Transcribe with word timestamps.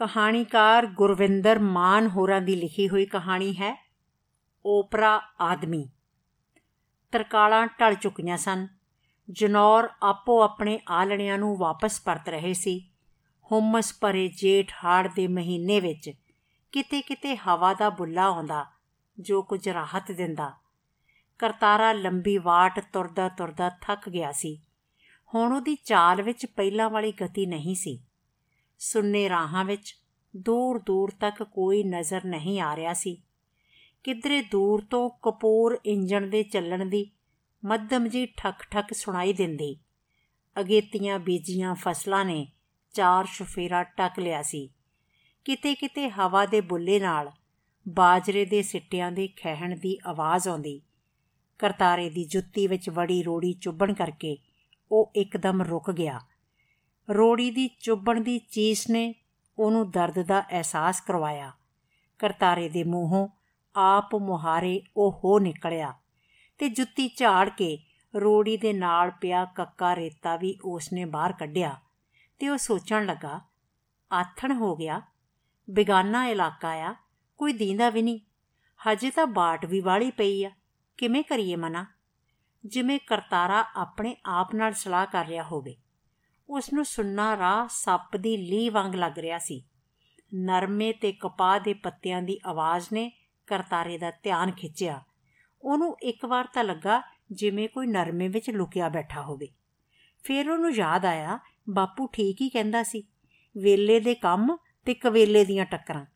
ਕਹਾਣੀਕਾਰ 0.00 0.86
ਗੁਰਵਿੰਦਰ 0.86 1.58
ਮਾਨ 1.58 2.06
ਹੋਰਾਂ 2.06 2.40
ਦੀ 2.40 2.56
ਲਿਖੀ 2.56 2.88
ਹੋਈ 2.88 3.06
ਕਹਾਣੀ 3.06 3.52
ਹੈ, 3.52 3.90
ਓਪਰਾ 4.66 5.22
ਆਦਮੀ। 5.40 5.90
ਤਰਕਾਲਾਂ 7.12 7.66
ਢਲ 7.66 7.94
ਚੁੱਕੀਆਂ 7.94 8.36
ਸਨ। 8.36 8.68
ਜਨੌਰ 9.30 9.88
ਆਪੋ 10.02 10.42
ਆਪਣੇ 10.42 10.80
ਆਲਣਿਆਂ 10.88 11.38
ਨੂੰ 11.38 11.56
ਵਾਪਸ 11.56 12.00
ਪਰਤ 12.00 12.28
ਰਹੇ 12.28 12.52
ਸੀ। 12.52 12.90
ਹੁਮਸ 13.52 13.98
ਭਰੇ 14.00 14.28
ਜੇਠ 14.28 14.72
ਹਾੜ 14.84 15.08
ਦੇ 15.08 15.26
ਮਹੀਨੇ 15.26 15.80
ਵਿੱਚ 15.80 16.10
ਕਿਤੇ 16.72 17.02
ਕਿਤੇ 17.02 17.36
ਹਵਾ 17.36 17.74
ਦਾ 17.74 17.90
ਬੁੱਲਾ 17.90 18.24
ਆਉਂਦਾ, 18.24 18.66
ਜੋ 19.20 19.42
ਕੁਝ 19.42 19.68
ਰਾਹਤ 19.68 20.12
ਦਿੰਦਾ। 20.12 20.52
ਕਰਤਾਰਾ 21.38 21.92
ਲੰਬੀ 21.92 22.38
ਵਾਟ 22.38 22.80
ਤੁਰਦਾ 22.92 23.28
ਤੁਰਦਾ 23.28 23.70
ਥੱਕ 23.80 24.08
ਗਿਆ 24.08 24.32
ਸੀ। 24.32 24.62
ਹੁਣ 25.34 25.52
ਉਹਦੀ 25.52 25.74
ਚਾਲ 25.74 26.22
ਵਿੱਚ 26.22 26.46
ਪਹਿਲਾਂ 26.46 26.90
ਵਾਲੀ 26.90 27.12
ਗਤੀ 27.12 27.46
ਨਹੀਂ 27.46 27.74
ਸੀ। 27.74 28.04
ਸੁੰਨੇ 28.78 29.28
ਰਾਹਾਂ 29.28 29.64
ਵਿੱਚ 29.64 29.96
ਦੂਰ 30.36 30.78
ਦੂਰ 30.78 31.10
ਤੱਕ 31.20 31.42
ਕੋਈ 31.42 31.84
ਨਜ਼ਰ 31.84 32.24
ਨਹੀਂ 32.24 32.60
ਆ 32.60 32.76
ਰਿਹਾ 32.76 32.92
ਸੀ। 32.92 33.22
ਕਿਧਰੇ 34.04 34.42
ਦੂਰ 34.42 34.84
ਤੋਂ 34.90 35.10
ਕਪੂਰ 35.10 35.78
ਇੰਜਣ 35.86 36.26
ਦੇ 36.26 36.42
ਚੱਲਣ 36.42 36.86
ਦੀ 36.86 37.10
ਮੱਧਮ 37.64 38.08
ਜੀ 38.08 38.26
ਠਕ 38.26 38.54
ਠਕ 38.70 38.94
ਸੁਣਾਈ 38.94 39.32
ਦਿੰਦੀ। 39.32 39.76
ਅਗੇਤੀਆਂ 40.60 41.18
ਬੀਜੀਆਂ 41.18 41.74
ਫਸਲਾਂ 41.74 42.24
ਨੇ 42.24 42.52
ਚਾਰ 42.92 43.24
ਸ਼ਫੇਰਾ 43.24 43.82
ਟੱਕ 43.82 44.18
ਲਿਆ 44.18 44.42
ਸੀ। 44.42 44.70
ਕਿਤੇ 45.44 45.74
ਕਿਤੇ 45.74 46.10
ਹਵਾ 46.10 46.46
ਦੇ 46.46 46.60
ਬੁੱਲੇ 46.60 47.00
ਨਾਲ 47.00 47.30
ਬਾਜਰੇ 47.88 48.44
ਦੇ 48.44 48.62
ਸਿੱਟਿਆਂ 48.62 49.12
ਦੇ 49.12 49.28
ਖਹਿਣ 49.28 49.76
ਦੀ 49.76 49.98
ਆਵਾਜ਼ 50.06 50.48
ਆਉਂਦੀ। 50.48 50.82
ਕਰਤਾਰੇ 51.58 52.10
ਦੀ 52.10 52.24
ਜੁੱਤੀ 52.24 52.66
ਵਿੱਚ 52.66 52.90
ਵੜੀ 52.90 53.22
ਰੋੜੀ 53.22 53.52
ਚੁੱਭਣ 53.52 53.92
ਕਰਕੇ 53.92 54.38
ਉਹ 54.92 55.12
ਇੱਕਦਮ 55.16 55.62
ਰੁਕ 55.62 55.90
ਗਿਆ। 55.90 56.20
ਰੋੜੀ 57.14 57.50
ਦੀ 57.50 57.68
ਚੁੱਭਣ 57.68 58.20
ਦੀ 58.20 58.38
ਚੀਸ 58.38 58.90
ਨੇ 58.90 59.14
ਉਹਨੂੰ 59.58 59.90
ਦਰਦ 59.90 60.22
ਦਾ 60.22 60.40
ਅਹਿਸਾਸ 60.40 61.00
ਕਰਵਾਇਆ। 61.00 61.52
ਕਰਤਾਰੇ 62.18 62.68
ਦੇ 62.68 62.84
ਮੂੰਹੋਂ 62.84 63.28
ਆਪ 63.76 64.14
ਮੁਹਾਰੇ 64.14 64.82
ਉਹ 64.96 65.12
ਹੋ 65.24 65.38
ਨਿਕਲਿਆ 65.38 65.94
ਤੇ 66.58 66.68
ਜੁੱਤੀ 66.68 67.08
ਝਾੜ 67.16 67.48
ਕੇ 67.48 67.78
ਰੋੜੀ 68.16 68.56
ਦੇ 68.56 68.72
ਨਾਲ 68.72 69.10
ਪਿਆ 69.10 69.44
ਕੱਕਾ 69.44 69.96
ਰੇਤਾ 69.96 70.36
ਵੀ 70.36 70.58
ਉਸਨੇ 70.64 71.04
ਬਾਹਰ 71.04 71.32
ਕੱਢਿਆ 71.32 71.76
ਤੇ 72.38 72.48
ਉਹ 72.48 72.56
ਸੋਚਣ 72.56 73.06
ਲੱਗਾ, 73.06 73.40
ਆਥਣ 74.12 74.52
ਹੋ 74.52 74.76
ਗਿਆ, 74.76 75.02
ਬਿਗਾਨਾ 75.70 76.26
ਇਲਾਕਾ 76.26 76.70
ਆ, 76.70 76.94
ਕੋਈ 77.38 77.52
ਦੀਂਦਾ 77.52 77.90
ਵੀ 77.90 78.02
ਨਹੀਂ, 78.02 78.20
ਹਜੇ 78.80 79.10
ਤਾਂ 79.10 79.26
ਬਾਟ 79.26 79.66
ਵੀ 79.66 79.80
ਵਾਲੀ 79.80 80.10
ਪਈ 80.10 80.44
ਆ, 80.44 80.50
ਕਿਵੇਂ 80.96 81.24
ਕਰੀਏ 81.24 81.56
ਮਨਾ? 81.56 81.86
ਜਿਵੇਂ 82.66 82.98
ਕਰਤਾਰਾ 83.06 83.64
ਆਪਣੇ 83.76 84.16
ਆਪ 84.26 84.54
ਨਾਲ 84.54 84.72
ਸਲਾਹ 84.72 85.06
ਕਰ 85.06 85.26
ਰਿਹਾ 85.26 85.42
ਹੋਵੇ। 85.42 85.76
ਉਸ 86.48 86.72
ਨੂੰ 86.72 86.84
ਸੁੰਨਾ 86.84 87.36
ਰਾਹ 87.36 87.68
ਸੱਪ 87.70 88.16
ਦੀ 88.16 88.36
ਲੀ 88.36 88.68
ਵਾਂਗ 88.68 88.94
ਲੱਗ 88.94 89.18
ਰਿਹਾ 89.18 89.38
ਸੀ। 89.38 89.64
ਨਰਮੇ 90.34 90.92
ਤੇ 90.92 91.12
ਕਪਾਹ 91.12 91.60
ਦੇ 91.60 91.74
ਪੱਤਿਆਂ 91.74 92.22
ਦੀ 92.22 92.38
ਆਵਾਜ਼ 92.46 92.86
ਨੇ 92.92 93.10
ਕਰਤਾਰੇ 93.46 93.98
ਦਾ 93.98 94.10
ਧਿਆਨ 94.10 94.50
ਖਿੱਚਿਆ। 94.50 95.02
ਉਹਨੂੰ 95.62 95.96
ਇੱਕ 96.02 96.24
ਵਾਰ 96.24 96.46
ਤਾਂ 96.54 96.64
ਲੱਗਾ 96.64 97.02
ਜਿਵੇਂ 97.32 97.68
ਕੋਈ 97.68 97.86
ਨਰਮੇ 97.86 98.28
ਵਿੱਚ 98.28 98.50
ਲੁਕਿਆ 98.50 98.88
ਬੈਠਾ 98.88 99.22
ਹੋਵੇ। 99.22 99.48
ਫਿਰ 100.24 100.50
ਉਹਨੂੰ 100.50 100.72
ਯਾਦ 100.72 101.04
ਆਇਆ, 101.04 101.38
ਬਾਪੂ 101.70 102.06
ਠੀਕ 102.06 102.40
ਹੀ 102.40 102.48
ਕਹਿੰਦਾ 102.48 102.82
ਸੀ, 102.82 103.02
ਵੇਲੇ 103.56 104.00
ਦੇ 104.00 104.14
ਕੰਮ 104.14 104.56
ਤੇ 104.84 104.94
ਕਵੇਲੇ 104.94 105.44
ਦੀਆਂ 105.44 105.66
ਟੱਕਰਾਂ। 105.66 106.06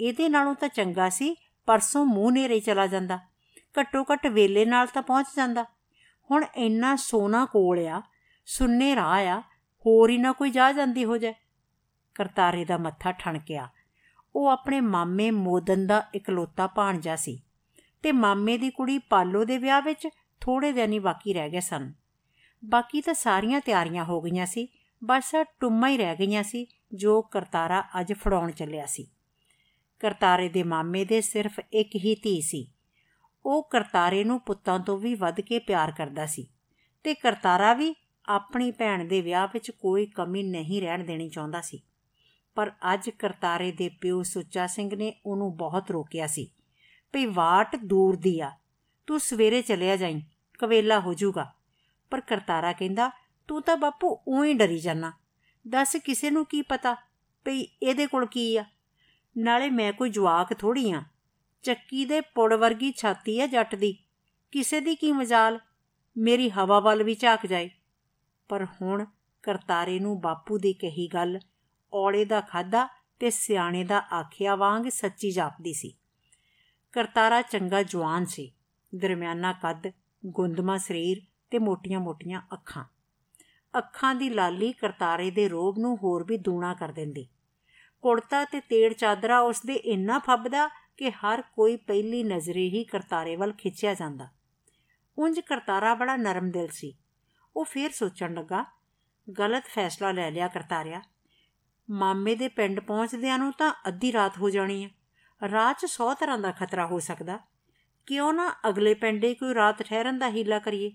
ਇਹਦੇ 0.00 0.28
ਨਾਲੋਂ 0.28 0.54
ਤਾਂ 0.54 0.68
ਚੰਗਾ 0.68 1.08
ਸੀ 1.08 1.36
ਪਰਸੋਂ 1.66 2.04
ਮੂੰਹ 2.06 2.32
ਨੇਰੇ 2.32 2.60
ਚਲਾ 2.60 2.86
ਜਾਂਦਾ 2.86 3.18
ਘੱਟੋ 3.80 4.04
ਘੱਟ 4.12 4.26
ਵੇਲੇ 4.26 4.64
ਨਾਲ 4.64 4.86
ਤਾਂ 4.86 5.02
ਪਹੁੰਚ 5.02 5.26
ਜਾਂਦਾ। 5.36 5.64
ਹੁਣ 6.30 6.44
ਇੰਨਾ 6.56 6.96
ਸੋਨਾ 6.96 7.44
ਕੋਲ 7.44 7.86
ਆ, 7.86 8.02
ਸੁੰਨੇ 8.46 8.96
ਰਾਹ 8.96 9.26
ਆ 9.26 9.42
ਹੋਰ 9.88 10.10
ਹੀ 10.10 10.18
ਨਾ 10.18 10.32
ਕੋਈ 10.32 10.50
ਜਾ 10.50 10.72
ਜਾਂਦੀ 10.72 11.04
ਹੋ 11.04 11.16
ਜਾਏ। 11.18 11.34
ਕਰਤਾਰੇ 12.14 12.64
ਦਾ 12.64 12.76
ਮੱਥਾ 12.78 13.12
ਠਣਕਿਆ 13.12 13.68
ਉਹ 14.36 14.46
ਆਪਣੇ 14.46 14.80
ਮਾਮੇ 14.80 15.30
ਮੋਦਨ 15.30 15.86
ਦਾ 15.86 16.06
ਇਕਲੌਤਾ 16.14 16.66
ਭਾਣਜਾ 16.66 17.16
ਸੀ 17.16 17.42
ਤੇ 18.02 18.12
ਮਾਮੇ 18.12 18.58
ਦੀ 18.58 18.70
ਕੁੜੀ 18.70 18.98
ਪਾਲੋ 18.98 19.44
ਦੇ 19.44 19.58
ਵਿਆਹ 19.58 19.82
ਵਿੱਚ 19.82 20.08
ਥੋੜੇ 20.40 20.72
ਦਿਨ 20.72 20.92
ਹੀ 20.92 20.98
ਬਾਕੀ 20.98 21.32
ਰਹਿ 21.34 21.50
ਗਏ 21.50 21.60
ਸਨ। 21.60 21.92
ਬਾਕੀ 22.64 23.00
ਤਾਂ 23.00 23.14
ਸਾਰੀਆਂ 23.14 23.60
ਤਿਆਰੀਆਂ 23.60 24.04
ਹੋ 24.04 24.20
ਗਈਆਂ 24.20 24.46
ਸੀ, 24.46 24.68
ਬਸ 25.04 25.34
ਟੁੰਮਾਂ 25.60 25.88
ਹੀ 25.88 25.96
ਰਹਿ 25.96 26.16
ਗਈਆਂ 26.16 26.42
ਸੀ, 26.42 26.66
ਜੋ 26.94 27.22
ਕਰਤਾਰਾ 27.22 27.84
ਅੱਜ 28.00 28.12
ਫੜਾਉਣ 28.12 28.50
ਚੱਲਿਆ 28.50 28.86
ਸੀ। 28.86 29.06
ਕਰਤਾਰੇ 29.98 30.48
ਦੇ 30.48 30.62
ਮਾਮੇ 30.62 31.04
ਦੇ 31.04 31.20
ਸਿਰਫ 31.20 31.60
ਇੱਕ 31.72 31.96
ਹੀ 31.96 32.14
ਧੀ 32.14 32.40
ਸੀ। 32.40 32.72
ਉਹ 33.46 33.68
ਕਰਤਾਰੇ 33.68 34.24
ਨੂੰ 34.24 34.40
ਪੁੱਤਾਂ 34.40 34.78
ਤੋਂ 34.78 34.98
ਵੀ 34.98 35.14
ਵੱਧ 35.14 35.40
ਕੇ 35.40 35.58
ਪਿਆਰ 35.58 35.90
ਕਰਦਾ 35.90 36.26
ਸੀ 36.26 36.46
ਤੇ 37.04 37.14
ਕਰਤਾਰਾ 37.14 37.74
ਵੀ 37.74 37.94
ਆਪਣੀ 38.28 38.70
ਭੈਣ 38.70 39.04
ਦੇ 39.04 39.20
ਵਿਆਹ 39.20 39.48
ਵਿੱਚ 39.52 39.70
ਕੋਈ 39.70 40.06
ਕਮੀ 40.06 40.42
ਨਹੀਂ 40.42 40.82
ਰਹਿਣ 40.82 41.04
ਦੇਣੀ 41.04 41.28
ਚਾਹੁੰਦਾ 41.28 41.60
ਸੀ। 41.60 41.82
ਪਰ 42.54 42.72
ਅੱਜ 42.94 43.10
ਕਰਤਾਰੇ 43.10 43.72
ਦੇ 43.72 43.88
ਪਿਓ 43.88 44.22
ਸੁੱਚਾ 44.22 44.66
ਸਿੰਘ 44.66 44.96
ਨੇ 44.96 45.20
ਉਹਨੂੰ 45.26 45.56
ਬਹੁਤ 45.56 45.90
ਰੋਕਿਆ 45.90 46.26
ਸੀ। 46.26 46.50
ਭਈ 47.12 47.26
ਵਾਟ 47.26 47.76
ਦੂਰ 47.76 48.16
ਦੀ 48.16 48.40
ਆ। 48.40 48.52
ਤੂੰ 49.06 49.20
ਸਵੇਰੇ 49.20 49.62
ਚਲਿਆ 49.62 49.96
ਜਾਈਂ, 49.96 50.20
ਕਵੇਲਾ 50.58 51.00
ਹੋ 51.00 51.14
ਜਾਊਗਾ 51.14 51.54
ਪਰ 52.10 52.20
ਕਰਤਾਰਾ 52.20 52.72
ਕਹਿੰਦਾ, 52.72 53.10
ਤੂੰ 53.48 53.62
ਤਾਂ 53.62 53.76
ਬਾਪੂ 53.76 54.18
ਉਹੀ 54.28 54.54
ਡਰੀ 54.54 54.78
ਜਾਣਾ 54.78 55.12
ਦੱਸ 55.68 55.96
ਕਿਸੇ 56.04 56.30
ਨੂੰ 56.30 56.46
ਕੀ 56.46 56.62
ਪਤਾ? 56.62 56.94
ਭਈ 57.44 57.62
ਇਹਦੇ 57.82 58.06
ਕੋਲ 58.06 58.26
ਕੀ 58.26 58.56
ਆ? 58.56 58.64
ਨਾਲੇ 59.38 59.70
ਮੈਂ 59.70 59.92
ਕੋਈ 59.92 60.10
ਜਵਾਕ 60.10 60.54
ਥੋੜੀ 60.54 60.90
ਆ। 60.90 61.02
ਚੱਕੀ 61.62 62.04
ਦੇ 62.04 62.20
ਪੁੜ 62.20 62.54
ਵਰਗੀ 62.54 62.92
ਛਾਤੀ 62.96 63.40
ਆ 63.40 63.46
ਜੱਟ 63.46 63.74
ਦੀ। 63.74 63.96
ਕਿਸੇ 64.50 64.80
ਦੀ 64.80 64.94
ਕੀ 64.94 65.12
ਮਜਾਲ? 65.12 65.58
ਮੇਰੀ 66.18 66.50
ਹਵਾ 66.50 66.80
ਵੱਲ 66.80 67.02
ਵੀ 67.02 67.14
ਝਾਕ 67.14 67.46
ਜਾਏ। 67.46 67.70
ਪਰ 68.48 68.66
ਹੁਣ 68.82 69.04
ਕਰਤਾਰੇ 69.42 69.98
ਨੂੰ 69.98 70.20
ਬਾਪੂ 70.20 70.58
ਦੀ 70.58 70.72
ਕਹੀ 70.72 71.08
ਗੱਲ, 71.08 71.40
ਔਲੇ 71.92 72.24
ਦਾ 72.24 72.40
ਖਾਦਾ 72.40 72.88
ਤੇ 73.18 73.30
ਸਿਆਣੇ 73.30 73.84
ਦਾ 73.84 74.14
ਆਖਿਆ 74.14 74.56
ਵਾਂਗ 74.56 74.88
ਸੱਚੀ 74.88 75.30
ਜਾਪਦੀ 75.30 75.72
ਸੀ। 75.72 75.96
ਕਰਤਾਰਾ 76.92 77.42
ਚੰਗਾ 77.42 77.82
ਜਵਾਨ 77.82 78.24
ਸੀ, 78.24 78.52
ਦਰਮਿਆਨਾ 78.94 79.52
ਕੱਦ, 79.52 79.92
ਗੁੰਦਮਾ 80.26 80.78
ਸਰੀਰ 80.78 81.22
ਤੇ 81.50 81.58
ਮੋਟੀਆਂ-ਮੋਟੀਆਂ 81.58 82.42
ਅੱਖਾਂ। 82.52 82.84
ਅੱਖਾਂ 83.78 84.14
ਦੀ 84.14 84.28
ਲਾਲੀ 84.28 84.72
ਕਰਤਾਰੇ 84.72 85.30
ਦੇ 85.30 85.48
ਰੋਬ 85.48 85.78
ਨੂੰ 85.78 85.96
ਹੋਰ 85.96 86.24
ਵੀ 86.24 86.36
ਦੂਣਾ 86.36 86.74
ਕਰ 86.74 86.88
ਦਿੰਦੀ। 86.88 87.28
ਕੁੜਤਾ 88.02 88.44
ਤੇ 88.44 88.60
ਤੇੜ 88.60 88.92
ਚਾਦਰਾ 88.92 89.40
ਉਸ 89.40 89.62
ਦੇ 89.66 89.74
ਇੰਨਾ 89.74 90.18
ਫੱਬਦਾ 90.18 90.68
ਕਿ 90.96 91.10
ਹਰ 91.10 91.42
ਕੋਈ 91.42 91.76
ਪਹਿਲੀ 91.76 92.22
ਨਜ਼ਰੇ 92.22 92.68
ਹੀ 92.68 92.84
ਕਰਤਾਰੇ 92.84 93.36
ਵੱਲ 93.36 93.52
ਖਿੱਚਿਆ 93.52 93.94
ਜਾਂਦਾ। 93.94 94.28
ਉੰਜ 95.18 95.40
ਕਰਤਾਰਾ 95.40 95.94
ਬੜਾ 95.94 96.16
ਨਰਮ 96.16 96.50
ਦਿਲ 96.50 96.68
ਸੀ। 96.68 96.96
ਉਹ 97.56 97.64
ਫੇਰ 97.64 97.90
ਸੋਚਣ 97.90 98.34
ਲੱਗਾ, 98.34 98.64
ਗਲਤ 99.38 99.64
ਫੈਸਲਾ 99.66 100.12
ਲੈ 100.12 100.30
ਲਿਆ 100.30 100.48
ਕਰਤਾਰਿਆ। 100.48 101.02
ਮਾਮੇ 101.90 102.34
ਦੇ 102.34 102.48
ਪਿੰਡ 102.48 102.80
ਪਹੁੰਚਦਿਆਂ 102.80 103.38
ਨੂੰ 103.38 103.52
ਤਾਂ 103.52 103.74
ਅੱਧੀ 103.88 104.12
ਰਾਤ 104.12 104.38
ਹੋ 104.38 104.50
ਜਾਣੀ 104.50 104.84
ਹੈ 104.84 104.90
ਰਾਹ 105.50 105.72
'ਚ 105.72 105.86
100 105.86 106.14
ਤਰ੍ਹਾਂ 106.14 106.38
ਦਾ 106.38 106.52
ਖਤਰਾ 106.52 106.86
ਹੋ 106.86 106.98
ਸਕਦਾ। 106.98 107.38
ਕਿਉਂ 108.06 108.32
ਨਾ 108.32 108.54
ਅਗਲੇ 108.68 108.94
ਪਿੰਡੇ 108.94 109.34
ਕੋਈ 109.34 109.54
ਰਾਤ 109.54 109.82
ਠਹਿਰਨ 109.82 110.18
ਦਾ 110.18 110.30
ਹੀਲਾ 110.30 110.58
ਕਰੀਏ? 110.58 110.92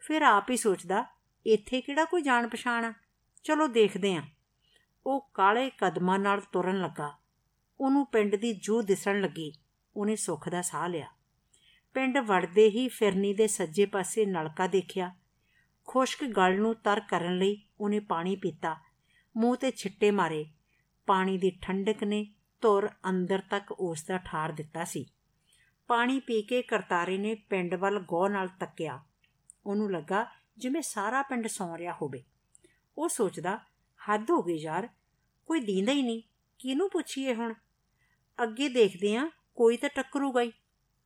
ਫਿਰ 0.00 0.22
ਆਪ 0.22 0.50
ਹੀ 0.50 0.56
ਸੋਚਦਾ, 0.56 1.04
ਇੱਥੇ 1.46 1.80
ਕਿਹੜਾ 1.80 2.04
ਕੋਈ 2.04 2.22
ਜਾਣ 2.22 2.48
ਪਛਾਣ 2.48 2.84
ਆ? 2.84 2.92
ਚਲੋ 3.44 3.66
ਦੇਖਦੇ 3.66 4.14
ਆਂ। 4.14 4.22
ਉਹ 5.06 5.30
ਕਾਲੇ 5.34 5.70
ਕਦਮਾਂ 5.70 6.18
ਨਾਲ 6.18 6.40
ਤੁਰਨ 6.40 6.80
ਲੱਗਾ। 6.80 7.18
ਉਹਨੂੰ 7.80 8.06
ਪਿੰਡ 8.06 8.36
ਦੀ 8.36 8.52
ਜੂ 8.52 8.82
ਦਿਸਣ 8.82 9.20
ਲੱਗੀ। 9.20 9.52
ਉਹਨੇ 9.96 10.16
ਸੁੱਖ 10.16 10.48
ਦਾ 10.48 10.62
ਸਾਹ 10.62 10.88
ਲਿਆ। 10.88 11.08
ਪਿੰਡ 11.94 12.18
ਵੜਦੇ 12.18 12.68
ਹੀ 12.68 12.88
ਫਿਰਨੀ 12.88 13.34
ਦੇ 13.34 13.46
ਸੱਜੇ 13.46 13.86
ਪਾਸੇ 13.86 14.26
ਨਲਕਾ 14.26 14.66
ਦੇਖਿਆ। 14.66 15.14
ਖੁਸ਼ਕ 15.90 16.24
ਗਲ 16.24 16.60
ਨੂੰ 16.60 16.74
ਤਰ 16.74 17.00
ਕਰਨ 17.00 17.38
ਲਈ 17.38 17.62
ਉਹਨੇ 17.80 18.00
ਪਾਣੀ 18.00 18.36
ਪੀਤਾ। 18.36 18.76
ਮੂੰਹ 19.36 19.56
ਤੇ 19.56 19.70
ਛਿੱਟੇ 19.70 20.10
ਮਾਰੇ। 20.10 20.46
ਪਾਣੀ 21.06 21.38
ਦੀ 21.38 21.58
ਠੰਡਕ 21.62 22.04
ਨੇ 22.04 22.26
ਧੁਰ 22.60 22.88
ਅੰਦਰ 23.08 23.42
ਤੱਕ 23.50 23.72
ਉਸ 23.72 24.04
ਦਾ 24.04 24.18
ਠਾਰ 24.18 24.52
ਦਿੱਤਾ 24.52 24.84
ਸੀ। 24.84 25.06
ਪਾਣੀ 25.86 26.20
ਪੀ 26.20 26.42
ਕੇ 26.42 26.62
ਕਰਤਾਰੇ 26.62 27.18
ਨੇ 27.18 27.34
ਪਿੰਡ 27.34 27.74
ਵੱਲ 27.74 27.98
ਗੌ 27.98 28.28
ਨਾਲ 28.28 28.48
ਤੱਕਿਆ। 28.48 29.04
ਉਹਨੂੰ 29.66 29.92
ਲੱਗਾ 29.92 30.26
ਜਿਵੇਂ 30.58 30.82
ਸਾਰਾ 30.82 31.22
ਪਿੰਡ 31.22 31.46
ਸੌਂ 31.46 31.78
ਰਿਹਾ 31.78 31.92
ਹੋਵੇ। 31.92 32.24
ਉਹ 32.98 33.08
ਸੋਚਦਾ, 33.08 33.56
ਹੱਦ 34.10 34.30
ਹੋ 34.30 34.42
ਗਈ 34.42 34.56
ਯਾਰ, 34.56 34.88
ਕੋਈ 35.46 35.60
ਦੀਂਦਾ 35.60 35.92
ਹੀ 35.92 36.02
ਨਹੀਂ। 36.02 36.22
ਕਿਹਨੂੰ 36.58 36.90
ਪੁੱਛੀਏ 36.90 37.34
ਹੁਣ? 37.34 37.54
ਅੱਗੇ 38.42 38.68
ਦੇਖਦੇ 38.68 39.16
ਆ, 39.16 39.30
ਕੋਈ 39.54 39.76
ਤਾਂ 39.76 39.88
ਟੱਕਰੂਗਾ 39.88 40.42
ਹੀ। 40.42 40.52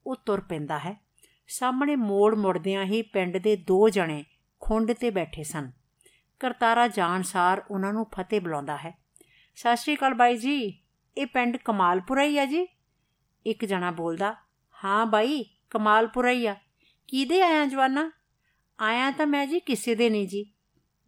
ਉਹ 0.06 0.17
ਤੁਰ 0.17 0.40
ਪੈਂਦਾ 0.40 0.78
ਹੈ। 0.78 1.05
ਸਾਹਮਣੇ 1.49 1.96
ਮੋੜ 1.96 2.35
ਮੁੜਦਿਆਂ 2.35 2.85
ਹੀ 2.85 3.02
ਪਿੰਡ 3.02 3.37
ਦੇ 3.37 3.56
ਦੋ 3.56 3.88
ਜਣੇ 3.88 4.25
ਖੁੰਡ 4.64 4.93
ਤੇ 4.93 5.11
ਬੈਠੇ 5.11 5.43
ਸਨ। 5.43 5.73
ਕਰਤਾਰਾ 6.41 6.88
ਜਾਣਸਾਰ 6.88 7.62
ਉਹਨਾਂ 7.70 7.93
ਨੂੰ 7.93 8.05
ਫਤਿਹ 8.05 8.41
ਬੁਲਾਉਂਦਾ 8.41 8.76
ਹੈ। 8.76 8.99
ਸਤਿ 9.55 9.76
ਸ਼੍ਰੀ 9.76 9.97
ਅਕਾਲ 9.97 10.14
ਬਾਈ 10.14 10.37
ਜੀ, 10.37 10.82
ਇਹ 11.19 11.26
ਪਿੰਡ 11.26 11.56
ਕਮਾਲਪੁਰਾ 11.56 12.23
ਹੀ 12.23 12.38
ਆ 12.38 12.44
ਜੀ? 12.44 12.69
ਇੱਕ 13.47 13.64
ਜਣਾ 13.64 13.91
ਬੋਲਦਾ, 13.91 14.35
ਹਾਂ 14.85 15.06
ਬਾਈ, 15.06 15.44
ਕਮਾਲਪੁਰਾ 15.70 16.31
ਹੀ 16.31 16.47
ਆ। 16.47 16.56
ਕਿਹਦੇ 17.09 17.43
ਆਇਆ 17.43 17.67
ਜਵਾਨਾ? 17.67 18.12
ਆਇਆ 18.81 19.11
ਤਾਂ 19.11 19.26
ਮੈਂ 19.26 19.47
ਜੀ 19.47 19.61
ਕਿਸੇ 19.61 19.94
ਦੇ 19.94 20.11
ਨਹੀਂ 20.11 20.29
ਜੀ। 20.29 20.53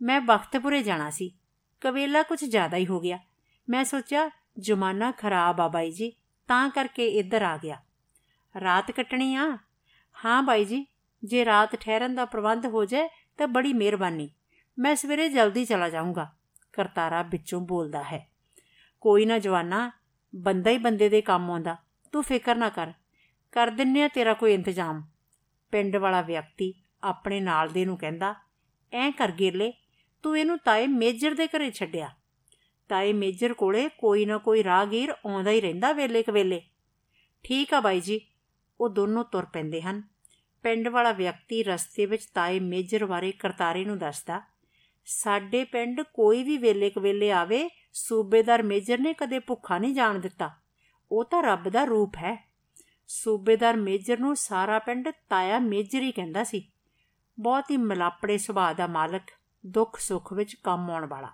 ਮੈਂ 0.02 0.20
ਬਖਤਪੁਰੇ 0.20 0.82
ਜਾਣਾ 0.82 1.10
ਸੀ। 1.10 1.38
ਕਵੇਲਾ 1.80 2.22
ਕੁਝ 2.22 2.44
ਜ਼ਿਆਦਾ 2.44 2.76
ਹੀ 2.76 2.86
ਹੋ 2.86 3.00
ਗਿਆ। 3.00 3.18
ਮੈਂ 3.68 3.84
ਸੋਚਿਆ, 3.84 4.30
ਜਮਾਨਾ 4.58 5.10
ਖਰਾਬ 5.10 5.60
ਆ 5.60 5.68
ਬਾਈ 5.68 5.90
ਜੀ, 5.90 6.12
ਤਾਂ 6.48 6.70
ਕਰਕੇ 6.70 7.08
ਇੱਧਰ 7.08 7.42
ਆ 7.42 7.56
ਗਿਆ। 7.56 7.82
ਰਾਤ 8.60 8.90
ਕੱਟਣੀ 8.90 9.34
ਆ? 9.34 9.58
ਹਾਂ 10.24 10.42
ਬਾਈ 10.42 10.64
ਜੀ, 10.64 10.86
ਜੇ 11.24 11.44
ਰਾਤ 11.44 11.76
ਠਹਿਰਨ 11.76 12.14
ਦਾ 12.14 12.24
ਪ੍ਰਬੰਧ 12.24 12.66
ਹੋ 12.66 12.84
ਜਾਏ 12.84 13.08
ਤਾਂ 13.38 13.48
ਬੜੀ 13.48 13.72
ਮਿਹਰਬਾਨੀ। 13.72 14.30
ਮੈਂ 14.78 14.94
ਸਵੇਰੇ 14.96 15.28
ਜਲਦੀ 15.28 15.64
ਚਲਾ 15.64 15.88
ਜਾਊਂਗਾ, 15.88 16.32
ਕਰਤਾਰਾ 16.72 17.22
ਵਿੱਚੋਂ 17.22 17.60
ਬੋਲਦਾ 17.60 18.02
ਹੈ। 18.02 18.28
ਕੋਈ 19.00 19.26
ਨਾ 19.26 19.38
ਜਵਾਨਾ, 19.38 19.90
ਬੰਦਾ 20.34 20.70
ਹੀ 20.70 20.78
ਬੰਦੇ 20.78 21.08
ਦੇ 21.08 21.20
ਕੰਮ 21.20 21.50
ਆਉਂਦਾ। 21.50 21.76
ਤੂੰ 22.12 22.22
ਫਿਕਰ 22.22 22.56
ਨਾ 22.56 22.68
ਕਰ 22.68 22.92
ਕਰ 23.52 23.70
ਦਿੰਨੇ 23.70 24.02
ਆ 24.02 24.08
ਤੇਰਾ 24.08 24.34
ਕੋਈ 24.34 24.54
ਇੰਤਜ਼ਾਮ। 24.54 25.02
ਪਿੰਡ 25.72 25.96
ਵਾਲਾ 25.96 26.20
ਵਿਅਕਤੀ 26.22 26.72
ਆਪਣੇ 27.02 27.40
ਨਾਲ 27.40 27.68
ਦੇ 27.68 27.84
ਨੂੰ 27.84 27.96
ਕਹਿੰਦਾ, 27.98 28.34
ਐਂ 28.92 29.12
ਕਰ 29.12 29.30
ਗੇਲੇ 29.30 29.72
ਤੂੰ 30.22 30.38
ਇਹਨੂੰ 30.38 30.58
ਤਾਏ 30.58 30.86
ਮੇਜਰ 30.86 31.34
ਦੇ 31.34 31.46
ਘਰੇ 31.46 31.70
ਛੱਡਿਆ। 31.70 32.10
ਤਾਏ 32.88 33.12
ਮੇਜਰ 33.12 33.52
ਕੋਲੇ 33.54 33.88
ਕੋਈ 33.88 34.24
ਨਾ 34.26 34.38
ਕੋਈ 34.38 34.64
ਰਾਹਗੀਰ 34.64 35.10
ਆਉਂਦਾ 35.10 35.50
ਹੀ 35.50 35.60
ਰਹਿੰਦਾ 35.60 35.92
ਵੇਲੇ 35.92 36.22
ਕਵੇਲੇ 36.22 36.62
ਠੀਕ 37.44 37.74
ਆ 37.74 37.80
ਬਾਈ 37.80 38.00
ਜੀ, 38.00 38.20
ਉਹ 38.80 38.88
ਦੋਨੋਂ 38.88 39.24
ਤੁਰ 39.24 39.44
ਪੈਂਦੇ 39.44 39.82
ਹਨ। 39.82 40.02
ਪਿੰਡ 40.64 40.88
ਵਾਲਾ 40.88 41.12
ਵਿਅਕਤੀ 41.12 41.62
ਰਸਤੇ 41.62 42.06
ਵਿੱਚ 42.06 42.26
ਤਾਏ 42.26 42.60
ਮੇਜਰ 42.60 43.06
ਬਾਰੇ 43.06 43.32
ਕਰਤਾਰੇ 43.32 43.84
ਨੂੰ 43.84 43.98
ਦੱਸਦਾ, 43.98 44.42
ਸਾਡੇ 45.04 45.64
ਪਿੰਡ 45.64 46.00
ਕੋਈ 46.00 46.42
ਵੀ 46.42 46.58
ਵੇਲੇ 46.58 46.90
ਕਵੇਲੇ 46.90 47.30
ਆਵੇ, 47.32 47.70
ਸੂਬੇਦਾਰ 47.92 48.62
ਮੇਜਰ 48.62 48.98
ਨੇ 48.98 49.12
ਕਦੇ 49.12 49.38
ਭੁੱਖਾ 49.38 49.78
ਨਹੀਂ 49.78 49.94
ਜਾਣ 49.94 50.18
ਦਿੱਤਾ। 50.18 50.50
ਉਹ 51.12 51.24
ਤਾਂ 51.24 51.42
ਰੱਬ 51.42 51.68
ਦਾ 51.68 51.84
ਰੂਪ 51.84 52.16
ਹੈ। 52.16 52.50
ਸੂਬੇਦਾਰ 53.08 53.76
ਮੇਜਰ 53.76 54.18
ਨੂੰ 54.18 54.36
ਸਾਰਾ 54.36 54.78
ਪਿੰਡ 54.78 55.08
ਤਾਇਆ 55.08 55.58
ਮੇਜਰ 55.58 56.02
ਹੀ 56.02 56.12
ਕਹਿੰਦਾ 56.12 56.44
ਸੀ। 56.44 56.70
ਬਹੁਤ 57.38 57.70
ਹੀ 57.70 57.76
ਮਲਾਪੜੇ 57.76 58.38
ਸੁਭਾਅ 58.38 58.72
ਦਾ 58.72 58.86
ਮਾਲਕ, 58.86 59.22
ਦੁੱਖ 59.66 59.98
ਸੁੱਖ 59.98 60.32
ਵਿੱਚ 60.32 60.54
ਕੰਮ 60.54 60.90
ਆਉਣ 60.90 61.06
ਵਾਲਾ। 61.06 61.32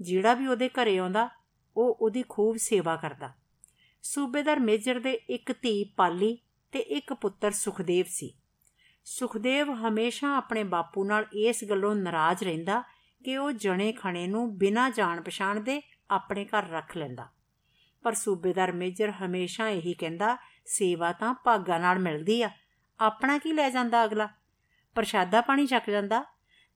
ਜਿਹੜਾ 0.00 0.34
ਵੀ 0.34 0.46
ਉਹਦੇ 0.46 0.68
ਘਰੇ 0.68 0.98
ਆਉਂਦਾ, 0.98 1.28
ਉਹ 1.76 1.98
ਉਹਦੀ 2.00 2.24
ਖੂਬ 2.28 2.56
ਸੇਵਾ 2.56 2.96
ਕਰਦਾ। 2.96 3.32
ਸੂਬੇਦਾਰ 4.02 4.60
ਮੇਜਰ 4.60 5.00
ਦੇ 5.00 5.12
ਇੱਕ 5.12 5.52
ਧੀ 5.52 5.84
ਪਾਲੀ 5.84 6.38
ਤੇ 6.72 6.78
ਇੱਕ 6.78 7.12
ਪੁੱਤਰ 7.12 7.50
ਸੁਖਦੇਵ 7.50 8.04
ਸੀ। 8.08 8.34
ਸੁਖਦੇਵ 9.08 9.70
ਹਮੇਸ਼ਾ 9.70 10.36
ਆਪਣੇ 10.36 10.64
ਬਾਪੂ 10.64 11.04
ਨਾਲ 11.04 11.26
ਇਸ 11.32 11.64
ਗੱਲੋਂ 11.64 11.94
ਨਾਰਾਜ਼ 11.94 12.44
ਰਹਿੰਦਾ 12.44 12.82
ਕਿ 13.24 13.36
ਉਹ 13.36 13.52
ਜਣੇ 13.52 13.92
ਖਣੇ 13.92 14.26
ਨੂੰ 14.26 14.58
ਬਿਨਾਂ 14.58 14.90
ਜਾਣ 14.90 15.22
ਪਛਾਣ 15.22 15.60
ਦੇ 15.60 15.82
ਆਪਣੇ 16.10 16.44
ਘਰ 16.44 16.68
ਰੱਖ 16.70 16.96
ਲੈਂਦਾ। 16.96 17.28
ਪਰ 18.02 18.12
ਸੂਬੇਦਾਰ 18.12 18.72
ਮੇਜਰ 18.72 19.10
ਹਮੇਸ਼ਾ 19.10 19.68
ਇਹੀ 19.68 19.94
ਕਹਿੰਦਾ, 19.94 20.36
ਸੇਵਾ 20.66 21.12
ਤਾਂ 21.12 21.34
ਭਾਗਾ 21.34 21.78
ਨਾਲ 21.78 21.98
ਮਿਲਦੀ 21.98 22.42
ਆ, 22.42 22.50
ਆਪਣਾ 23.00 23.38
ਕੀ 23.38 23.52
ਲੈ 23.52 23.70
ਜਾਂਦਾ 23.70 24.04
ਅਗਲਾ? 24.04 24.28
ਪ੍ਰਸ਼ਾਦਾ 24.94 25.40
ਪਾਣੀ 25.40 25.66
ਚੱਕ 25.66 25.90
ਜਾਂਦਾ। 25.90 26.24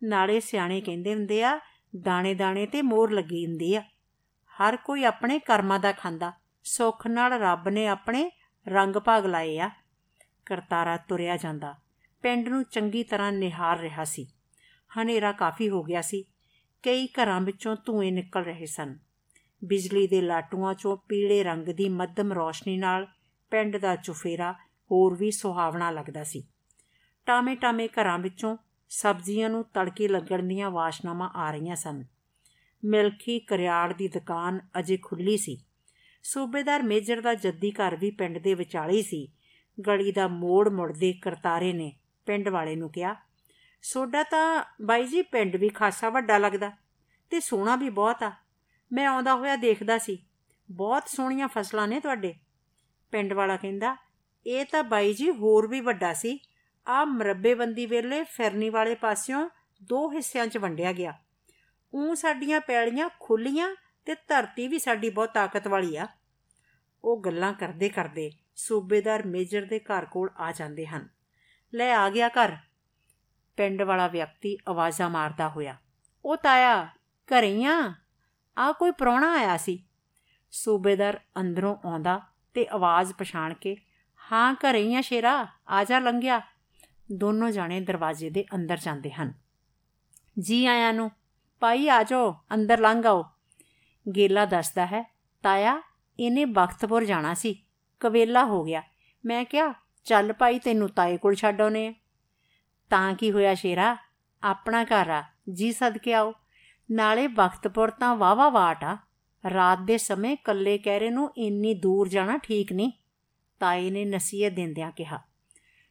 ਨਾਲੇ 0.02 0.40
ਸਿਆਣੇ 0.40 0.80
ਕਹਿੰਦੇ 0.80 1.14
ਹੁੰਦੇ 1.14 1.44
ਆ, 1.44 1.60
ਦਾਣੇ 2.00 2.34
ਦਾਣੇ 2.34 2.66
ਤੇ 2.66 2.82
ਮੋਰ 2.82 3.12
ਲੱਗੀ 3.12 3.46
ਹੁੰਦੀ 3.46 3.74
ਆ। 3.74 3.82
ਹਰ 4.50 4.76
ਕੋਈ 4.76 5.04
ਆਪਣੇ 5.04 5.38
ਕਰਮਾਂ 5.38 5.78
ਦਾ 5.78 5.92
ਖਾਂਦਾ। 5.92 6.32
ਸੁੱਖ 6.64 7.06
ਨਾਲ 7.06 7.32
ਰੱਬ 7.32 7.68
ਨੇ 7.68 7.86
ਆਪਣੇ 7.86 8.30
ਰੰਗ 8.68 8.96
ਭਾਗ 8.96 9.26
ਲਾਏ 9.26 9.58
ਆ। 9.58 9.70
ਕਰਤਾਰਾ 10.46 10.96
ਤੁਰਿਆ 10.96 11.36
ਜਾਂਦਾ। 11.36 11.76
ਪਿੰਡ 12.22 12.48
ਨੂੰ 12.48 12.64
ਚੰਗੀ 12.64 13.02
ਤਰ੍ਹਾਂ 13.02 13.32
ਨਿਹਾਰ 13.32 13.78
ਰਿਹਾ 13.78 14.04
ਸੀ। 14.04 14.26
ਹਨੇਰਾ 15.00 15.32
ਕਾਫੀ 15.32 15.68
ਹੋ 15.68 15.82
ਗਿਆ 15.82 16.00
ਸੀ। 16.02 16.24
ਕਈ 16.82 17.06
ਘਰਾਂ 17.06 17.40
ਵਿੱਚੋਂ 17.40 17.76
ਧੂਏ 17.84 18.10
ਨਿਕਲ 18.10 18.42
ਰਹੇ 18.42 18.66
ਸਨ। 18.66 18.98
ਬਿਜਲੀ 19.64 20.06
ਦੇ 20.06 20.20
ਲਾਟੂਆਂ 20.20 20.72
'ਚੋਂ 20.72 20.96
ਪੀਲੇ 20.96 21.42
ਰੰਗ 21.42 21.68
ਦੀ 21.68 21.88
ਮੱਧਮ 21.88 22.32
ਰੌਸ਼ਨੀ 22.32 22.76
ਨਾਲ 22.76 23.06
ਪਿੰਡ 23.50 23.76
ਦਾ 23.76 23.96
ਚੁਫੇਰਾ 23.96 24.52
ਹੋਰ 24.90 25.16
ਵੀ 25.16 25.30
ਸੁਹਾਵਣਾ 25.30 25.90
ਲੱਗਦਾ 25.90 26.24
ਸੀ। 26.24 26.44
ਟਾਮੇ-ਟਾਮੇ 27.26 27.88
ਘਰਾਂ 27.88 28.18
ਵਿੱਚੋਂ 28.18 28.56
ਸਬਜ਼ੀਆਂ 28.88 29.50
ਨੂੰ 29.50 29.64
ਤੜਕੇ 29.64 30.08
ਲੱਗਣ 30.08 30.42
ਦੀਆਂ 30.42 30.70
ਵਾਸ਼ਨਾਵਾਂ 30.70 31.28
ਆ 31.28 31.50
ਰਹੀਆਂ 31.50 31.76
ਸਨ। 31.76 32.04
ਮਿਲਖੀ 32.84 33.38
ਕਰਿਆੜ 33.38 33.92
ਦੀ 33.92 34.08
ਦੁਕਾਨ 34.08 34.60
ਅਜੇ 34.78 34.96
ਖੁੱਲੀ 34.96 35.36
ਸੀ। 35.36 35.64
ਸੂਬੇਦਾਰ 36.22 36.82
ਮੇਜਰ 36.82 37.20
ਦਾ 37.20 37.34
ਜੱਦੀ 37.34 37.70
ਘਰ 37.70 37.96
ਵੀ 37.96 38.10
ਪਿੰਡ 38.10 38.38
ਦੇ 38.38 38.54
ਵਿਚਾਲੇ 38.54 39.02
ਸੀ। 39.02 39.32
ਗਲੀ 39.86 40.12
ਦਾ 40.12 40.28
ਮੋੜ 40.28 40.68
ਮੁੜਦੇ 40.68 41.12
ਕਰਤਾਰੇ 41.12 41.72
ਨੇ 41.72 41.96
ਪਿੰਡ 42.26 42.48
ਵਾਲੇ 42.48 42.76
ਨੂੰ 42.76 42.90
ਕਿਹਾ, 42.90 43.14
ਸੋਡਾ 43.82 44.22
ਤਾਂ 44.22 44.64
ਬਾਈ 44.82 45.06
ਜੀ 45.06 45.22
ਪਿੰਡ 45.22 45.56
ਵੀ 45.56 45.68
ਖਾਸਾ 45.68 46.10
ਵੱਡਾ 46.10 46.38
ਲੱਗਦਾ 46.38 46.70
ਤੇ 47.32 47.40
ਸੋਹਣਾ 47.40 47.76
ਵੀ 47.76 47.90
ਬਹੁਤ 47.90 48.22
ਆ। 48.22 48.32
ਮੈਂ 48.90 49.06
ਆਉਂਦਾ 49.06 49.34
ਹੋਇਆ 49.34 49.56
ਦੇਖਦਾ 49.56 49.98
ਸੀ, 49.98 50.18
ਬਹੁਤ 50.68 51.08
ਸੋਹਣੀਆਂ 51.08 51.48
ਫਸਲਾਂ 51.48 51.88
ਨੇ 51.88 52.00
ਤੁਹਾਡੇ। 52.00 52.34
ਪਿੰਡ 53.12 53.32
ਵਾਲਾ 53.32 53.56
ਕਹਿੰਦਾ, 53.56 53.96
ਇਹ 54.46 54.64
ਤਾਂ 54.64 54.82
ਬਾਈ 54.84 55.12
ਜੀ 55.14 55.30
ਹੋਰ 55.30 55.66
ਵੀ 55.66 55.80
ਵੱਡਾ 55.80 56.12
ਸੀ। 56.14 56.38
ਆ 56.86 57.04
ਮਰੱਬੇਬੰਦੀ 57.04 57.86
ਵੇਲੇ 57.86 58.22
ਫਿਰਨੀ 58.24 58.70
ਵਾਲੇ 58.70 58.94
ਪਾਸਿਓਂ 58.94 59.48
ਦੋ 59.82 60.10
ਹਿੱਸਿਆਂ 60.12 60.46
'ਚ 60.46 60.58
ਵੰਡਿਆ 60.58 60.92
ਗਿਆ। 60.92 61.14
ਉਹ 61.94 62.14
ਸਾਡੀਆਂ 62.14 62.60
ਪੈਲੀਆਂ 62.60 63.08
ਖੁੱਲੀਆਂ 63.20 63.74
ਤੇ 64.06 64.14
ਧਰਤੀ 64.28 64.68
ਵੀ 64.68 64.78
ਸਾਡੀ 64.78 65.10
ਬਹੁਤ 65.10 65.32
ਤਾਕਤ 65.34 65.68
ਵਾਲੀ 65.68 65.96
ਆ। 65.96 66.06
ਉਹ 67.04 67.20
ਗੱਲਾਂ 67.20 67.52
ਕਰਦੇ 67.52 67.88
ਕਰਦੇ 67.88 68.30
ਸੂਬੇਦਾਰ 68.56 69.26
ਮੇਜਰ 69.26 69.64
ਦੇ 69.64 69.78
ਘਰ 69.80 70.04
ਕੋਲ 70.04 70.30
ਆ 70.36 70.52
ਜਾਂਦੇ 70.52 70.86
ਹਨ। 70.86 71.08
ਲੈ 71.72 71.92
ਆ 71.94 72.08
ਗਿਆ 72.10 72.28
ਘਰ। 72.28 72.56
ਪਿੰਡ 73.58 73.82
ਵਾਲਾ 73.82 74.06
ਵਿਅਕਤੀ 74.08 74.56
ਆਵਾਜ਼ਾਂ 74.68 75.10
ਮਾਰਦਾ 75.10 75.48
ਹੋਇਆ, 75.48 75.76
ਉਹ 76.24 76.36
ਤਾਇਆ, 76.36 76.84
ਘਰੇ 77.28 77.64
ਆ। 77.64 77.94
ਆ 78.56 78.70
ਕੋਈ 78.72 78.90
ਪ੍ਰਾਹੁਣਾ 78.90 79.32
ਆਇਆ 79.32 79.56
ਸੀ? 79.56 79.82
ਸੂਬੇਦਾਰ 80.52 81.20
ਅੰਦਰੋਂ 81.40 81.76
ਆਉਂਦਾ 81.84 82.20
ਤੇ 82.54 82.66
ਆਵਾਜ਼ 82.66 83.12
ਪਛਾਣ 83.12 83.54
ਕੇ, 83.54 83.76
ਹਾਂ, 84.20 84.54
ਘਰੇ 84.54 84.82
ਹੀ 84.82 84.94
ਆ 84.94 85.00
ਸ਼ੇਰਾ, 85.00 85.46
ਆ 85.68 85.84
ਜਾ 85.84 85.98
ਲੰਘਿਆ। 85.98 86.40
ਦੋਨੋਂ 87.12 87.50
ਜਾਣੇ 87.50 87.80
ਦਰਵਾਜ਼ੇ 87.80 88.30
ਦੇ 88.30 88.44
ਅੰਦਰ 88.54 88.78
ਜਾਂਦੇ 88.78 89.10
ਹਨ। 89.10 89.32
ਜੀ 90.38 90.64
ਆਇਆਂ 90.66 90.92
ਨੂੰ, 90.92 91.10
ਭਾਈ 91.62 91.88
ਆ 91.88 92.02
ਜਾਓ, 92.02 92.32
ਅੰਦਰ 92.54 92.80
ਲੰਘ 92.80 93.06
ਆਓ। 93.06 93.24
ਗੇਲਾ 94.06 94.44
ਦੱਸਦਾ 94.44 94.86
ਹੈ, 94.86 95.02
ਤਾਇਆ, 95.44 95.80
ਇਹਨੇ 96.20 96.44
ਬਖਤਪੁਰ 96.44 97.04
ਜਾਣਾ 97.04 97.34
ਸੀ, 97.34 97.54
ਕਵੇਲਾ 98.00 98.44
ਹੋ 98.44 98.64
ਗਿਆ। 98.64 98.82
ਮੈਂ 99.24 99.44
ਕਿਹਾ 99.44 99.72
ਚੱਲ 100.04 100.32
ਭਾਈ 100.32 100.58
ਤੈਨੂੰ 100.58 100.88
ਤਾਏ 100.88 101.16
ਕੋਲ 101.16 101.34
ਛੱਡ 101.34 101.60
ਆਉਨੇ 101.60 101.94
ਤਾਂ 102.90 103.14
ਕੀ 103.14 103.32
ਹੋਇਆ 103.32 103.54
ਸ਼ੇਰਾ? 103.54 103.96
ਆਪਣਾ 104.42 104.84
ਘਰ 104.84 105.10
ਆ, 105.10 105.24
ਜੀ 105.52 105.72
ਸਦਕੇ 105.72 106.14
ਆਓ। 106.14 106.34
ਨਾਲੇ 106.90 107.26
ਬਖਤਪੁਰ 107.26 107.90
ਤਾਂ 107.90 108.16
ਵਾਵਾ 108.16 108.48
ਵਾਟ 108.48 108.84
ਆ। 108.84 108.98
ਰਾਤ 109.54 109.78
ਦੇ 109.78 109.98
ਸਮੇਂ 109.98 110.36
ਕੱਲੇ 110.36 110.78
ਕਹਿਰੇ 110.78 111.10
ਨੂੰ 111.10 111.32
ਇੰਨੀ 111.36 111.74
ਦੂਰ 111.74 112.08
ਜਾਣਾ 112.08 112.38
ਠੀਕ 112.38 112.72
ਨਹੀਂ, 112.72 112.92
ਤਾਏ 113.60 113.90
ਨੇ 113.90 114.04
ਨਸੀਹਤ 114.04 114.52
ਦਿੰਦਿਆਂ 114.52 114.90
ਕਿਹਾ। 114.90 115.20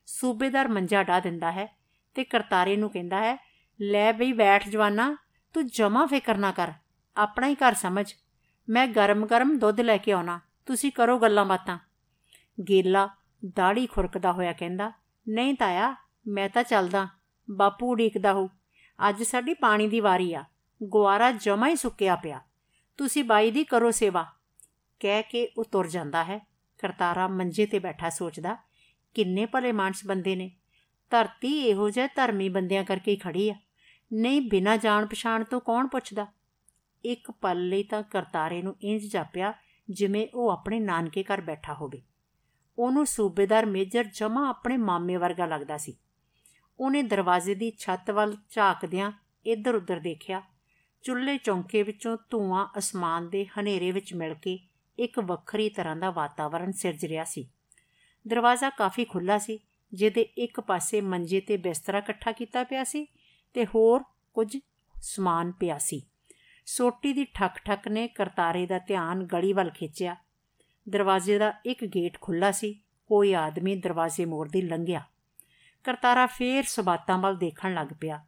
ਸੂਬੇਦਾਰ 0.05 0.67
ਮੰਜਾ 0.67 1.03
ਢਾ 1.03 1.19
ਦਿੰਦਾ 1.19 1.51
ਹੈ 1.51 1.77
ਤੇ 2.13 2.23
ਕਰਤਾਰੇ 2.23 2.75
ਨੂੰ 2.75 2.89
ਕਹਿੰਦਾ 2.89 3.17
ਹੈ, 3.17 3.37
ਲੈ 3.81 4.11
ਬਈ 4.11 4.33
ਬੈਠ 4.33 4.69
ਜਵਾਨਾ, 4.69 5.17
ਤੂੰ 5.53 5.67
ਜਮਾ 5.67 6.05
ਫਿਕਰ 6.05 6.37
ਨਾ 6.37 6.51
ਕਰ। 6.51 6.71
ਆਪਣਾ 7.17 7.47
ਹੀ 7.47 7.55
ਘਰ 7.55 7.73
ਸਮਝ। 7.73 8.13
ਮੈਂ 8.69 8.87
ਗਰਮ-ਗਰਮ 8.87 9.59
ਦੁੱਧ 9.59 9.79
ਲੈ 9.79 9.97
ਕੇ 9.97 10.11
ਆਉਣਾ। 10.11 10.39
ਤੁਸੀਂ 10.65 10.91
ਕਰੋ 10.91 11.19
ਗੱਲਾਂ 11.19 11.45
ਬਾਤਾਂ। 11.45 11.77
ਗੇਲਾ 12.69 13.09
ਦਾੜੀ 13.55 13.87
ਖੁਰਕਦਾ 13.87 14.31
ਹੋਇਆ 14.31 14.53
ਕਹਿੰਦਾ, 14.53 14.91
ਨਹੀਂ 15.29 15.53
ਤਾਇਆ, 15.53 15.95
ਮੈਂ 16.27 16.49
ਤਾਂ 16.49 16.63
ਚੱਲਦਾ। 16.63 17.07
ਬਾਪੂ 17.51 17.91
ਉਡੀਕਦਾ 17.91 18.33
ਹੋ, 18.33 18.49
ਅੱਜ 19.09 19.23
ਸਾਡੀ 19.23 19.53
ਪਾਣੀ 19.53 19.87
ਦੀ 19.87 19.99
ਵਾਰੀ 19.99 20.33
ਆ। 20.33 20.43
ਗੁਆਰਾ 20.83 21.31
ਜਮਾ 21.31 21.67
ਹੀ 21.67 21.75
ਸੁੱਕਿਆ 21.75 22.15
ਪਿਆ। 22.15 22.41
ਤੁਸੀਂ 22.97 23.23
ਬਾਈ 23.23 23.51
ਦੀ 23.51 23.63
ਕਰੋ 23.63 23.91
ਸੇਵਾ। 23.91 24.25
ਕਹਿ 24.99 25.23
ਕੇ 25.23 25.49
ਉਹ 25.57 25.63
ਤੁਰ 25.63 25.87
ਜਾਂਦਾ 25.87 26.23
ਹੈ। 26.23 26.47
ਕਰਤਾਰਾ 26.77 27.27
ਮੰਜੇ 27.27 27.65
ਤੇ 27.65 27.79
ਬੈਠਾ 27.79 28.09
ਸੋਚਦਾ, 28.09 28.57
ਕਿੰਨੇ 29.13 29.45
ਭਲੇ 29.45 29.71
ਮਾਨਸ 29.71 30.05
ਬੰਦੇ 30.05 30.35
ਨੇ। 30.35 30.51
ਧਰਤੀ 31.09 31.61
ਇਹੋ 31.61 31.89
ਜਿਹੇ 31.89 32.07
ਧਰਮੀ 32.15 32.49
ਬੰਦਿਆਂ 32.49 32.83
ਕਰਕੇ 32.83 33.11
ਹੀ 33.11 33.17
ਖੜੀ 33.17 33.49
ਆ। 33.49 33.55
ਨਹੀਂ 34.13 34.41
ਬਿਨਾ 34.41 34.77
ਜਾਣ 34.77 35.05
ਪਛਾਣ 35.05 35.43
ਤੋਂ 35.43 35.61
ਕੌਣ 35.61 35.87
ਪੁੱਛਦਾ? 35.87 36.27
ਇੱਕ 37.05 37.31
ਪਲ 37.31 37.67
ਲਈ 37.67 37.83
ਤਾਂ 37.83 38.03
ਕਰਤਾਰੇ 38.03 38.61
ਨੂੰ 38.61 38.75
ਇੰਜ 38.81 39.01
ਜਾਪਿਆ, 39.01 39.53
ਜਿਵੇਂ 39.89 40.27
ਉਹ 40.33 40.49
ਆਪਣੇ 40.49 40.79
ਨਾਨਕੇ 40.79 41.23
ਘਰ 41.23 41.41
ਬੈਠਾ 41.41 41.73
ਹੋਵੇ। 41.73 42.01
ਉਹਨੂੰ 42.79 43.05
ਸੂਬੇਦਾਰ 43.05 43.65
ਮੇਜਰ 43.65 44.03
ਜਮਾ 44.03 44.49
ਆਪਣੇ 44.49 44.77
ਮਾਮੇ 44.77 45.17
ਵਰਗਾ 45.17 45.45
ਲੱਗਦਾ 45.45 45.77
ਸੀ। 45.77 45.97
ਉਹਨੇ 46.79 47.03
ਦਰਵਾਜ਼ੇ 47.03 47.55
ਦੀ 47.55 47.71
ਛੱਤ 47.77 48.11
ਵੱਲ 48.11 48.37
ਝਾਕਦਿਆਂ 48.49 49.11
ਇੱਧਰ 49.45 49.75
ਉੱਧਰ 49.75 49.99
ਦੇਖਿਆ। 49.99 50.41
ਚੁੱਲ੍ਹੇ 51.03 51.37
ਚੌਂਕੇ 51.37 51.83
ਵਿੱਚੋਂ 51.83 52.17
ਧੂਆਂ 52.29 52.67
ਅਸਮਾਨ 52.77 53.29
ਦੇ 53.29 53.45
ਹਨੇਰੇ 53.45 53.91
ਵਿੱਚ 53.91 54.13
ਮਿਲ 54.13 54.33
ਕੇ 54.33 54.59
ਇੱਕ 54.99 55.19
ਵੱਖਰੀ 55.19 55.69
ਤਰ੍ਹਾਂ 55.69 55.95
ਦਾ 55.95 56.11
ਵਾਤਾਵਰਣ 56.11 56.71
ਸਿਰਜ 56.71 57.05
ਰਿਹਾ 57.05 57.23
ਸੀ। 57.23 57.49
ਦਰਵਾਜ਼ਾ 58.27 58.69
ਕਾਫੀ 58.69 59.05
ਖੁੱਲਾ 59.05 59.37
ਸੀ, 59.37 59.59
ਜਿਹਦੇ 59.93 60.21
ਇੱਕ 60.21 60.59
ਪਾਸੇ 60.59 61.01
ਮੰਜੇ 61.01 61.41
ਤੇ 61.41 61.57
ਬਿਸਤਰਾ 61.57 61.97
ਇਕੱਠਾ 61.97 62.31
ਕੀਤਾ 62.31 62.63
ਪਿਆ 62.63 62.83
ਸੀ 62.83 63.07
ਤੇ 63.53 63.65
ਹੋਰ 63.65 64.03
ਕੁਝ 64.33 64.57
ਸਮਾਨ 65.01 65.51
ਪਿਆ 65.51 65.77
ਸੀ। 65.77 66.01
ਸੋਟੀ 66.65 67.13
ਦੀ 67.13 67.25
ਠਕ-ਠਕ 67.25 67.87
ਨੇ 67.87 68.07
ਕਰਤਾਰੇ 68.07 68.65
ਦਾ 68.65 68.79
ਧਿਆਨ 68.79 69.23
ਗਲੀ 69.23 69.53
ਵੱਲ 69.53 69.69
ਖਿੱਚਿਆ। 69.69 70.15
ਦਰਵਾਜ਼ੇ 70.89 71.37
ਦਾ 71.37 71.53
ਇੱਕ 71.65 71.85
ਗੇਟ 71.85 72.21
ਖੁੱਲਾ 72.21 72.51
ਸੀ। 72.51 72.73
ਕੋਈ 73.09 73.35
ਆਦਮੀ 73.35 73.75
ਦਰਵਾਜ਼ੇ 73.75 74.25
ਮੋੜ 74.25 74.49
ਦੀ 74.49 74.61
ਲੰਘਿਆ। 74.61 75.01
ਕਰਤਾਰਾ 75.83 76.25
ਫੇਰ 76.25 76.63
ਸਬਾਤਾਂ 76.63 77.17
ਵੱਲ 77.17 77.35
ਦੇਖਣ 77.35 77.73
ਲੱਗ 77.73 77.87
ਪਿਆ। 78.01 78.25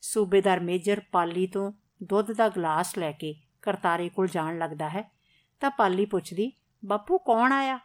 ਸੂਬੇਦਾਰ 0.00 0.60
ਮੇਜਰ 0.60 1.00
ਪਾਲੀ 1.12 1.46
ਤੋਂ 1.46 1.72
ਦੁੱਧ 2.02 2.32
ਦਾ 2.32 2.48
ਗਲਾਸ 2.48 2.98
ਲੈ 2.98 3.12
ਕੇ 3.12 3.34
ਕਰਤਾਰੇ 3.62 4.08
ਕੋਲ 4.08 4.28
ਜਾਣ 4.28 4.58
ਲੱਗਦਾ 4.58 4.88
ਹੈ। 4.88 5.10
ਤਾਂ 5.60 5.70
ਪਾਲੀ 5.70 6.06
ਪੁੱਛਦੀ, 6.06 6.52
ਬਾਪੂ, 6.84 7.18
ਕੌਣ 7.18 7.52
ਆਇਆ? 7.52 7.78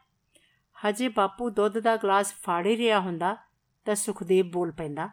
ਹਜੇ 0.78 1.08
ਬਾਪੂ 1.08 1.50
ਦੁੱਧ 1.50 1.80
ਦਾ 1.80 1.96
ਗਲਾਸ 1.98 2.34
ਫਾੜੇ 2.44 2.78
ਰਿਹਾ 2.78 3.00
ਹੁੰਦਾ, 3.00 3.36
ਤਾਂ 3.86 3.96
ਸੁਖਦੇਵ 3.96 4.50
ਬੋਲ 4.52 4.72
ਪੈਂਦਾ, 4.72 5.10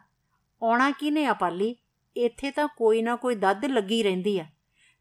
ਆਉਣਾ 0.63 0.91
ਕਿਨੇ 0.91 1.25
ਆ 1.25 1.33
ਪਾਲੀ? 1.33 1.75
ਇੱਥੇ 2.17 2.51
ਤਾਂ 2.51 2.67
ਕੋਈ 2.67 3.01
ਨਾ 3.01 3.15
ਕੋਈ 3.15 3.35
ਦੱਦ 3.35 3.65
ਲੱਗੀ 3.65 4.03
ਰਹਿੰਦੀ 4.03 4.39
ਆ 4.39 4.45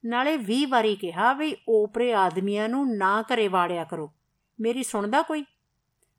ਨਾਲੇ 0.07 0.37
20 0.37 0.65
ਵਾਰੀ 0.65 0.97
ਕਿਹਾ 0.97 1.33
ਵੀ 1.33 1.57
ਓਪਰੇ 1.69 2.15
ਆਦਮੀਆਂ 2.15 2.69
ਨੂੰ 2.69 2.97
ਨਾ 2.97 3.23
ਘਰੇ 3.23 3.49
ਵਾੜਿਆ 3.49 3.85
ਕਰੋ। 3.85 4.13
ਮੇਰੀ 4.61 4.83
ਸੁਣਦਾ 4.83 5.23
ਕੋਈ? 5.23 5.45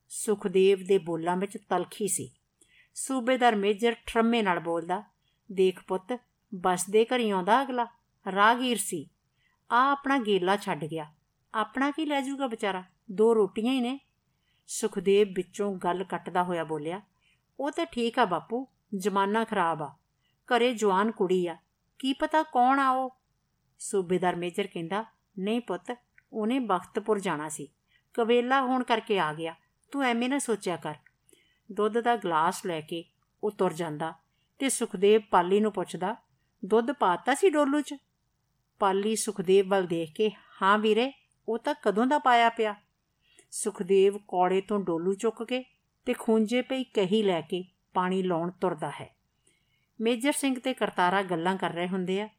ਸੁਖਦੇਵ 0.10 0.80
ਦੇ 0.88 0.98
ਬੋਲਾਂ 0.98 1.38
ਵਿੱਚ 1.38 1.58
ਤਲਖੀ 1.58 2.08
ਸੀ। 2.08 2.32
ਸੂਬੇਦਾਰ 2.94 3.56
ਮੇਜਰ 3.56 3.96
ਠਰਮੇ 4.06 4.42
ਨਾਲ 4.42 4.60
ਬੋਲਦਾ, 4.60 5.04
ਦੇਖ 5.52 5.84
ਪੁੱਤ, 5.88 6.20
ਬਸ 6.56 6.90
ਦੇ 6.90 7.06
ਘਰੀ 7.06 7.30
ਆਉਂਦਾ 7.30 7.62
ਅਗਲਾ। 7.62 7.88
ਰਾਗੀਰ 8.32 8.78
ਸੀ। 8.78 9.10
ਆ 9.72 9.92
ਆਪਣਾ 9.92 10.18
ਗੇਲਾ 10.18 10.58
ਛੱਡ 10.58 10.86
ਗਿਆ। 10.86 11.14
ਆਪਣਾ 11.54 11.92
ਕੀ 11.92 12.06
ਲੈ 12.06 12.22
ਜਾਊਗਾ 12.22 12.48
ਵਿਚਾਰਾ? 12.48 12.84
ਦੋ 13.12 13.36
ਰੋਟੀਆਂ 13.36 13.74
ਹੀ 13.74 13.82
ਨੇ। 13.82 14.00
ਸੁਖਦੇਵ 14.68 15.28
ਵਿੱਚੋਂ 15.34 15.76
ਗੱਲ 15.76 16.04
ਕੱਟਦਾ 16.04 16.44
ਹੋਇਆ 16.44 16.64
ਬੋਲਿਆ, 16.64 17.02
ਉਹ 17.60 17.72
ਤਾਂ 17.72 17.86
ਠੀਕ 17.86 18.20
ਆ 18.20 18.26
ਬਾਪੂ, 18.26 18.68
ਜ਼ਮਾਨਾ 18.98 19.44
ਖਰਾਬ 19.44 19.84
ਆ। 19.84 19.96
ਘਰੇ 20.48 20.74
ਜਵਾਨ 20.74 21.12
ਕੁੜੀ 21.12 21.48
ਆ। 21.48 21.58
ਕੀ 22.00 22.14
ਪਤਾ 22.14 22.44
ਕੌਣ 22.44 22.80
ਆ 22.80 22.92
ਉਹ? 22.92 23.17
ਸੂਬੇਦਾਰ 23.80 24.36
ਮੇਜਰ 24.36 24.68
ਕਹਿੰਦਾ, 24.68 25.06
ਨਹੀਂ 25.40 25.62
ਪੁੱਤ, 25.62 25.96
ਉਹਨੇ 26.34 26.60
ਬਖਤਪੁਰ 26.60 27.20
ਜਾਣਾ 27.20 27.50
ਸੀ। 27.50 27.68
ਕਵੇਲਾ 28.14 28.62
ਹੋਣ 28.62 28.84
ਕਰਕੇ 28.84 29.20
ਆ 29.20 29.34
ਗਿਆ। 29.34 29.56
ਤੂੰ 29.92 30.04
ਐਵੇਂ 30.04 30.30
ਨਾ 30.30 30.40
ਸੋਚਿਆ 30.40 30.76
ਕਰ। 30.76 30.96
ਦੁੱਧ 31.72 32.00
ਦਾ 32.00 32.16
ਗਲਾਸ 32.16 32.66
ਲੈ 32.66 32.82
ਕੇ 32.82 33.04
ਉਹ 33.44 33.52
ਤੁਰ 33.52 33.74
ਜਾਂਦਾ 33.74 34.14
ਤੇ 34.60 34.70
ਸੁਖਦੇਵ 34.70 35.22
ਪਾਲੀ 35.32 35.60
ਨੂੰ 35.60 35.74
ਪੁੱਛਦਾ, 35.74 36.16
ਦੁੱਧ 36.66 36.92
ਪਾਤਾ 36.92 37.34
ਸੀ 37.34 37.50
ਡੋਲੂ 37.50 37.82
'ਚ? 37.82 37.96
ਪਾਲੀ 38.80 39.16
ਸੁਖਦੇਵ 39.16 39.70
ਵੱਲ 39.70 39.88
ਦੇਖ 39.88 40.14
ਕੇ, 40.14 40.32
ਹਾਂ 40.62 40.78
ਵੀਰੇ, 40.78 41.12
ਉਹ 41.48 41.60
ਤਾਂ 41.60 41.76
ਕਦੋਂ 41.84 42.06
ਦਾ 42.06 42.20
ਪਾਇਆ 42.20 42.50
ਪਿਆ? 42.50 42.76
ਸੁਖਦੇਵ 43.52 44.18
ਕੋੜੇ 44.18 44.62
ਤੋਂ 44.62 44.80
ਡੋਲੂ 44.80 45.14
ਚੁੱਕ 45.14 45.44
ਕੇ 45.44 45.64
ਤੇ 46.06 46.14
ਖੂੰਜੇ 46.14 46.62
ਪਈ 46.62 46.84
ਕਹੀ 46.84 47.24
ਲੈ 47.24 47.42
ਕੇ 47.42 47.66
ਪਾਣੀ 47.94 48.24
ਲਾਉਣ 48.24 48.52
ਤੁਰਦਾ 48.52 48.90
ਹੈ। 48.90 49.16
ਮੇਜਰ 50.02 50.32
ਸਿੰਘ 50.32 50.60
ਤੇ 50.60 50.74
ਕਰਤਾਰਾ 50.74 51.22
ਗੱਲਾਂ 51.22 51.58
ਕਰ 51.58 51.70
ਰਹੇ 51.70 51.88
ਹੁੰਦੇ 51.88 52.22
ਆ। 52.22 52.30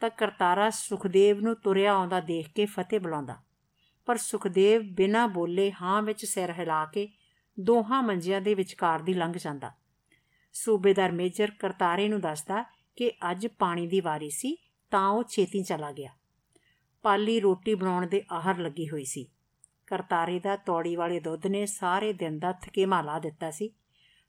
ਤਾਂ 0.00 0.10
ਕਰਤਾਰਾ 0.10 0.70
ਸੁਖਦੇਵ 0.70 1.40
ਨੂੰ 1.40 1.56
ਤੁਰਿਆ 1.56 1.92
ਆਉਂਦਾ 1.92 2.20
ਦੇਖ 2.20 2.48
ਕੇ 2.54 2.66
ਫਤਿਹ 2.66 3.00
ਬੁਲਾਉਂਦਾ। 3.00 3.36
ਪਰ 4.06 4.16
ਸੁਖਦੇਵ 4.16 4.82
ਬਿਨਾਂ 4.82 5.28
ਬੋਲੇ 5.28 5.72
ਹਾਂ 5.82 6.02
ਵਿੱਚ 6.02 6.24
ਸਿਰ 6.24 6.50
ਹਿਲਾ 6.50 6.84
ਕੇ 6.84 7.08
ਦੋਹਾਂ 7.60 8.02
ਮੰਜਿਆਂ 8.02 8.40
ਦੇ 8.40 8.54
ਵਿਚਕਾਰ 8.54 9.02
ਦੀ 9.02 9.14
ਲੰਘ 9.14 9.32
ਜਾਂਦਾ। 9.32 9.72
ਸੂਬੇਦਾਰ 10.52 11.12
ਮੇਜਰ 11.12 11.50
ਕਰਤਾਰੇ 11.50 12.08
ਨੂੰ 12.08 12.20
ਦੱਸਦਾ 12.20 12.64
ਕਿ 12.96 13.12
ਅੱਜ 13.30 13.46
ਪਾਣੀ 13.46 13.86
ਦੀ 13.86 14.00
ਵਾਰੀ 14.00 14.30
ਸੀ, 14.30 14.56
ਤਾਂ 14.90 15.08
ਉਹ 15.08 15.24
ਛੇਤੀ 15.24 15.62
ਚਲਾ 15.62 15.92
ਗਿਆ। 15.92 16.10
ਪਾਲੀ 17.02 17.40
ਰੋਟੀ 17.40 17.74
ਬਣਾਉਣ 17.74 18.06
ਦੇ 18.06 18.24
ਆਹਰ 18.32 18.58
ਲੱਗੀ 18.58 18.88
ਹੋਈ 18.88 19.04
ਸੀ। 19.04 19.30
ਕਰਤਾਰੇ 19.86 20.40
ਦਾ 20.40 20.56
ਤੌੜੀ 20.56 20.96
ਵਾਲੇ 20.96 21.20
ਦੁੱਧ 21.20 21.46
ਨੇ 21.46 21.66
ਸਾਰੇ 21.66 22.12
ਦਿਨ 22.12 22.38
ਦਾ 22.38 22.52
ਥਕੇਮਾ 22.52 23.02
ਲਾ 23.02 23.18
ਦਿੱਤਾ 23.18 23.50
ਸੀ। 23.50 23.70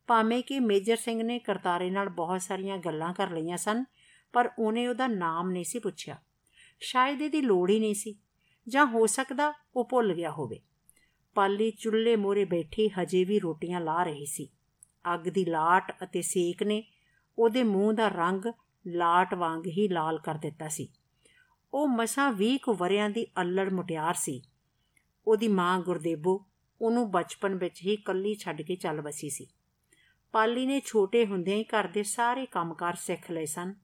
ਭਾਵੇਂ 0.08 0.44
ਕਿ 0.44 0.60
ਮੇਜਰ 0.60 0.98
ਸਿੰਘ 0.98 1.24
ਨੇ 1.24 1.40
ਕਰਤਾਰੇ 1.40 1.90
ਨਾਲ 1.90 2.10
ਬਹੁਤ 2.10 2.42
ਸਾਰੀਆਂ 2.42 2.78
ਗੱਲਾਂ 2.78 3.14
ਕਰ 3.14 3.32
ਲਈਆਂ 3.32 3.58
ਸਨ 3.58 3.86
ਪਰ 4.34 4.52
ਉਹਨੇ 4.60 4.88
ਉਹਦਾ 4.88 5.08
ਨਾਮ 5.08 5.52
ਨਹੀਂ 5.52 5.64
ਸੀ 5.64 5.80
ਪੁੱਛਿਆ। 5.80 6.18
ਸ਼ਾਇਦ 6.80 7.22
ਇਹਦੀ 7.22 7.42
ਲੋੜ 7.42 7.70
ਹੀ 7.70 7.80
ਨਹੀਂ 7.80 7.94
ਸੀ, 7.94 8.16
ਜਾਂ 8.68 8.86
ਹੋ 8.86 9.06
ਸਕਦਾ 9.06 9.54
ਉਹ 9.76 9.88
ਭੁੱਲ 9.90 10.14
ਗਿਆ 10.14 10.32
ਹੋਵੇ। 10.32 10.60
ਪਾਲੀ 11.36 11.72
ਚੁੱਲ੍ਹੇ 11.72 12.16
ਮੋਰੇ 12.16 12.46
ਬੈਠੀ 12.46 12.88
ਹਜੇ 12.88 13.24
ਵੀ 13.24 13.40
ਰੋਟੀਆਂ 13.40 13.82
ਲਾ 13.82 14.04
ਰਹੀ 14.04 14.26
ਸੀ। 14.26 14.50
ਅੱਗ 15.14 15.20
ਦੀ 15.20 15.46
ਲਾਟ 15.46 16.04
ਅਤੇ 16.04 16.22
ਸੇਕ 16.22 16.64
ਨੇ 16.64 16.84
ਉਹਦੇ 17.38 17.64
ਮੂੰਹ 17.64 17.94
ਦਾ 17.94 18.08
ਰੰਗ 18.08 18.42
ਲਾਟ 18.88 19.34
ਵਾਂਗ 19.34 19.68
ਹੀ 19.68 19.88
ਲਾਲ 19.88 20.20
ਕਰ 20.20 20.36
ਦਿੱਤਾ 20.36 20.68
ਸੀ। 20.68 20.88
ਉਹ 21.74 21.88
ਮਸਾਂ 21.88 22.34
20 22.34 22.58
ਕੁ 22.58 22.74
ਵਰਿਆਂ 22.74 23.10
ਦੀ 23.10 23.28
ਅਲੜ 23.42 23.74
ਮੁਟਿਆਰ 23.74 24.14
ਸੀ। 24.14 24.42
ਉਹਦੀ 25.28 25.48
ਮਾਂ 25.48 25.80
ਗੁਰਦੇਵੋ 25.80 26.46
ਉਹਨੂੰ 26.82 27.12
ਬਚਪਨ 27.12 27.56
ਵਿੱਚ 27.56 27.82
ਹੀ 27.82 27.96
ਕੱਲੀ 27.96 28.36
ਛੱਡ 28.36 28.62
ਕੇ 28.62 28.76
ਚੱਲ 28.76 29.02
ਵਸੀ 29.02 29.30
ਸੀ। 29.30 29.48
ਪਾਲੀ 30.32 30.66
ਨੇ 30.66 30.82
ਛੋਟੇ 30.86 31.26
ਹੁੰਦਿਆਂ 31.26 31.58
ਹੀ 31.58 31.64
ਘਰ 31.64 31.88
ਦੇ 31.88 32.04
ਸਾਰੇ 32.04 32.46
ਕੰਮਕਾਰ 32.46 32.96
ਸਿੱਖ 32.96 33.32
ਲਏ 33.32 33.46
ਸਨ। 33.46 33.76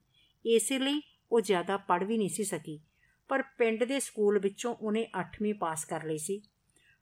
ਇਸੇ 0.54 0.78
ਲਈ 0.78 1.02
ਉਹ 1.32 1.40
ਜ਼ਿਆਦਾ 1.40 1.76
ਪੜ੍ਹ 1.76 2.04
ਵੀ 2.04 2.18
ਨਹੀਂ 2.18 2.28
ਸੀ 2.28 2.44
ਸਕੀ। 2.44 2.80
ਪਰ 3.28 3.42
ਪਿੰਡ 3.42 3.84
ਦੇ 3.84 4.00
ਸਕੂਲ 4.00 4.38
ਵਿੱਚੋਂ 4.38 4.74
ਉਹਨੇ 4.74 5.06
8ਵੀਂ 5.20 5.54
ਪਾਸ 5.54 5.84
ਕਰ 5.84 6.04
ਲਈ 6.04 6.18
ਸੀ। 6.18 6.42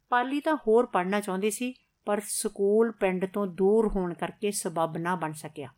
ਪਾਲੀ 0.09 0.41
ਤਾਂ 0.41 0.57
ਹੋਰ 0.57 0.87
ਪੜ੍ਹਨਾ 0.87 1.21
ਚਾਹੁੰਦੀ 1.21 1.51
ਸੀ, 1.51 1.75
ਪਰ 2.05 2.21
ਸਕੂਲ 2.29 2.93
ਪਿੰਡ 2.93 3.27
ਤੋਂ 3.27 3.47
ਦੂਰ 3.47 3.89
ਹੋਣ 3.89 4.15
ਕਰਕੇ 4.15 4.51
ਸਬਬ 4.51 4.97
ਨਾ 4.97 5.17
ਬਣ 5.17 5.33
ਸਕਿਆ। 5.33 5.69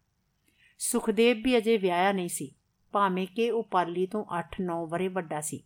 ਸੁਖਦੇਵ 0.79 1.43
ਵੀ 1.45 1.59
ਅਜੇ 1.59 1.77
ਵਿਆਹਿਆ 1.77 2.13
ਨਹੀਂ 2.13 2.29
ਸੀ, 2.29 2.55
ਭਾਵੇਂ 2.93 3.27
ਕਿ 3.27 3.51
ਉਹ 3.51 3.69
ਪਾਲੀ 3.71 4.07
ਤੋਂ 4.07 4.25
8-9 4.31 4.87
ਵਰੇ 4.87 5.09
ਵੱਡਾ 5.09 5.41
ਸੀ। 5.41 5.65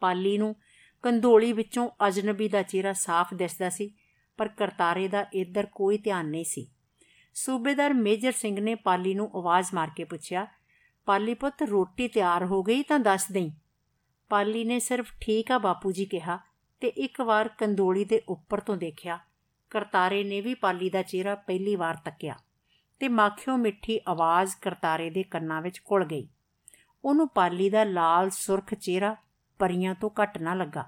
ਪਾਲੀ 0.00 0.38
ਨੂੰ 0.38 0.56
ਕੰਦੋਲੀ 1.02 1.52
ਵਿੱਚੋਂ 1.52 1.90
ਅਜਨਬੀ 2.08 2.48
ਦਾ 2.48 2.62
ਚਿਹਰਾ 2.62 2.92
ਸਾਫ਼ 2.92 3.34
ਦਿਸਦਾ 3.34 3.70
ਸੀ, 3.70 3.94
ਪਰ 4.36 4.48
ਕਰਤਾਰੇ 4.48 5.08
ਦਾ 5.08 5.26
ਇੱਧਰ 5.32 5.66
ਕੋਈ 5.66 5.98
ਧਿਆਨ 5.98 6.26
ਨਹੀਂ 6.26 6.44
ਸੀ। 6.44 6.70
ਸੂਬੇਦਾਰ 7.34 7.94
ਮੇਜਰ 7.94 8.32
ਸਿੰਘ 8.32 8.60
ਨੇ 8.60 8.74
ਪਾਲੀ 8.74 9.14
ਨੂੰ 9.14 9.30
ਆਵਾਜ਼ 9.36 9.74
ਮਾਰ 9.74 9.90
ਕੇ 9.96 10.04
ਪੁੱਛਿਆ 10.04 10.46
ਪਾਲੀ 11.06 11.34
ਪੁੱਤ, 11.34 11.62
ਰੋਟੀ 11.62 12.08
ਤਿਆਰ 12.08 12.44
ਹੋ 12.44 12.62
ਗਈ 12.62 12.82
ਤਾਂ 12.82 12.98
ਦੱਸ 12.98 13.30
ਦੇਈ। 13.32 13.52
ਪਾਲੀ 14.28 14.64
ਨੇ 14.64 14.78
ਸਿਰਫ 14.78 15.12
ਠੀਕ 15.20 15.52
ਆ 15.52 15.58
ਬਾਪੂ 15.58 15.92
ਜੀ 15.92 16.04
ਕਿਹਾ 16.04 16.38
ਤੇ 16.80 16.88
ਇੱਕ 16.88 17.20
ਵਾਰ 17.20 17.48
ਕੰਦੋਲੀ 17.48 18.04
ਦੇ 18.04 18.22
ਉੱਪਰ 18.28 18.60
ਤੋਂ 18.60 18.76
ਦੇਖਿਆ। 18.76 19.18
ਕਰਤਾਰੇ 19.70 20.24
ਨੇ 20.24 20.40
ਵੀ 20.40 20.54
ਪਾਲੀ 20.54 20.90
ਦਾ 20.90 21.02
ਚਿਹਰਾ 21.02 21.34
ਪਹਿਲੀ 21.34 21.76
ਵਾਰ 21.76 21.96
ਤੱਕਿਆ 22.04 22.34
ਤੇ 23.00 23.08
ਮਾਖਿਓ 23.08 23.56
ਮਿੱਠੀ 23.56 24.00
ਆਵਾਜ਼ 24.08 24.56
ਕਰਤਾਰੇ 24.62 25.10
ਦੇ 25.10 25.22
ਕੰਨਾਂ 25.22 25.62
ਵਿੱਚ 25.62 25.80
ਘੁਲ 25.90 26.04
ਗਈ। 26.04 26.28
ਉਹਨੂੰ 27.04 27.28
ਪਾਲੀ 27.28 27.70
ਦਾ 27.70 27.84
ਲਾਲ 27.84 28.30
ਸੁਰਖ 28.30 28.74
ਚਿਹਰਾ 28.74 29.16
ਪਰੀਆਂ 29.58 29.94
ਤੋਂ 29.94 30.10
ਘੱਟ 30.22 30.38
ਨਾ 30.38 30.54
ਲੱਗਾ। 30.54 30.86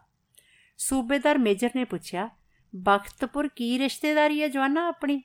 ਸੂਬੇਦਾਰ 0.78 1.38
ਮੇਜਰ 1.38 1.70
ਨੇ 1.76 1.84
ਪੁੱਛਿਆ, 1.84 2.28
ਬਖਤਪੁਰ 2.76 3.48
ਕੀ 3.48 3.78
ਰਿਸ਼ਤੇਦਾਰੀ 3.78 4.42
ਹੈ 4.42 4.48
ਜਵਾਨਾ 4.48 4.88
ਆਪਣੀ? 4.88 5.22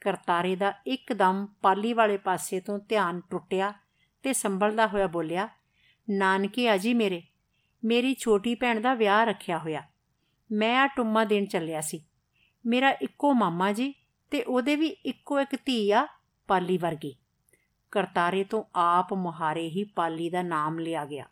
ਕਰਤਾਰੇ 0.00 0.56
ਦਾ 0.56 0.72
ਇੱਕਦਮ 0.86 1.46
ਪਾਲੀ 1.62 1.92
ਵਾਲੇ 1.92 2.16
ਪਾਸੇ 2.16 2.60
ਤੋਂ 2.60 2.78
ਧਿਆਨ 2.78 3.20
ਟੁੱਟਿਆ 3.30 3.72
ਤੇ 4.22 4.32
ਸੰਭਲਦਾ 4.32 4.86
ਹੋਇਆ 4.86 5.06
ਬੋਲਿਆ, 5.06 5.48
ਨਾਨਕੇ 6.10 6.68
ਆ 6.68 6.76
ਜੀ 6.76 6.94
ਮੇਰੇ, 6.94 7.22
ਮੇਰੀ 7.84 8.14
ਛੋਟੀ 8.14 8.54
ਭੈਣ 8.54 8.80
ਦਾ 8.80 8.94
ਵਿਆਹ 8.94 9.24
ਰੱਖਿਆ 9.24 9.58
ਹੋਇਆ। 9.58 9.82
ਮੈਂ 10.52 10.78
ਆ 10.78 10.86
ਟੁੰਮਾ 10.86 11.24
ਦੇਣ 11.24 11.44
ਚੱਲਿਆ 11.44 11.80
ਸੀ। 11.80 12.04
ਮੇਰਾ 12.66 12.90
ਇੱਕੋ 12.90 13.32
ਮਾਮਾ 13.32 13.72
ਜੀ 13.72 13.94
ਤੇ 14.30 14.42
ਉਹਦੇ 14.42 14.76
ਵੀ 14.76 14.86
ਇੱਕੋ 14.86 15.40
ਇੱਕ 15.40 15.56
ਧੀ 15.56 15.90
ਆ, 15.90 16.06
ਪਾਲੀ 16.48 16.78
ਵਰਗੀ। 16.78 17.16
ਕਰਤਾਰੇ 17.90 18.44
ਤੋਂ 18.44 18.64
ਆਪ 18.74 19.12
ਮੁਹਾਰੇ 19.12 19.68
ਹੀ 19.68 19.84
ਪਾਲੀ 19.84 20.30
ਦਾ 20.30 20.42
ਨਾਮ 20.42 20.78
ਲਿਆ 20.78 21.04
ਗਿਆ 21.04 21.26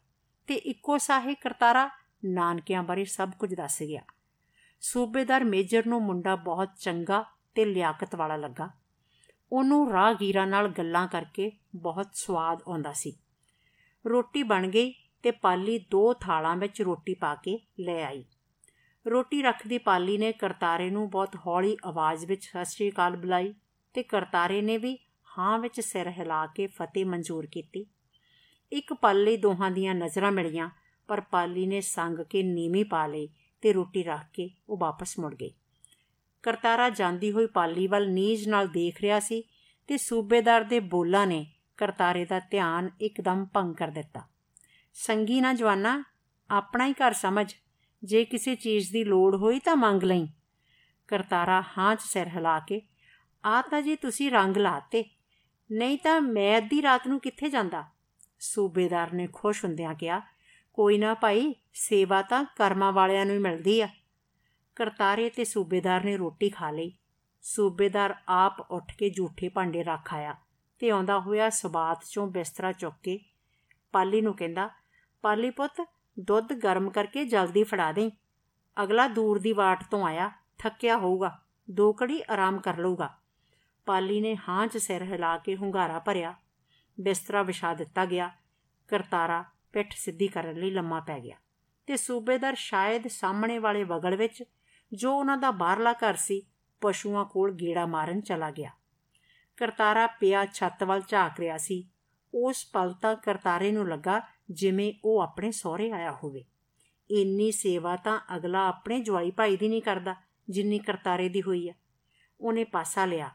ਤੇ 0.46 0.54
ਇੱਕੋ 0.54 0.98
ਸਾਹੇ 0.98 1.34
ਕਰਤਾਰਾ 1.34 1.90
ਨਾਨਕਿਆਂ 2.24 2.82
ਬਾਰੇ 2.82 3.04
ਸਭ 3.04 3.30
ਕੁਝ 3.30 3.54
ਦੱਸ 3.54 3.82
ਗਿਆ। 3.82 4.02
ਸੂਬੇਦਾਰ 4.80 5.44
ਮੇਜਰ 5.44 5.86
ਨੂੰ 5.86 6.02
ਮੁੰਡਾ 6.02 6.36
ਬਹੁਤ 6.36 6.68
ਚੰਗਾ 6.80 7.24
ਤੇ 7.54 7.64
ਲਿਆਕਤ 7.64 8.14
ਵਾਲਾ 8.14 8.36
ਲੱਗਾ। 8.36 8.79
ਉਹਨੂੰ 9.52 9.92
ਰਾਹਗੀਰਾਂ 9.92 10.46
ਨਾਲ 10.46 10.68
ਗੱਲਾਂ 10.68 11.08
ਕਰਕੇ 11.08 11.52
ਬਹੁਤ 11.76 12.06
ਸਵਾਦ 12.12 12.62
ਆਉਂਦਾ 12.68 12.92
ਸੀ। 12.92 13.16
ਰੋਟੀ 14.06 14.42
ਬਣ 14.42 14.68
ਗਈ 14.68 14.94
ਤੇ 15.22 15.30
ਪਾਲੀ 15.30 15.78
ਦੋ 15.78 16.14
ਥਾਲਾਂ 16.14 16.56
ਵਿੱਚ 16.56 16.82
ਰੋਟੀ 16.82 17.14
ਪਾ 17.14 17.34
ਕੇ 17.34 17.58
ਲੈ 17.80 18.04
ਆਈ। 18.04 18.24
ਰੋਟੀ 19.10 19.42
ਰੱਖਦੀ 19.42 19.78
ਪਾਲੀ 19.78 20.18
ਨੇ 20.18 20.32
ਕਰਤਾਰੇ 20.32 20.90
ਨੂੰ 20.90 21.10
ਬਹੁਤ 21.10 21.36
ਹੌਲੀ 21.36 21.76
ਆਵਾਜ਼ 21.84 22.26
ਵਿੱਚ 22.26 22.44
ਸਤਿ 22.44 22.64
ਸ਼੍ਰੀ 22.64 22.90
ਅਕਾਲ 22.90 23.16
ਬੁਲਾਈ 23.16 23.54
ਤੇ 23.94 24.02
ਕਰਤਾਰੇ 24.02 24.62
ਨੇ 24.62 24.78
ਵੀ 24.78 24.98
ਹਾਂ 25.38 25.58
ਵਿੱਚ 25.58 25.80
ਸਿਰ 25.80 26.08
ਹਿਲਾ 26.08 26.46
ਕੇ 26.46 26.66
ਫਤਿਹ 26.66 27.06
ਮਨਜ਼ੂਰ 27.06 27.46
ਕੀਤੀ। 27.46 27.86
ਇੱਕ 28.72 28.94
ਪਲ 28.94 29.22
ਲਈ 29.22 29.36
ਦੋਹਾਂ 29.36 29.70
ਦੀਆਂ 29.70 29.94
ਨਜ਼ਰਾਂ 29.94 30.32
ਮਿਲੀਆਂ, 30.32 30.70
ਪਰ 31.08 31.20
ਪਾਲੀ 31.20 31.66
ਨੇ 31.66 31.80
ਸੰਗ 31.80 32.18
ਕੇ 32.18 32.42
ਨੀਵੀਂ 32.42 32.84
ਪਾ 32.84 33.06
ਲਈ 33.06 33.28
ਤੇ 33.60 33.72
ਰੋਟੀ 33.72 34.02
ਰੱਖ 34.02 34.20
ਕੇ 34.32 34.50
ਉਹ 34.68 34.78
ਵਾਪਸ 34.78 35.18
ਮੁੜ 35.18 35.34
ਗਈ। 35.34 35.54
ਕਰਤਾਰਾ 36.42 36.90
ਜਾਂਦੀ 36.90 37.32
ਹੋਈ 37.32 37.46
ਪਾਲੀ 37.46 37.86
ਵੱਲ 37.86 38.10
ਨੀਜ 38.10 38.48
ਨਾਲ 38.48 38.68
ਦੇਖ 38.68 39.00
ਰਿਹਾ 39.00 39.20
ਸੀ 39.20 39.44
ਤੇ 39.86 39.96
ਸੂਬੇਦਾਰ 39.96 40.64
ਦੇ 40.64 40.80
ਬੋਲਾਂ 40.80 41.26
ਨੇ 41.26 41.46
ਕਰਤਾਰੇ 41.76 42.24
ਦਾ 42.24 42.38
ਧਿਆਨ 42.38 42.90
ਇੱਕਦਮ 43.00 43.46
ਭੰਗ 43.54 43.74
ਕਰ 43.74 43.88
ਦਿੱਤਾ। 43.88 44.20
ਸੰਗੀ 44.94 45.40
ਨਾ 45.40 45.52
ਜਵਾਨਾ, 45.52 46.04
ਆਪਣਾ 46.50 46.86
ਹੀ 46.86 46.92
ਘਰ 46.92 47.12
ਸਮਝ। 47.12 47.54
ਜੇ 48.04 48.24
ਕਿਸੇ 48.24 48.54
ਚੀਜ਼ 48.54 48.92
ਦੀ 48.92 49.04
ਲੋੜ 49.04 49.36
ਹੋਈ 49.36 49.58
ਤਾਂ 49.58 49.76
ਮੰਗ 49.76 50.02
ਲਈ। 50.02 50.28
ਕਰਤਾਰਾ 51.08 51.64
ਹਾਂ 51.78 51.96
'ਚ 51.96 52.00
ਸਿਰ 52.00 52.28
ਹਿਲਾ 52.28 52.58
ਕੇ 52.58 52.82
ਆ 53.44 53.62
ਤਾਂ 53.62 53.82
ਜੀ 53.82 53.96
ਤੁਸੀਂ 53.96 54.30
ਰੰਗ 54.30 54.56
ਲਾਤੇ। 54.56 55.04
ਨਹੀਂ 55.72 55.98
ਤਾਂ 55.98 56.20
ਮੈਂ 56.20 56.58
ਅੱਧੀ 56.58 56.82
ਰਾਤ 56.82 57.06
ਨੂੰ 57.06 57.20
ਕਿੱਥੇ 57.20 57.50
ਜਾਂਦਾ? 57.50 57.84
ਸੂਬੇਦਾਰ 58.40 59.12
ਨੇ 59.12 59.28
ਖੁਸ਼ 59.32 59.64
ਹੁੰਦਿਆਂ 59.64 59.94
ਕਿਹਾ, 59.94 60.22
ਕੋਈ 60.72 60.98
ਨਾ 60.98 61.14
ਭਾਈ, 61.14 61.54
ਸੇਵਾ 61.74 62.22
ਤਾਂ 62.22 62.44
ਕਰਮਾਂ 62.44 62.92
ਵਾਲਿਆਂ 62.92 63.26
ਨੂੰ 63.26 63.34
ਹੀ 63.34 63.40
ਮਿਲਦੀ 63.40 63.80
ਆ। 63.80 63.88
ਕਰਤਾਰੇ 64.76 65.28
ਤੇ 65.30 65.44
ਸੂਬੇਦਾਰ 65.44 66.04
ਨੇ 66.04 66.16
ਰੋਟੀ 66.16 66.48
ਖਾ 66.50 66.70
ਲਈ। 66.70 66.92
ਸੂਬੇਦਾਰ 67.44 68.14
ਆਪ 68.28 68.60
ਉੱਠ 68.60 68.92
ਕੇ 68.98 69.10
ਝੂਠੇ 69.10 69.48
ਭਾਂਡੇ 69.48 69.82
ਰੱਖ 69.82 70.12
ਆਇਆ 70.14 70.34
ਤੇ 70.80 70.90
ਆਉਂਦਾ 70.90 71.18
ਹੋਇਆ 71.20 71.48
ਸਬਾਤ 71.50 72.04
ਚੋਂ 72.04 72.26
ਬਿਸਤਰਾ 72.26 72.72
ਚੁੱਕ 72.72 72.96
ਕੇ 73.02 73.18
ਪਾਲੀ 73.94 74.20
ਨੂੰ 74.20 74.34
ਕਹਿੰਦਾ, 74.36 74.68
ਪਾਲੀ 75.24 75.50
ਪੁੱਤ, 75.50 75.80
ਦੁੱਧ 76.16 76.52
ਗਰਮ 76.52 76.90
ਕਰਕੇ 76.90 77.24
ਜਲਦੀ 77.24 77.64
ਫੜਾ 77.64 77.90
ਦੇ 77.92 78.10
ਅਗਲਾ 78.76 79.06
ਦੂਰ 79.08 79.38
ਦੀ 79.38 79.52
ਬਾਟ 79.52 79.82
ਤੋਂ 79.90 80.04
ਆਇਆ, 80.06 80.30
ਥੱਕਿਆ 80.58 80.96
ਹੋਊਗਾ, 80.96 81.38
ਦੋ 81.68 81.92
ਕੜੀ 81.92 82.22
ਆਰਾਮ 82.30 82.58
ਕਰ 82.58 82.78
ਲਊਗਾ। 82.78 83.08
ਪਾਲੀ 83.86 84.20
ਨੇ 84.20 84.36
ਹਾਂ 84.48 84.66
'ਚ 84.66 84.76
ਸਿਰ 84.76 85.02
ਹਿਲਾ 85.02 85.36
ਕੇ 85.36 85.56
ਹੁੰਗਾਰਾ 85.56 85.98
ਭਰਿਆ, 85.98 86.34
ਬਿਸਤਰਾ 86.98 87.42
ਵਿਛਾ 87.42 87.74
ਦਿੱਤਾ 87.74 88.04
ਗਿਆ, 88.04 88.30
ਕਰਤਾਰਾ 88.88 89.44
ਪਿੱਠ 89.72 89.94
ਸਿੱਧੀ 89.94 90.28
ਕਰਨ 90.28 90.58
ਲਈ 90.60 90.70
ਲੰਮਾ 90.70 91.00
ਪੈ 91.00 91.18
ਗਿਆ 91.20 91.36
ਤੇ 91.88 91.96
ਸੂਬੇਦਾਰ 91.96 92.54
ਸ਼ਾਇਦ 92.54 93.06
ਸਾਹਮਣੇ 93.08 93.58
ਵਾਲੇ 93.58 93.84
ਵਗਲ 93.84 94.16
ਵਿੱਚ 94.16 94.42
ਜੋ 94.92 95.12
ਉਹਨਾਂ 95.14 95.36
ਦਾ 95.36 95.50
ਬਾਹਰਲਾ 95.50 95.92
ਘਰ 95.92 96.14
ਸੀ, 96.14 96.42
ਪਸ਼ੂਆਂ 96.80 97.24
ਕੋਲ 97.24 97.52
ਗੇੜਾ 97.52 97.86
ਮਾਰਨ 97.86 98.20
ਚਲਾ 98.20 98.50
ਗਿਆ। 98.50 98.70
ਕਰਤਾਰਾ 99.56 100.06
ਪਿਆ 100.06 100.46
ਛੱਤ 100.46 100.82
ਵੱਲ 100.84 101.02
ਝਾਕ 101.08 101.40
ਰਿਹਾ 101.40 101.58
ਸੀ। 101.58 101.88
ਉਸ 102.34 102.64
ਪਲ 102.72 102.92
ਤਾਂ 102.92 103.14
ਕਰਤਾਰੇ 103.16 103.72
ਨੂੰ 103.72 103.88
ਲੱਗਾ 103.88 104.20
ਜਿਵੇਂ 104.50 104.92
ਉਹ 105.04 105.20
ਆਪਣੇ 105.20 105.50
ਸਹੁਰੇ 105.50 105.90
ਆਇਆ 105.90 106.12
ਹੋਵੇ। 106.12 106.44
ਇੰਨੀ 107.10 107.50
ਸੇਵਾ 107.52 107.96
ਤਾਂ 107.96 108.20
ਅਗਲਾ 108.36 108.68
ਆਪਣੇ 108.68 109.00
ਜਵਾਈ 109.00 109.30
ਭਾਈ 109.30 109.56
ਦੀ 109.56 109.68
ਨਹੀਂ 109.68 109.82
ਕਰਦਾ, 109.82 110.14
ਜਿੰਨੀ 110.48 110.78
ਕਰਤਾਰੇ 110.78 111.28
ਦੀ 111.28 111.42
ਹੋਈ 111.42 111.68
ਆ। 111.68 111.74
ਉਹਨੇ 112.40 112.64
ਪਾਸਾ 112.64 113.04
ਲਿਆ। 113.04 113.30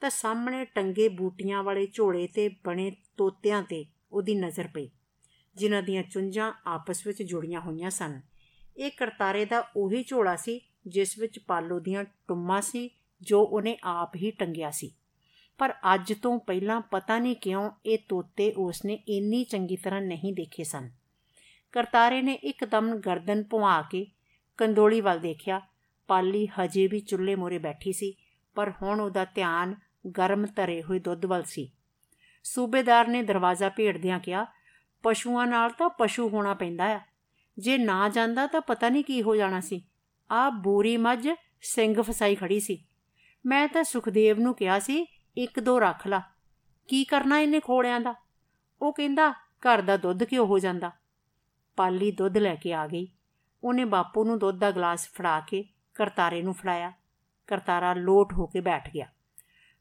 ਤਾਂ 0.00 0.10
ਸਾਹਮਣੇ 0.10 0.64
ਟੰਗੇ 0.64 1.08
ਬੂਟੀਆਂ 1.08 1.62
ਵਾਲੇ 1.62 1.86
ਝੋਲੇ 1.86 2.26
ਤੇ 2.26 2.48
ਬਣੇ 2.64 2.90
ਤੋਤਿਆਂ 3.16 3.62
ਤੇ 3.62 3.84
ਉਹਦੀ 4.12 4.34
ਨਜ਼ਰ 4.34 4.66
ਪਈ, 4.66 4.90
ਜਿਨ੍ਹਾਂ 5.56 5.82
ਦੀਆਂ 5.82 6.02
ਚੁੰਝਾਂ 6.02 6.52
ਆਪਸ 6.66 7.06
ਵਿੱਚ 7.06 7.22
ਜੁੜੀਆਂ 7.22 7.60
ਹੋਈਆਂ 7.60 7.90
ਸਨ। 7.90 8.20
ਇਹ 8.76 8.90
ਕਰਤਾਰੇ 8.90 9.44
ਦਾ 9.44 9.62
ਉਹੀ 9.76 10.02
ਝੋਲਾ 10.02 10.36
ਸੀ 10.36 10.60
ਜਿਸ 10.88 11.18
ਵਿੱਚ 11.18 11.38
ਪਾਲੋ 11.38 11.80
ਦੀਆਂ 11.80 12.04
ਟੁੰਮਾਂ 12.28 12.60
ਸੀ, 12.60 12.90
ਜੋ 13.22 13.42
ਉਹਨੇ 13.42 13.78
ਆਪ 13.84 14.16
ਹੀ 14.16 14.30
ਟੰਗਿਆ 14.30 14.70
ਸੀ। 14.70 14.92
ਪਰ 15.58 15.74
ਅੱਜ 15.94 16.12
ਤੋਂ 16.12 16.40
ਪਹਿਲਾਂ 16.40 16.80
ਪਤਾ 16.80 17.18
ਨਹੀਂ 17.18 17.36
ਕਿਉਂ 17.36 17.70
ਇਹ 17.86 17.98
ਤੋਤੇ 18.08 18.52
ਉਸਨੇ 18.52 18.94
ਇੰਨੀ 19.08 19.44
ਚੰਗੀ 19.44 19.76
ਤਰ੍ਹਾਂ 19.76 20.00
ਨਹੀਂ 20.00 20.32
ਦੇਖੇ 20.32 20.64
ਸਨ। 20.64 20.90
ਕਰਤਾਰੇ 21.72 22.22
ਨੇ 22.22 22.32
ਇੱਕਦਮ 22.32 22.94
ਗਰਦਨ 22.94 23.42
ਪੁਆ 23.42 23.82
ਕੇ 23.82 24.06
ਕੰਦੋਲੀ 24.56 25.00
ਵੱਲ 25.00 25.18
ਦੇਖਿਆ। 25.18 25.60
ਪਾਲੀ 26.08 26.46
ਹਜੇ 26.46 26.86
ਵੀ 26.86 27.00
ਚੁੱਲ੍ਹੇ 27.00 27.34
ਮੋਰੇ 27.34 27.58
ਬੈਠੀ 27.58 27.92
ਸੀ, 27.92 28.14
ਪਰ 28.54 28.72
ਹੁਣ 28.82 29.00
ਉਹਦਾ 29.00 29.24
ਧਿਆਨ 29.24 29.74
ਗਰਮ 30.18 30.46
ਧਰੇ 30.46 30.82
ਹੋਏ 30.82 30.98
ਦੁੱਧ 30.98 31.24
ਵੱਲ 31.26 31.42
ਸੀ। 31.42 31.72
ਸੂਬੇਦਾਰ 32.42 33.08
ਨੇ 33.08 33.22
ਦਰਵਾਜ਼ਾ 33.22 33.68
ਭੇੜਦਿਆਂ 33.68 34.20
ਕਿਹਾ, 34.20 34.46
ਪਸ਼ੂਆਂ 35.02 35.46
ਨਾਲ 35.46 35.70
ਤਾਂ 35.70 35.88
ਪਸ਼ੂ 35.88 36.28
ਹੋਣਾ 36.28 36.54
ਪੈਂਦਾ 36.54 36.84
ਆ। 36.84 37.00
ਜੇ 37.58 37.78
ਨਾ 37.78 38.08
ਜਾਂਦਾ 38.08 38.46
ਤਾਂ 38.46 38.60
ਪਤਾ 38.60 38.88
ਨਹੀਂ 38.88 39.04
ਕੀ 39.04 39.22
ਹੋ 39.22 39.36
ਜਾਣਾ 39.36 39.60
ਸੀ। 39.60 39.87
ਆ 40.30 40.50
ਬੂਰੀ 40.50 40.96
ਮੱਝ 40.96 41.28
ਸਿੰਘ 41.62 42.02
ਫਸਾਈ 42.02 42.34
ਖੜੀ 42.34 42.60
ਸੀ। 42.60 42.84
ਮੈਂ 43.46 43.68
ਤਾਂ 43.68 43.84
ਸੁਖਦੇਵ 43.84 44.38
ਨੂੰ 44.38 44.54
ਕਿਹਾ 44.54 44.78
ਸੀ, 44.78 45.06
ਇੱਕ 45.36 45.60
ਦੋ 45.60 45.80
ਰੱਖ 45.80 46.06
ਲਾ। 46.06 46.22
ਕੀ 46.88 47.04
ਕਰਨਾ 47.04 47.40
ਇਹਨੇ 47.40 47.60
ਖੋੜਿਆਂ 47.60 48.00
ਦਾ? 48.00 48.14
ਉਹ 48.82 48.92
ਕਹਿੰਦਾ, 48.92 49.32
ਘਰ 49.32 49.80
ਦਾ 49.80 49.96
ਦੁੱਧ 49.96 50.24
ਕਿਉਂ 50.24 50.46
ਹੋ 50.46 50.58
ਜਾਂਦਾ। 50.58 50.92
ਪਾਲੀ 51.76 52.10
ਦੁੱਧ 52.10 52.36
ਲੈ 52.36 52.54
ਕੇ 52.54 52.72
ਆ 52.72 52.86
ਗਈ। 52.86 53.08
ਉਹਨੇ 53.64 53.84
ਬਾਪੂ 53.84 54.24
ਨੂੰ 54.24 54.38
ਦੁੱਧ 54.38 54.58
ਦਾ 54.58 54.70
ਗਲਾਸ 54.70 55.08
ਫੜਾ 55.08 55.40
ਕੇ 55.40 55.64
ਕਰਤਾਰੇ 55.94 56.42
ਨੂੰ 56.42 56.54
ਫੜਾਇਆ। 56.54 56.92
ਕਰਤਾਰਾ 57.46 57.94
ਲੋਟ 57.94 58.32
ਹੋ 58.32 58.46
ਕੇ 58.46 58.60
ਬੈਠ 58.60 58.90
ਗਿਆ। 58.90 59.06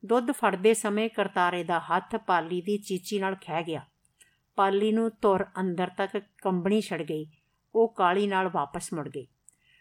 ਦੁੱਧ 0.05 0.31
ਫੜਦੇ 0.31 0.73
ਸਮੇਂ 0.73 1.09
ਕਰਤਾਰੇ 1.09 1.63
ਦਾ 1.63 1.79
ਹੱਥ 1.79 2.15
ਪਾਲੀ 2.15 2.61
ਦੀ 2.61 2.77
ਚੀਚੀ 2.77 3.19
ਨਾਲ 3.19 3.35
ਖਹਿ 3.35 3.63
ਗਿਆ। 3.63 3.85
ਪਾਲੀ 4.55 4.91
ਨੂੰ 4.91 5.11
ਤੁਰ 5.11 5.45
ਅੰਦਰ 5.59 5.89
ਤੱਕ 5.89 6.21
ਕੰਬਣੀ 6.41 6.81
ਛੜ 6.81 7.01
ਗਈ। 7.01 7.25
ਉਹ 7.75 7.93
ਕਾਲੀ 7.93 8.27
ਨਾਲ 8.27 8.49
ਵਾਪਸ 8.49 8.93
ਮੁੜ 8.93 9.09
ਗਈ। 9.09 9.27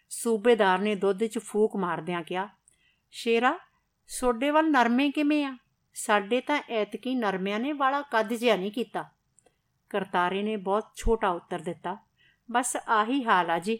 ਸੂਬੇਦਾਰ 0.09 0.79
ਨੇ 0.79 0.95
ਦੁੱਧ 0.95 1.25
'ਚ 1.25 1.39
ਫੂਕ 1.39 1.77
ਮਾਰਦਿਆਂ 1.77 2.23
ਕਿਹਾ, 2.23 2.49
ਸ਼ੇਰਾ, 3.11 3.59
ਸੋਡੇ 4.09 4.51
ਵੱਲ 4.51 4.71
ਨਰਮੇ 4.71 5.11
ਕਿਵੇਂ 5.11 5.45
ਆ? 5.45 5.57
ਸਾਡੇ 5.95 6.41
ਤਾਂ 6.41 6.63
ਐਤਕੀ 6.69 7.15
ਨਰਮਿਆਂ 7.15 7.61
ਨੇ 7.61 7.73
ਵਾਲਾ 7.73 8.03
ਕੱਦ 8.03 8.33
ਜਿਆ 8.33 8.57
ਨਹੀਂ 8.57 8.73
ਕੀਤਾ। 8.73 9.05
ਕਰਤਾਰੇ 9.91 10.43
ਨੇ 10.43 10.57
ਬਹੁਤ 10.57 10.85
ਛੋਟਾ 10.97 11.29
ਉੱਤਰ 11.29 11.59
ਦਿੱਤਾ, 11.59 11.97
ਬਸ 12.51 12.77
ਆਹੀ 12.89 13.25
ਹਾਲ 13.25 13.51
ਆ 13.51 13.59
ਜੀ। 13.59 13.79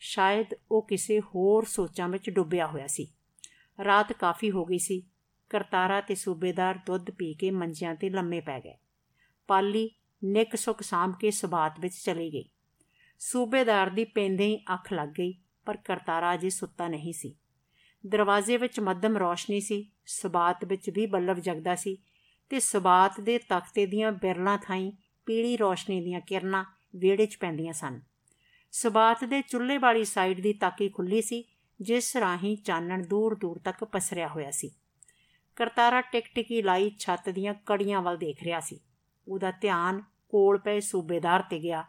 ਸ਼ਾਇਦ 0.00 0.54
ਉਹ 0.70 0.86
ਕਿਸੇ 0.86 1.20
ਹੋਰ 1.20 1.64
ਸੋਚਾਂ 1.64 2.08
ਵਿੱਚ 2.08 2.30
ਡੁੱਬਿਆ 2.30 2.66
ਹੋਇਆ 2.66 2.86
ਸੀ। 2.86 3.06
ਰਾਤ 3.84 4.12
ਕਾਫੀ 4.12 4.50
ਹੋ 4.50 4.64
ਗਈ 4.64 4.78
ਸੀ। 4.78 5.02
ਕਰਤਾਰਾ 5.50 6.00
ਤੇ 6.00 6.14
ਸੂਬੇਦਾਰ 6.14 6.78
ਦੁੱਧ 6.86 7.10
ਪੀ 7.10 7.34
ਕੇ 7.34 7.50
ਮੰਜਿਆਂ 7.50 7.94
ਤੇ 7.94 8.10
ਲੰਮੇ 8.10 8.40
ਪੈ 8.40 8.60
ਗਏ। 8.60 8.76
ਪਾਲੀ 9.48 9.90
ਨਿੱਕ 10.24 10.56
ਸੁੱਕ 10.56 10.82
ਸਾਂਭ 10.82 11.14
ਕੇ 11.20 11.30
ਸਬਾਤ 11.30 11.80
ਵਿੱਚ 11.80 11.94
ਚਲੀ 11.94 12.32
ਗਈ 12.32 12.44
ਸੂਬੇਦਾਰ 13.18 13.90
ਦੀ 13.90 14.04
ਪੈਂਦੇ 14.04 14.46
ਹੀ 14.46 14.64
ਅੱਖ 14.72 14.92
ਲੱਗ 14.92 15.08
ਗਈ। 15.08 15.34
ਪਰ 15.66 15.76
ਕਰਤਾਰਾ 15.76 16.34
ਅਜੇ 16.34 16.50
ਸੁੱਤਾ 16.50 16.88
ਨਹੀਂ 16.88 17.12
ਸੀ। 17.12 17.36
ਦਰਵਾਜ਼ੇ 18.06 18.56
ਵਿੱਚ 18.56 18.80
ਮੱਧਮ 18.80 19.16
ਰੋਸ਼ਨੀ 19.16 19.60
ਸੀ, 19.60 19.90
ਸਬਾਤ 20.06 20.64
ਵਿੱਚ 20.64 20.90
ਵੀ 20.90 21.06
ਬੱਲਬ 21.06 21.38
ਜਗਦਾ 21.38 21.74
ਸੀ 21.74 21.98
ਤੇ 22.48 22.60
ਸਬਾਤ 22.60 23.20
ਦੇ 23.20 23.38
ਤਖਤੇ 23.38 23.86
ਦੀਆਂ 23.86 24.12
ਬਿਰਲਾਂ 24.12 24.58
ਥਾਈ 24.58 24.92
ਪੀਲੀ 25.26 25.56
ਰੋਸ਼ਨੀ 25.56 26.00
ਦੀਆਂ 26.00 26.20
ਕਿਰਨਾਂ 26.20 26.64
ਵਿਹੜੇ 26.96 27.26
'ਚ 27.26 27.36
ਪੈਂਦੀਆਂ 27.36 27.72
ਸਨ। 27.72 28.00
ਸਬਾਤ 28.72 29.24
ਦੇ 29.24 29.42
ਚੁੱਲ੍ਹੇ 29.42 29.78
ਵਾਲੀ 29.78 30.04
ਸਾਈਡ 30.04 30.40
ਦੀ 30.40 30.52
ਤਾਕੀ 30.52 30.88
ਖੁੱਲੀ 30.88 31.22
ਸੀ, 31.22 31.44
ਜਿਸ 31.80 32.16
ਰਾਹੀਂ 32.16 32.56
ਚਾਨਣ 32.56 33.06
ਦੂਰ 33.06 33.34
ਦੂਰ 33.34 33.58
ਤੱਕ 33.58 33.84
ਪਸਰਿਆ 33.84 34.28
ਹੋਇਆ 34.28 34.50
ਸੀ। 34.50 34.70
ਕਰਤਾਰਾ 35.56 36.00
ਟਿਕ-ਟਿਕੀ 36.00 36.62
ਲਾਈ 36.62 36.90
ਛੱਤ 36.98 37.28
ਦੀਆਂ 37.28 37.54
ਕੜੀਆਂ 37.54 38.00
ਵੱਲ 38.00 38.16
ਦੇਖ 38.16 38.42
ਰਿਹਾ 38.42 38.60
ਸੀ। 38.60 38.80
ਉਹਦਾ 39.28 39.50
ਧਿਆਨ 39.50 40.02
ਕੋਲ 40.28 40.58
ਪਏ 40.58 40.80
ਸੂਬੇਦਾਰ 40.80 41.42
ਤੇ 41.42 41.58
ਗਿਆ। 41.58 41.84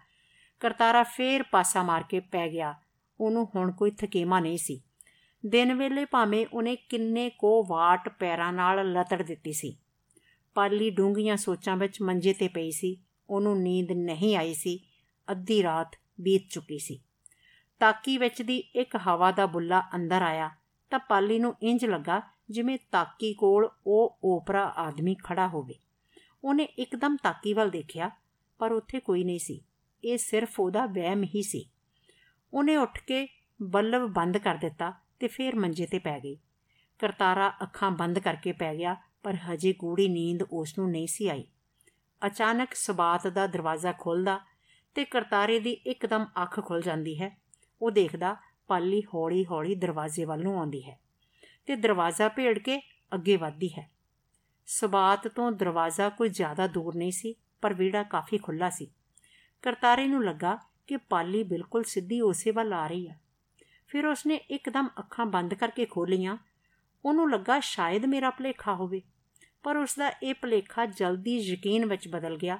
ਕਰਤਾਰਾ 0.60 1.04
ਫੇਰ 1.04 1.44
ਪਾਸਾ 1.44 1.84
ਮਾਰ 1.84 2.04
ਕੇ 2.04 2.20
ਪੈ 2.20 2.50
ਗਿਆ 2.50 2.76
ਉਹਨੂੰ 3.20 3.48
ਹੁਣ 3.56 3.72
ਕੋਈ 3.72 3.92
ਥਕੇਮਾ 3.92 4.40
ਨਹੀਂ 4.40 4.58
ਸੀ। 4.58 4.82
ਦਿਨ 5.46 5.74
ਵੇਲੇ 5.74 6.06
ਭਾਵੇਂ 6.06 6.46
ਉਹਨੇ 6.54 6.76
ਕਿੰਨੇ 6.76 7.30
ਕੋ 7.30 7.64
ਵਾਟ 7.64 8.10
ਪੈਰਾਂ 8.10 8.54
ਨਾਲ 8.54 8.92
ਲਤੜ 8.92 9.22
ਦਿੱਤੀ 9.22 9.54
ਸੀ। 9.54 9.78
ਪਾਲੀ 10.54 10.90
ਡੂੰਘੀਆਂ 10.90 11.38
ਸੋਚਾਂ 11.38 11.78
ਵਿੱਚ 11.78 12.02
ਮੰਜੇ 12.02 12.34
ਤੇ 12.34 12.48
ਪਈ 12.48 12.72
ਸੀ। 12.72 12.98
ਉਹਨੂੰ 13.30 13.62
ਨੀਂਦ 13.62 13.92
ਨਹੀਂ 13.92 14.36
ਆਈ 14.38 14.54
ਸੀ। 14.54 14.80
ਅੱਧੀ 15.32 15.64
ਰਾਤ 15.64 15.92
ਬੀਤ 16.22 16.42
ਚੁੱਕੀ 16.50 16.80
ਸੀ। 16.80 17.00
ਤਾਕੀ 17.80 18.18
ਵਿੱਚ 18.18 18.42
ਦੀ 18.42 18.58
ਇੱਕ 18.58 18.96
ਹਵਾ 19.08 19.32
ਦਾ 19.32 19.46
ਬੁੱਲਾ 19.46 19.84
ਅੰਦਰ 19.96 20.22
ਆਇਆ 20.22 20.50
ਤਾਂ 20.90 21.00
ਪਾਲੀ 21.00 21.40
ਨੂੰ 21.40 21.56
ਇੰਜ 21.64 21.86
ਲੱਗਾ 21.86 22.22
ਜਿਵੇਂ 22.50 22.78
ਤਾਕੀ 22.92 23.34
ਕੋਲ 23.34 23.70
ਉਹ 23.88 24.20
ਓਪਰਾ 24.24 24.64
ਆਦਮੀ 24.64 25.16
ਖੜਾ 25.24 25.48
ਹੋਵੇ। 25.48 25.74
ਉਹਨੇ 26.44 26.64
ਇੱਕਦਮ 26.64 27.18
ਤਾਕੀ 27.24 27.54
ਵੱਲ 27.54 27.70
ਦੇਖਿਆ 27.70 28.12
ਪਰ 28.60 28.72
ਉੱਥੇ 28.72 29.00
ਕੋਈ 29.00 29.24
ਨਹੀਂ 29.24 29.40
ਸੀ। 29.40 29.62
ਇਹ 30.04 30.18
ਸਿਰਫ 30.18 30.60
ਉਹਦਾ 30.60 30.86
ਵਹਿਮ 30.86 31.24
ਹੀ 31.24 31.42
ਸੀ। 31.44 31.70
ਉਹਨੇ 32.54 32.78
ਉੱਠ 32.78 33.00
ਕੇ 33.00 33.28
ਬੱਲਬ 33.62 34.14
ਬੰਦ 34.14 34.38
ਕਰ 34.38 34.56
ਦਿੱਤਾ 34.56 34.94
ਤੇ 35.20 35.28
ਫਿਰ 35.28 35.56
ਮੰਜੇ 35.56 35.86
ਤੇ 35.86 36.00
ਪੈ 36.00 36.20
ਗਈ। 36.20 36.38
ਕਰਤਾਰਾ 37.00 37.54
ਅੱਖਾਂ 37.64 37.92
ਬੰਦ 37.92 38.20
ਕਰਕੇ 38.20 38.52
ਪੈ 38.52 38.76
ਗਿਆ, 38.76 38.96
ਪਰ 39.24 39.36
ਹਜੇ 39.36 39.74
ਗੂੜੀ 39.74 40.08
ਨੀਂਦ 40.08 40.44
ਉਸ 40.44 40.78
ਨੂੰ 40.78 40.92
ਨਹੀਂ 40.92 41.08
ਸੀ 41.08 41.28
ਆਈ। 41.28 41.48
ਅਚਾਨਕ 42.26 42.74
ਸਬਾਤ 42.74 43.28
ਦਾ 43.28 43.48
ਦਰਵਾਜ਼ਾ 43.48 43.92
ਖੁੱਲਦਾ 43.92 44.40
ਤੇ 44.96 45.06
ਕਰਤਾਰੇ 45.06 45.60
ਦੀ 45.60 45.72
ਇੱਕਦਮ 45.72 46.26
ਅੱਖ 46.44 46.66
ਖੁੱਲ 46.66 46.82
ਜਾਂਦੀ 46.82 47.22
ਹੈ। 47.22 47.38
ਉਹ 47.82 47.92
ਦੇਖਦਾ 47.92 48.36
ਪਾਲੀ 48.68 49.02
ਹੌਲੀ-ਹੌਲੀ 49.14 49.76
ਦਰਵਾਜ਼ੇ 49.76 50.26
ਵੱਲ 50.26 50.44
ਨੂੰ 50.44 50.58
ਆਉਂਦੀ 50.58 50.90
ਹੈ 50.90 51.00
ਤੇ 51.66 51.76
ਦਰਵਾਜ਼ਾ 51.76 52.30
ਭੇੜ 52.30 52.60
ਕੇ 52.60 52.82
ਅੱਗੇ 53.14 53.38
ਵਧਦੀ 53.38 53.70
ਹੈ। 53.70 53.92
ਸਬਾਤ 54.66 55.28
ਤੋਂ 55.28 55.52
ਦਰਵਾਜ਼ਾ 55.52 56.10
ਕੋਈ 56.10 56.30
ਜ਼ਿਆਦਾ 56.30 56.68
ਦੂਰ 56.68 56.96
ਨਹੀਂ 56.96 57.12
ਸੀ, 57.12 57.36
ਪਰ 57.62 57.74
ਵਿਹੜਾ 57.74 58.04
ਕਾਫੀ 58.04 58.38
ਖੁੱਲਾ 58.38 58.70
ਸੀ। 58.70 58.92
ਕਰਤਾਰੇ 59.62 60.08
ਨੂੰ 60.08 60.26
ਲੱਗਾ 60.26 60.58
ਕਿ 60.88 60.98
ਪਾਲੀ 60.98 61.44
ਬਿਲਕੁਲ 61.44 61.84
ਸਿੱਧੀ 61.84 62.22
ਉਸੇ 62.22 62.52
ਵੱਲ 62.52 62.74
ਆ 62.74 62.88
ਰਹੀ 62.88 63.10
ਹੈ 63.10 63.22
ਫਿਰ 63.88 64.06
ਉਸਨੇ 64.06 64.36
ਇੱਕਦਮ 64.36 64.88
ਅੱਖਾਂ 65.00 65.26
ਬੰਦ 65.26 65.54
ਕਰਕੇ 65.54 65.86
ਖੋਲੀਆਂ 65.86 66.38
ਉਹਨੂੰ 67.06 67.32
ਲੱਗਾ 67.32 67.60
ਸ਼ਾਇਦ 67.60 68.06
ਮੇਰਾ 68.06 68.30
ਭਲੇਖਾ 68.30 68.76
ਹੋਵੇ। 68.76 69.02
ਪਰ 69.64 69.78
ਉਸ 69.78 69.96
ਦਾ 69.96 70.10
ਇਹ 70.24 70.34
ਭਲੇਖਾ 70.34 70.86
ਜਲਦੀ 70.86 71.38
ਯਕੀਨ 71.38 71.86
ਵਿੱਚ 71.86 72.08
ਬਦਲ 72.08 72.38
ਗਿਆ। 72.38 72.60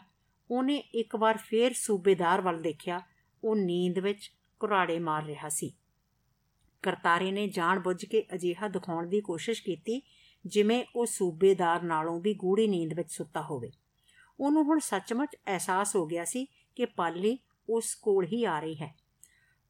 ਉਹਨੇ 0.52 0.76
ਇੱਕ 0.76 1.16
ਵਾਰ 1.16 1.38
ਫੇਰ 1.38 1.74
ਸੂਬੇਦਾਰ 1.74 2.42
ਵੱਲ 2.42 2.62
ਦੇਖਿਆ। 2.62 3.02
ਉਹ 3.44 3.56
ਨੀਂਦ 3.56 4.00
ਵਿੱਚ 4.00 4.32
ਕੁਰਾੜੇ 4.60 5.00
ਮਾਰ 5.00 5.26
ਰਿਹਾ 5.26 5.50
ਸੀ। 5.50 5.74
ਕਰਤਾਰੇ 6.82 7.32
ਨੇ 7.32 7.48
ਜਾਣ 7.48 7.80
ਬੁੱਝ 7.80 8.06
ਕੇ 8.06 8.26
ਅਜੀਹਾ 8.34 8.68
ਦਿਖਾਉਣ 8.68 9.08
ਦੀ 9.08 9.22
ਕੋਸ਼ਿਸ਼ 9.22 9.64
ਕੀਤੀ 9.64 10.02
ਜਿਵੇਂ 10.46 10.86
ਉਹ 10.96 11.06
ਸੂਬੇਦਾਰ 11.06 11.82
ਨਾਲੋਂ 11.82 12.22
ਵੀ 12.22 12.34
ਗੂੜੀ 12.34 12.68
ਨੀਂਦ 12.68 12.94
ਵਿੱਚ 12.94 13.12
ਸੁੱਤਾ 13.12 13.42
ਹੋਵੇ। 13.42 13.72
ਉਹਨੂੰ 14.40 14.64
ਹੁਣ 14.64 14.80
ਸੱਚਮੁੱਚ 14.80 15.36
ਅਹਿਸਾਸ 15.48 15.96
ਹੋ 15.96 16.06
ਗਿਆ 16.06 16.26
ਸੀ 16.26 16.46
ਕਿ 16.76 16.86
ਪਾਲੀ 16.86 17.40
ਉਸ 17.70 17.96
ਕੋਲ 17.96 18.26
ਹੀ 18.26 18.46
ਆ 18.46 18.60
ਰਹੀ 18.60 18.76
ਹੈ। 18.76 18.96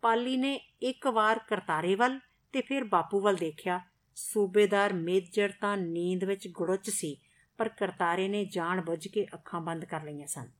ਪਾਲੀ 0.02 0.38
ਨੇ 0.38 0.60
ਇੱਕ 0.82 1.08
ਵਾਰ 1.08 1.40
ਕਰਤਾਰੇ 1.40 1.96
ਵੱਲ 1.96 2.20
ਤੇ 2.54 2.62
ਫਿਰ 2.62 2.84
ਬਾਪੂ 2.84 3.20
ਵੱਲ 3.20 3.36
ਦੇਖਿਆ। 3.36 3.82
ਸੂਬੇਦਾਰ 4.16 4.94
ਮੇਜਰ 4.94 5.52
ਤਾਂ 5.62 5.78
ਨੀਂਦ 5.78 6.24
ਵਿੱਚ 6.24 6.48
ਗੁੜਚ 6.48 6.90
ਸੀ, 6.90 7.18
ਪਰ 7.58 7.70
ਕਰਤਾਰੇ 7.70 8.28
ਨੇ 8.28 8.46
ਜਾਣ 8.46 8.82
ਬੁੱਝ 8.82 9.08
ਕੇ 9.08 9.28
ਅੱਖਾਂ 9.34 9.62
ਬੰਦ 9.62 9.86
ਕਰ 9.86 10.04
ਲਈਆਂ 10.04 10.28
ਸਨ। 10.28 10.52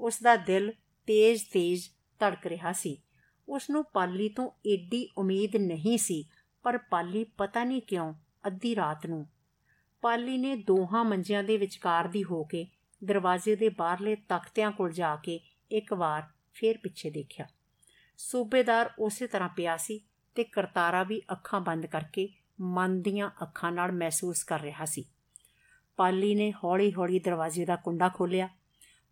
ਉਸ 0.00 0.22
ਦਾ 0.22 0.36
ਦਿਲ 0.36 0.72
ਤੇਜ਼-ਤੇਜ਼ 1.06 1.88
ਧੜਕ 2.18 2.46
ਰਿਹਾ 2.46 2.72
ਸੀ। 2.72 3.02
ਉਸ 3.48 3.70
ਨੂੰ 3.70 3.84
ਪਾਲੀ 3.84 4.28
ਤੋਂ 4.28 4.50
ਏਡੀ 4.66 5.08
ਉਮੀਦ 5.18 5.56
ਨਹੀਂ 5.56 5.98
ਸੀ, 5.98 6.24
ਪਰ 6.62 6.78
ਪਾਲੀ 6.78 7.24
ਪਤਾ 7.24 7.64
ਨਹੀਂ 7.64 7.82
ਕਿਉਂ 7.82 8.14
ਅੱਧੀ 8.46 8.76
ਰਾਤ 8.76 9.06
ਨੂੰ। 9.06 9.26
ਪਾਲੀ 10.00 10.38
ਨੇ 10.38 10.56
ਦੋਹਾਂ 10.56 11.04
ਮੰਜਿਆਂ 11.04 11.44
ਦੇ 11.44 11.56
ਵਿਚਕਾਰ 11.56 12.08
ਦੀ 12.08 12.24
ਹੋ 12.24 12.44
ਕੇ 12.44 12.66
ਦਰਵਾਜ਼ੇ 13.04 13.56
ਦੇ 13.56 13.68
ਬਾਹਰਲੇ 13.68 14.14
ਤਖਤਿਆਂ 14.14 14.72
ਕੋਲ 14.72 14.92
ਜਾ 14.92 15.16
ਕੇ 15.16 15.40
ਇੱਕ 15.70 15.92
ਵਾਰ 15.92 16.22
ਫੇਰ 16.54 16.78
ਪਿੱਛੇ 16.78 17.10
ਦੇਖਿਆ। 17.10 17.46
ਸੂਬੇਦਾਰ 18.16 18.90
ਉਸੇ 18.98 19.26
ਤਰ੍ਹਾਂ 19.26 19.48
ਪਿਆ 19.48 19.76
ਸੀ 19.76 20.00
ਤੇ 20.34 20.44
ਕਰਤਾਰਾ 20.44 21.02
ਵੀ 21.02 21.22
ਅੱਖਾਂ 21.32 21.60
ਬੰਦ 21.60 21.86
ਕਰਕੇ 21.86 22.28
ਮਨ 22.60 23.02
ਦੀਆਂ 23.02 23.30
ਅੱਖਾਂ 23.42 23.72
ਨਾਲ 23.72 23.92
ਮਹਿਸੂਸ 23.92 24.42
ਕਰ 24.42 24.60
ਰਿਹਾ 24.60 24.84
ਸੀ। 24.84 25.04
ਪਾਲੀ 25.96 26.34
ਨੇ 26.34 26.52
ਹੌਲੀ-ਹੌਲੀ 26.64 27.18
ਦਰਵਾਜ਼ੇ 27.18 27.64
ਦਾ 27.64 27.76
ਕੁੰਡਾ 27.76 28.08
ਖੋਲ੍ਹਿਆ। 28.08 28.48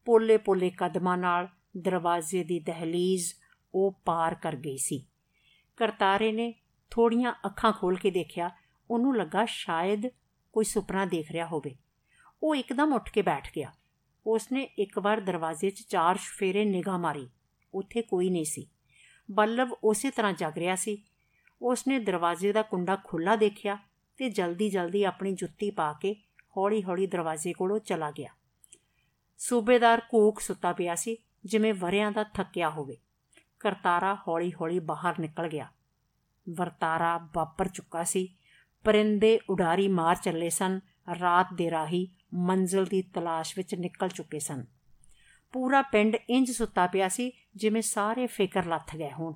ਪੋਲੇ-ਪੋਲੇ 0.05 0.71
ਕਦਮਾਂ 0.71 1.19
ਨਾਲ 1.19 1.49
ਦਰਵਾਜ਼ੇ 1.77 2.45
ਦੀ 2.45 2.61
ਦਹਲੀਜ਼ 2.61 3.35
ਉਹ 3.75 4.01
ਪਾਰ 4.05 4.35
ਕਰ 4.35 4.57
ਗਈ 4.57 4.77
ਸੀ। 4.77 5.07
ਕਰਤਾਰੇ 5.77 6.33
ਨੇ 6.33 6.55
ਥੋੜੀਆਂ 6.91 7.35
ਅੱਖਾਂ 7.47 7.73
ਖੋਲ 7.73 7.97
ਕੇ 7.97 8.11
ਦੇਖਿਆ, 8.11 8.51
ਉਹਨੂੰ 8.91 9.17
ਲੱਗਾ 9.17 9.45
ਸ਼ਾਇਦ 9.45 10.03
ਕੋਈ 10.53 10.65
ਸੁਪਨਾ 10.65 11.05
ਦੇਖ 11.05 11.33
ਰਿਹਾ 11.33 11.47
ਹੋਵੇ। 11.47 11.77
ਉਹ 12.43 12.55
ਇੱਕਦਮ 12.55 12.93
ਉੱਠ 12.93 13.13
ਕੇ 13.13 13.23
ਬੈਠ 13.23 13.49
ਗਿਆ। 13.57 13.73
ਉਸਨੇ 14.29 14.63
ਇੱਕ 14.63 14.99
ਵਾਰ 14.99 15.21
ਦਰਵਾਜ਼ੇ 15.21 15.71
'ਚ 15.71 15.81
ਚਾਰ 15.81 16.17
ਸ਼ਫੇਰੇ 16.17 16.65
ਨਿਗਾਹ 16.65 16.99
ਮਾਰੀ। 16.99 17.29
ਉੱਥੇ 17.75 18.03
ਕੋਈ 18.03 18.31
ਨਹੀਂ 18.31 18.45
ਸੀ। 18.45 18.71
ਬੱਲਬ 19.31 19.73
ਉਸੇ 19.85 20.11
ਤਰ੍ਹਾਂ 20.11 20.33
ਜਗ 20.33 20.53
ਰਿਹਾ 20.59 20.77
ਸੀ। 20.77 21.05
ਉਸਨੇ 21.63 21.99
ਦਰਵਾਜ਼ੇ 21.99 22.53
ਦਾ 22.53 22.63
ਕੁੰਡਾ 22.63 22.97
ਖੁੱਲਾ 23.05 23.37
ਦੇਖਿਆ 23.37 23.79
ਤੇ 24.17 24.31
ਜਲਦੀ-ਜਲਦੀ 24.31 25.05
ਆਪਣੀ 25.05 25.33
ਜੁੱਤੀ 25.33 25.71
ਪਾ 25.71 25.93
ਕੇ 25.93 26.17
ਹੌਲੀ-ਹੌਲੀ 26.57 27.07
ਦਰਵਾਜ਼ੇ 27.07 27.53
ਕੋਲੋਂ 27.53 27.79
ਚਲਾ 27.79 28.11
ਗਿਆ। 28.11 28.31
ਸੂਬੇਦਾਰ 29.39 30.03
ਕੂਕ 30.11 30.41
ਸੁੱਤਾ 30.41 30.73
ਪਿਆ 30.73 30.95
ਸੀ, 30.95 31.17
ਜਿਵੇਂ 31.45 31.75
ਵਰਿਆਂ 31.75 32.13
ਦਾ 32.13 32.23
ਥੱਕਿਆ 32.23 32.71
ਹੋਵੇ। 32.71 32.97
ਕਰਤਾਰਾ 33.61 34.15
ਹੌਲੀ-ਹੌਲੀ 34.15 34.79
ਬਾਹਰ 34.79 35.19
ਨਿਕਲ 35.19 35.49
ਗਿਆ। 35.49 35.71
ਵਰਤਾਰਾ 36.57 37.29
ਵਾਪਰ 37.35 37.69
ਚੁੱਕਾ 37.69 38.05
ਸੀ। 38.05 38.37
ਪਰਿੰਦੇ 38.85 39.41
ਉਡਾਰੀ 39.51 39.89
ਮਾਰ 39.89 40.17
ਚੱਲੇ 40.17 40.51
ਸਨ। 40.51 40.81
ਰਾਤ 41.21 41.47
ਦੇ 41.55 41.71
ਰਾਹੀ 41.71 42.09
ਮੰਜ਼ਲ 42.35 42.85
ਦੀ 42.85 43.03
ਤਲਾਸ਼ 43.03 43.55
ਵਿੱਚ 43.57 43.75
ਨਿਕਲ 43.75 44.09
ਚੁੱਕੇ 44.09 44.39
ਸਨ। 44.39 44.67
ਪੂਰਾ 45.53 45.83
ਪਿੰਡ 45.83 46.17
ਇੰਜ 46.31 46.51
ਸੁੱਤਾ 46.51 46.87
ਪਿਆ 46.87 47.09
ਸੀ 47.09 47.33
ਜਿਵੇਂ 47.57 47.83
ਸਾਰੇ 47.83 48.27
ਫਿਕਰ 48.27 48.65
ਲੱਥ 48.65 48.97
ਗਏ 48.97 49.13
ਹੋਣ। 49.13 49.33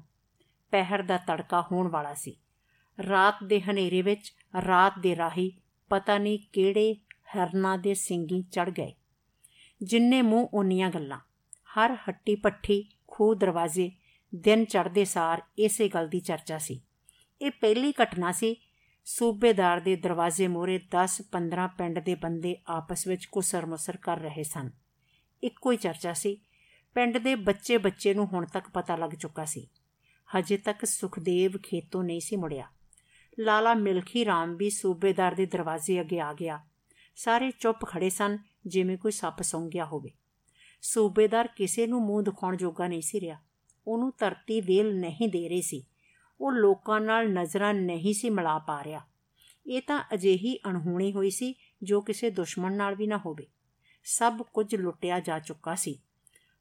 ਪਹਿਰ 0.71 1.03
ਦਾ 1.03 1.17
ਤੜਕਾ 1.17 1.61
ਹੋਣ 1.73 1.89
ਵਾਲਾ 1.89 2.15
ਸੀ। 2.15 2.37
ਰਾਤ 3.09 3.35
ਦੇ 3.45 3.61
ਹਨੇਰੇ 3.61 4.03
ਵਿੱਚ, 4.03 4.35
ਰਾਤ 4.67 4.99
ਦੇ 4.99 5.17
ਰਾਹੀ 5.17 5.59
ਪਤਾ 5.91 6.19
ਨਹੀਂ 6.19 6.39
ਕਿਹੜੇ 6.53 6.97
ਹਰਨਾ 7.37 7.77
ਦੇ 7.77 7.95
ਸਿੰਗੀ 7.95 8.43
ਚੜ 8.43 8.71
ਗਏ। 8.71 8.95
ਜਿੰਨੇ 9.83 10.23
ਮੂੰਹ 10.23 10.49
ਉਨੀਆਂ 10.55 10.91
ਗੱਲਾਂ। 10.91 11.19
ਹਰ 11.75 11.95
ਹੱਟੀ 11.95 12.35
ਪੱਠੀ 12.35 12.89
ਖੂਹ 13.07 13.35
ਦਰਵਾਜ਼ੇ, 13.35 13.93
ਦਿਨ 14.35 14.65
ਚੜ੍ਹਦੇ 14.65 15.05
ਸਾਰ 15.05 15.43
ਇਸੇ 15.59 15.89
ਗੱਲ 15.89 16.09
ਦੀ 16.09 16.21
ਚਰਚਾ 16.21 16.59
ਸੀ। 16.59 16.83
ਇਹ 17.43 17.51
ਪਹਿਲੀ 17.51 17.93
ਘਟਨਾ 18.03 18.33
ਸੀ 18.33 18.57
ਸੂਬੇਦਾਰ 19.05 19.81
ਦੇ 19.81 19.97
ਦਰਵਾਜ਼ੇ 19.97 20.49
ਮੋਰੇ 20.49 20.79
10-15 20.79 21.69
ਪਿੰਡ 21.79 21.99
ਦੇ 21.99 22.15
ਬੰਦੇ 22.15 22.57
ਆਪਸ 22.67 23.07
ਵਿੱਚ 23.07 23.25
ਕੁਸਰ-ਮੁਸਰ 23.25 23.97
ਕਰ 23.97 24.19
ਰਹੇ 24.19 24.43
ਸਨ। 24.43 24.71
ਇੱਕੋ 25.43 25.73
ਹੀ 25.73 25.77
ਚਰਚਾ 25.77 26.13
ਸੀ। 26.13 26.41
ਪਿੰਡ 26.95 27.19
ਦੇ 27.19 27.35
ਬੱਚੇ-ਬੱਚੇ 27.35 28.15
ਨੂੰ 28.15 28.27
ਹੁਣ 28.27 28.47
ਤੱਕ 28.47 28.69
ਪਤਾ 28.69 28.97
ਲੱਗ 28.97 29.11
ਚੁੱਕਾ 29.11 29.45
ਸੀ। 29.45 29.69
ਹਜੇ 30.39 30.57
ਤੱਕ 30.57 30.85
ਸੁਖਦੇਵ 30.85 31.53
ਖੇਤੋਂ 31.63 32.05
ਨਹੀਂ 32.05 32.21
ਸੀ 32.21 32.37
ਮੁੜਿਆ। 32.37 32.69
ਲਾਲਾ 33.39 33.75
ਮਿਲਖੀ 33.75 34.25
ਰਾਮ 34.25 34.57
ਵੀ 34.57 34.71
ਸੂਬੇਦਾਰ 34.71 35.35
ਦੇ 35.35 35.47
ਦਰਵਾਜ਼ੇ 35.47 36.01
ਅੱਗੇ 36.01 36.21
ਆ 36.21 36.33
ਗਿਆ। 36.33 36.65
ਸਾਰੇ 37.17 37.53
ਚੁੱਪ 37.61 37.85
ਖੜੇ 37.85 38.11
ਸਨ, 38.11 38.39
ਜਿਵੇਂ 38.67 38.99
ਕੋਈ 38.99 39.13
ਸੱਪ 39.13 39.43
ਸੌਂ 39.43 39.69
ਗਿਆ 39.69 39.85
ਹੋਵੇ। 39.85 40.11
ਸੂਬੇਦਾਰ 40.83 41.49
ਕਿਸੇ 41.57 41.87
ਨੂੰ 41.87 42.07
ਮੂੰਹ 42.07 42.23
ਦਿਖਾਉਣ 42.23 42.57
ਜੋਗਾ 42.57 42.89
ਨਹੀਂ 42.89 43.03
ਸੀ 43.03 43.21
ਰਿਹਾ। 43.21 43.39
ਉਹਨੂੰ 43.87 44.13
ਧਰਤੀ 44.19 44.61
ਵੇਲ 44.61 44.97
ਨਹੀਂ 45.01 45.29
ਦੇ 45.29 45.49
ਰਹੀ 45.49 45.63
ਸੀ। 45.63 45.85
ਉਹ 46.43 46.53
ਲੋਕਾਂ 46.53 47.01
ਨਾਲ 47.01 47.33
ਨਜ਼ਰਾਂ 47.33 47.75
ਨਹੀਂ 47.75 48.15
ਸੀ 48.15 48.31
ਮਿਲਾ 48.31 48.59
ਪਾ 48.59 48.85
ਰਿਹਾ। 48.85 49.01
ਇਹ 49.67 49.83
ਤਾਂ 49.87 50.05
ਅਜਿਹੀ 50.15 50.59
ਅਣਹੋਣੀ 50.69 51.13
ਹੋਈ 51.13 51.31
ਸੀ 51.31 51.55
ਜੋ 51.83 52.01
ਕਿਸੇ 52.01 52.31
ਦੁਸ਼ਮਣ 52.31 52.77
ਨਾਲ 52.77 52.95
ਵੀ 52.95 53.07
ਨਾ 53.07 53.17
ਹੋਵੇ। 53.17 53.47
ਸਭ 54.05 54.43
ਕੁਝ 54.43 54.75
ਲੁੱਟਿਆ 54.75 55.21
ਜਾ 55.21 55.39
ਚੁੱਕਾ 55.39 55.75
ਸੀ। 55.75 56.01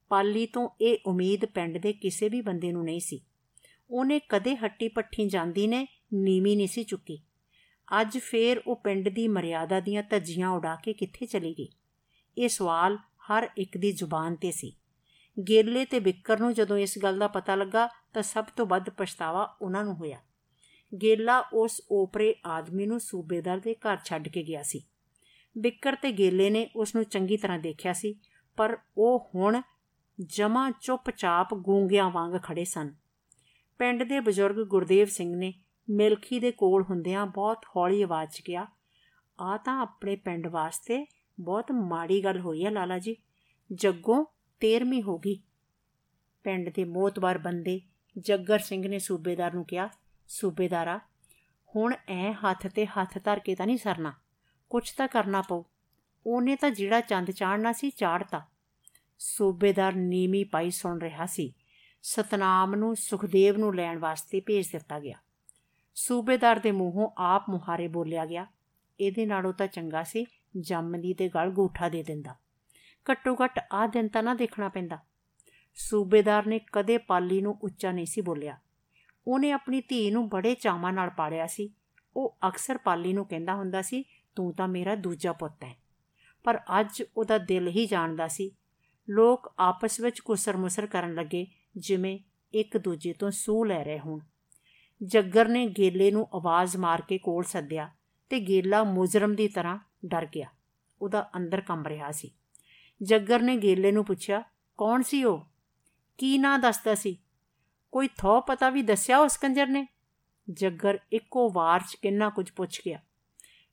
ਪਾਲੀ 0.09 0.45
ਤੋਂ 0.45 0.69
ਇਹ 0.81 0.97
ਉਮੀਦ 1.05 1.45
ਪਿੰਡ 1.45 1.77
ਦੇ 1.77 1.93
ਕਿਸੇ 1.93 2.29
ਵੀ 2.29 2.41
ਬੰਦੇ 2.41 2.71
ਨੂੰ 2.71 2.83
ਨਹੀਂ 2.83 2.99
ਸੀ। 2.99 3.21
ਉਹਨੇ 3.89 4.19
ਕਦੇ 4.29 4.55
ਹੱਟੀ 4.55 4.87
ਪੱਠੀ 4.87 5.29
ਜਾਂਦੀ 5.29 5.67
ਨੇ 5.67 5.87
ਨੀਵੀਂ 6.13 6.57
ਨਹੀਂ 6.57 6.67
ਸੀ 6.67 6.83
ਚੁੱਕੀ। 6.83 7.19
ਅੱਜ 8.01 8.17
ਫੇਰ 8.17 8.61
ਉਹ 8.67 8.75
ਪਿੰਡ 8.75 9.09
ਦੀ 9.09 9.27
ਮਰਿਆਦਾ 9.27 9.79
ਦੀਆਂ 9.79 10.03
ਧੱਜੀਆਂ 10.03 10.49
ਉਡਾ 10.49 10.75
ਕੇ 10.75 10.93
ਕਿੱਥੇ 10.93 11.25
ਚਲੀ 11.25 11.53
ਗਈ? 11.53 11.69
ਇਹ 12.37 12.49
ਸਵਾਲ 12.49 12.97
ਹਰ 12.97 13.49
ਇੱਕ 13.57 13.77
ਦੀ 13.77 13.91
ਜ਼ੁਬਾਨ 13.91 14.35
ਤੇ 14.35 14.51
ਸੀ। 14.51 14.75
ਗੇਲੇ 15.37 15.85
ਤੇ 15.85 15.99
ਬਿੱਕਰ 15.99 16.39
ਨੂੰ 16.39 16.53
ਜਦੋਂ 16.53 16.77
ਇਸ 16.77 16.97
ਗੱਲ 17.03 17.19
ਦਾ 17.19 17.27
ਪਤਾ 17.27 17.55
ਲੱਗਾ 17.55 17.87
ਤਾਂ 18.13 18.23
ਸਭ 18.23 18.45
ਤੋਂ 18.55 18.65
ਵੱਧ 18.65 18.89
ਪਛਤਾਵਾ 18.89 19.43
ਉਹਨਾਂ 19.61 19.83
ਨੂੰ 19.83 19.95
ਹੋਇਆ। 19.95 20.17
ਗੇਲਾ 20.91 21.39
ਉਸ 21.53 21.81
ਓਪਰੇ 21.91 22.33
ਆਦਮੀ 22.45 22.85
ਨੂੰ 22.85 22.99
ਸੂਬੇਦਾਰ 22.99 23.59
ਦੇ 23.59 23.75
ਘਰ 23.75 23.97
ਛੱਡ 24.05 24.27
ਕੇ 24.27 24.43
ਗਿਆ 24.43 24.63
ਸੀ। 24.63 24.81
ਬਿੱਕਰ 25.55 25.95
ਤੇ 25.95 26.11
ਗੇਲੇ 26.11 26.49
ਨੇ 26.49 26.67
ਉਸ 26.75 26.95
ਨੂੰ 26.95 27.03
ਚੰਗੀ 27.03 27.37
ਤਰ੍ਹਾਂ 27.37 27.59
ਦੇਖਿਆ 27.59 27.93
ਸੀ, 27.93 28.15
ਪਰ 28.57 28.77
ਉਹ 28.97 29.29
ਹੁਣ 29.35 29.61
ਜਮਾ 30.19 30.69
ਚੁੱਪਚਾਪ 30.81 31.53
ਗੂੰਗਿਆਂ 31.53 32.09
ਵਾਂਗ 32.09 32.37
ਖੜੇ 32.43 32.65
ਸਨ। 32.65 32.93
ਪਿੰਡ 33.79 34.03
ਦੇ 34.03 34.19
ਬਜ਼ੁਰਗ 34.19 34.67
ਗੁਰਦੇਵ 34.67 35.07
ਸਿੰਘ 35.07 35.35
ਨੇ 35.35 35.53
ਮਿਲਖੀ 35.87 36.39
ਦੇ 36.39 36.51
ਕੋਲ 36.51 36.83
ਹੁੰਦਿਆਂ 36.83 37.25
ਬਹੁਤ 37.25 37.65
ਹੌਲੀ 37.75 38.01
ਆਵਾਜ਼ 38.01 38.29
'ਚ 38.29 38.41
ਕਿਹਾ, 38.41 38.67
ਆ 39.39 39.57
ਤਾਂ 39.57 39.79
ਆਪਣੇ 39.81 40.15
ਪਿੰਡ 40.15 40.47
ਵਾਸਤੇ 40.47 41.05
ਬਹੁਤ 41.39 41.71
ਮਾੜੀ 41.71 42.23
ਗੱਲ 42.23 42.39
ਹੋਈ 42.39 42.65
ਹੈ 42.65 42.71
ਲਾਲਾ 42.71 42.99
ਜੀ। 42.99 43.15
ਜੱਗੋਂ 43.71 44.25
13ਵੀਂ 44.61 45.03
ਹੋ 45.03 45.17
ਗਈ। 45.17 45.39
ਪਿੰਡ 46.43 46.69
ਦੇ 46.69 46.83
ਮੋਤਬਾਰ 46.83 47.37
ਬੰਦੇ 47.37 47.81
ਜੱਗਰ 48.17 48.59
ਸਿੰਘ 48.59 48.87
ਨੇ 48.87 48.99
ਸੂਬੇਦਾਰ 48.99 49.53
ਨੂੰ 49.53 49.65
ਕਿਹਾ, 49.65 49.89
ਸੂਬੇਦਾਰਾ, 50.27 50.99
ਹੁਣ 51.75 51.95
ਐ 52.07 52.31
ਹੱਥ 52.31 52.67
ਤੇ 52.67 52.85
ਹੱਥ 52.85 53.23
ਧਰ 53.23 53.39
ਕੇ 53.39 53.55
ਤਾਂ 53.55 53.67
ਨਹੀਂ 53.67 53.77
ਸਰਨਾ। 53.77 54.13
ਕੁਝ 54.69 54.91
ਤਾਂ 54.91 55.07
ਕਰਨਾ 55.07 55.41
ਪਊ। 55.41 55.63
ਉਹਨੇ 56.25 56.55
ਤਾਂ 56.55 56.71
ਜਿਹੜਾ 56.71 57.01
ਚੰਦ 57.01 57.31
ਚਾੜਨਾ 57.31 57.71
ਸੀ, 57.71 57.89
ਚਾੜਤਾ। 57.89 58.45
ਸੂਬੇਦਾਰ 59.19 59.95
ਨੀਮੀ 59.95 60.43
ਪਾਈ 60.43 60.71
ਸੁਣ 60.71 60.99
ਰਿਹਾ 60.99 61.25
ਸੀ। 61.25 61.53
ਸਤਨਾਮ 62.01 62.75
ਨੂੰ, 62.75 62.95
ਸੁਖਦੇਵ 62.95 63.57
ਨੂੰ 63.57 63.75
ਲੈਣ 63.75 63.99
ਵਾਸਤੇ 63.99 64.39
ਭੇਜ 64.39 64.71
ਦਿੱਤਾ 64.71 64.99
ਗਿਆ। 64.99 65.17
ਸੂਬੇਦਾਰ 65.95 66.59
ਦੇ 66.59 66.71
ਮੂੰਹੋਂ 66.71 67.09
ਆਪ 67.17 67.49
ਮੁਹਾਰੇ 67.49 67.87
ਬੋਲਿਆ 67.87 68.25
ਗਿਆ। 68.25 68.47
ਇਹਦੇ 68.99 69.25
ਨਾਲੋਂ 69.25 69.53
ਤਾਂ 69.53 69.67
ਚੰਗਾ 69.67 70.03
ਸੀ 70.03 70.25
ਜੰਮਦੀ 70.59 71.13
ਤੇ 71.13 71.29
ਗਲ 71.29 71.49
ਗੂਠਾ 71.49 71.89
ਦੇ 71.89 72.03
ਦਿੰਦਾ। 72.03 72.35
ਘੱਟੋ 73.11 73.37
ਘੱਟ 73.43 73.59
ਆ 73.71 73.87
ਦਿਨ 73.87 74.07
ਤਾਂ 74.07 74.23
ਨਾ 74.23 74.33
ਦੇਖਣਾ 74.33 74.69
ਪੈਂਦਾ। 74.69 74.97
ਸੂਬੇਦਾਰ 75.73 76.45
ਨੇ 76.45 76.59
ਕਦੇ 76.71 76.97
ਪਾਲੀ 76.97 77.41
ਨੂੰ 77.41 77.59
ਉੱਚਾ 77.61 77.91
ਨਹੀਂ 77.91 78.05
ਸੀ 78.05 78.21
ਬੋਲਿਆ। 78.21 78.57
ਉਹਨੇ 79.27 79.51
ਆਪਣੀ 79.51 79.81
ਧੀ 79.81 80.11
ਨੂੰ 80.11 80.29
ਬੜੇ 80.29 80.55
ਚਾਵਾਂ 80.55 80.93
ਨਾਲ 80.93 81.09
ਪਾਲਿਆ 81.09 81.47
ਸੀ। 81.47 81.69
ਉਹ 82.17 82.37
ਅਕਸਰ 82.47 82.77
ਪਾਲੀ 82.77 83.13
ਨੂੰ 83.13 83.25
ਕਹਿੰਦਾ 83.25 83.55
ਹੁੰਦਾ 83.55 83.81
ਸੀ, 83.81 84.03
ਤੂੰ 84.35 84.53
ਤਾਂ 84.53 84.67
ਮੇਰਾ 84.67 84.95
ਦੂਜਾ 84.95 85.33
ਪੁੱਤ 85.33 85.63
ਹੈ। 85.63 85.75
ਪਰ 86.43 86.59
ਅੱਜ 86.79 87.03
ਉਹਦਾ 87.17 87.37
ਦਿਲ 87.37 87.67
ਹੀ 87.67 87.85
ਜਾਣਦਾ 87.85 88.27
ਸੀ। 88.27 88.51
ਲੋਕ 89.09 89.53
ਆਪਸ 89.59 89.99
ਵਿੱਚ 89.99 90.19
ਕੁਸਰ-ਮੁਸਰ 90.19 90.87
ਕਰਨ 90.87 91.13
ਲੱਗੇ, 91.13 91.47
ਜਿਵੇਂ 91.77 92.19
ਇੱਕ 92.53 92.77
ਦੂਜੇ 92.77 93.13
ਤੋਂ 93.13 93.31
ਸੂਹ 93.31 93.65
ਲੈ 93.65 93.83
ਰਹੇ 93.83 93.99
ਹੋਣ। 93.99 94.19
ਜੱਗਰ 95.03 95.47
ਨੇ 95.47 95.67
ਗੇਲੇ 95.67 96.11
ਨੂੰ 96.11 96.27
ਆਵਾਜ਼ 96.33 96.77
ਮਾਰ 96.77 97.01
ਕੇ 97.01 97.17
ਕੋਲ 97.17 97.43
ਸੱਦਿਆ 97.43 97.89
ਤੇ 98.29 98.39
ਗੇਲਾ 98.39 98.83
ਮੁਜਰਮ 98.83 99.35
ਦੀ 99.35 99.47
ਤਰ੍ਹਾਂ 99.47 99.77
ਡਰ 100.05 100.25
ਗਿਆ। 100.25 100.49
ਉਹਦਾ 101.01 101.29
ਅੰਦਰ 101.37 101.61
ਕੰਬ 101.61 101.87
ਰਿਹਾ 101.87 102.11
ਸੀ। 102.11 102.31
ਜੱਗਰ 103.01 103.41
ਨੇ 103.41 103.57
ਗੇਲੇ 103.57 103.91
ਨੂੰ 103.91 104.05
ਪੁੱਛਿਆ, 104.05 104.43
ਕੌਣ 104.77 105.01
ਸੀ 105.01 105.23
ਉਹ? 105.23 105.45
ਕੀ 106.17 106.37
ਨਾਂ 106.37 106.59
ਦੱਸਦਾ 106.59 106.95
ਸੀ? 106.95 107.17
ਕੋਈ 107.91 108.07
ਥੋ 108.07 108.41
ਪਤਾ 108.41 108.69
ਵੀ 108.69 108.81
ਦੱਸਿਆ 108.81 109.17
ਉਸ 109.17 109.37
ਕੰਜਰ 109.37 109.67
ਨੇ? 109.67 109.87
ਜੱਗਰ 110.49 110.99
ਇੱਕੋ 111.11 111.51
ਵਾਰ 111.51 111.79
ਚ 111.79 111.95
ਕਿੰਨਾ 111.95 112.29
ਕੁਝ 112.29 112.51
ਪੁੱਛ 112.51 112.81
ਗਿਆ। 112.85 112.99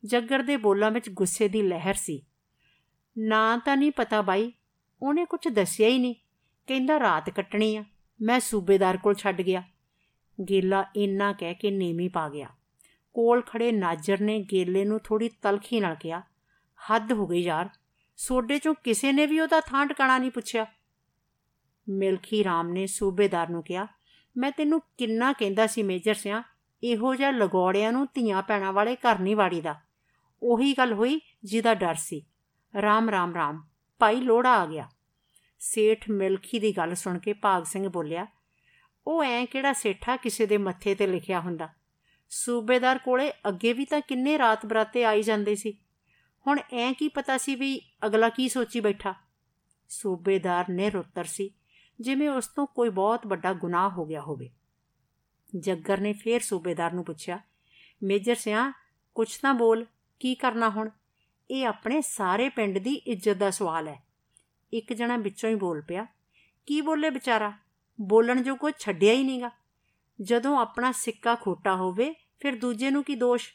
ਜੱਗਰ 0.05 0.43
ਦੇ 0.43 0.57
ਬੋਲਾਂ 0.57 0.91
ਵਿੱਚ 0.91 1.11
ਗੁੱਸੇ 1.11 1.49
ਦੀ 1.49 1.63
ਲਹਿਰ 1.63 1.95
ਸੀ। 1.95 2.27
ਨਾਂ 3.19 3.59
ਤਾਂ 3.59 3.77
ਨਹੀਂ 3.77 3.93
ਪਤਾ 3.93 4.23
ਬਾਈ, 4.23 4.53
ਉਹਨੇ 5.03 5.25
ਕੁਝ 5.25 5.49
ਦੱਸਿਆ 5.49 5.89
ਹੀ 5.89 5.99
ਨਹੀਂ। 5.99 6.15
ਕਹਿੰਦਾ 6.67 7.01
ਰਾਤ 7.01 7.31
ਕੱਟਣੀ 7.31 7.77
ਆ, 7.77 7.85
ਮੈਂ 8.23 8.41
ਸੂਬੇਦਾਰ 8.41 8.97
ਕੋਲ 8.97 9.15
ਛੱਡ 9.15 9.41
ਗਿਆ। 9.41 9.63
ਗੇਲਾ 10.51 10.85
ਇੰਨਾ 10.97 11.33
ਕਹਿ 11.33 11.55
ਕੇ 11.55 11.71
ਨੀਵੀਂ 11.71 12.11
ਪਾ 12.11 12.29
ਗਿਆ। 12.29 12.49
ਕੋਲ 13.15 13.43
ਖੜੇ 13.43 13.73
ਨਾਜਰ 13.73 14.21
ਨੇ 14.21 14.47
ਗੇਲੇ 14.53 14.85
ਨੂੰ 14.85 15.01
ਥੋੜੀ 15.05 15.31
ਤਲਖੀ 15.43 15.81
ਨਾਲ 15.81 15.95
ਕਿਹਾ, 15.95 16.23
ਹੱਦ 16.91 17.13
ਹੋ 17.13 17.27
ਗਈ 17.27 17.41
ਯਾਰ 17.41 17.69
ਸੋਡੇ 18.19 18.59
ਚੋਂ 18.59 18.75
ਕਿਸੇ 18.75 19.13
ਨੇ 19.13 19.27
ਵੀ 19.27 19.41
ਉਹਦਾ 19.41 19.61
ਥਾਂ 19.61 19.87
ਟਿਕਾਣਾ 19.87 20.19
ਨਹੀਂ 20.19 20.31
ਪੁੱਛਿਆ। 20.31 20.67
ਮਿਲਖੀ 21.89 22.45
ਰਾਮ 22.45 22.69
ਨੇ 22.69 22.87
ਸੂਬੇਦਾਰ 22.87 23.49
ਨੂੰ 23.49 23.63
ਕਿਹਾ, 23.63 23.87
ਮੈਂ 24.37 24.51
ਤੈਨੂੰ 24.51 24.81
ਕਿੰਨਾ 24.99 25.33
ਕਹਿੰਦਾ 25.33 25.67
ਸੀ, 25.67 25.83
ਮੇਜਰ 25.83 26.15
ਸਿਆ, 26.15 26.43
ਇਹੋ 26.83 27.15
ਜਿਹਾ 27.15 27.31
ਲਗੋੜਿਆਂ 27.31 27.93
ਨੂੰ 27.93 28.07
ਧੀਆਂ 28.15 28.43
ਪੈਣਾ 28.43 28.71
ਵਾਲੇ 28.71 28.97
ਘਰ 28.97 29.19
ਨਹੀਂ 29.19 29.37
ਵਾੜੀਦਾ। 29.37 29.75
ਉਹੀ 30.43 30.73
ਗੱਲ 30.73 30.93
ਹੋਈ 30.93 31.21
ਜਿਹਦਾ 31.45 31.75
ਡਰ 31.75 31.95
ਸੀ। 31.95 32.25
ਰਾਮ 32.83 33.11
ਰਾਮ 33.11 33.35
ਰਾਮ, 33.35 33.63
ਭਾਈ 34.01 34.21
ਲੋੜਾ 34.21 34.51
ਆ 34.51 34.67
ਗਿਆ। 34.67 34.89
ਸੇਠ 35.59 36.11
ਮਿਲਖੀ 36.11 36.59
ਦੀ 36.59 36.77
ਗੱਲ 36.77 36.95
ਸੁਣ 36.95 37.19
ਕੇ 37.19 37.33
ਭਾਗ 37.33 37.65
ਸਿੰਘ 37.65 37.89
ਬੋਲਿਆ, 37.89 38.27
ਉਹ 39.07 39.25
ਐ 39.25 39.45
ਕਿਹੜਾ 39.45 39.73
ਸੇਠਾ 39.73 40.17
ਕਿਸੇ 40.17 40.47
ਦੇ 40.47 40.59
ਮੱਥੇ 40.59 40.95
ਤੇ 40.95 41.07
ਲਿਖਿਆ 41.07 41.41
ਹੁੰਦਾ? 41.41 41.69
ਸੂਬੇਦਾਰ 42.31 42.99
ਕੋਲੇ 42.99 43.33
ਅੱਗੇ 43.49 43.73
ਵੀ 43.73 43.85
ਤਾਂ 43.85 44.01
ਕਿੰਨੇ 44.01 44.39
ਰਾਤ 44.39 44.67
ਬਰਾਤੇ 44.67 45.05
ਆਈ 45.05 45.23
ਜਾਂਦੇ 45.23 45.55
ਸੀ। 45.55 45.79
ਹੁਣ 46.49 46.61
ਐ 46.73 46.93
ਕੀ 46.93 47.09
ਪਤਾ 47.09 47.37
ਸੀ 47.39 47.55
ਵੀ 47.55 47.81
ਅਗਲਾ 48.07 48.29
ਕੀ 48.29 48.49
ਸੋਚੀ 48.49 48.81
ਬੈਠਾ? 48.81 49.15
ਸੂਬੇਦਾਰ 49.89 50.69
ਨੇ 50.71 50.91
ਰੁੱਤਰ 50.91 51.25
ਸੀ, 51.25 51.51
ਜਿਵੇਂ 52.01 52.29
ਉਸ 52.31 52.47
ਤੋਂ 52.47 52.67
ਕੋਈ 52.67 52.89
ਬਹੁਤ 52.89 53.27
ਵੱਡਾ 53.27 53.53
ਗੁਨਾਹ 53.53 53.91
ਹੋ 53.91 54.05
ਗਿਆ 54.05 54.21
ਹੋਵੇ। 54.21 54.51
ਜੱਗਰ 55.57 56.01
ਨੇ 56.01 56.13
ਫੇਰ 56.13 56.41
ਸੂਬੇਦਾਰ 56.41 56.93
ਨੂੰ 56.93 57.05
ਪੁੱਛਿਆ, 57.05 57.39
ਮੇਜਰ 58.03 58.35
ਸਿਆ, 58.35 58.73
ਕੁਛ 59.15 59.39
ਤਾਂ 59.39 59.55
ਬੋਲ, 59.55 59.85
ਕੀ 60.21 60.35
ਕਰਨਾ 60.35 60.71
ਹੁਣ? 60.71 60.91
ਇਹ 61.51 61.67
ਆਪਣੇ 61.67 62.01
ਸਾਰੇ 62.01 62.49
ਪਿੰਡ 62.49 62.79
ਦੀ 62.79 62.95
ਇੱਜ਼ਤ 62.95 63.37
ਦਾ 63.37 63.51
ਸਵਾਲ 63.51 63.89
ਹੈ। 63.89 64.03
ਇੱਕ 64.73 64.93
ਜਣਾ 64.93 65.17
ਵਿੱਚੋਂ 65.17 65.51
ਹੀ 65.51 65.55
ਬੋਲ 65.55 65.83
ਪਿਆ, 65.83 66.07
ਕੀ 66.67 66.81
ਬੋਲੇ 66.81 67.11
ਵਿਚਾਰਾ? 67.11 67.53
ਬੋਲਣ 68.01 68.43
ਜੋ 68.43 68.57
ਕੋਈ 68.57 68.73
ਛੱਡਿਆ 68.79 69.13
ਹੀ 69.13 69.23
ਨਹੀਂਗਾ 69.23 69.51
ਜਦੋਂ 70.21 70.59
ਆਪਣਾ 70.59 70.93
ਸਿੱਕਾ 70.93 71.35
ਖੋਟਾ 71.35 71.77
ਹੋਵੇ, 71.77 72.15
ਫਿਰ 72.41 72.59
ਦੂਜੇ 72.59 72.91
ਨੂੰ 72.91 73.05
ਕੀ 73.05 73.15
ਦੋਸ਼? 73.15 73.53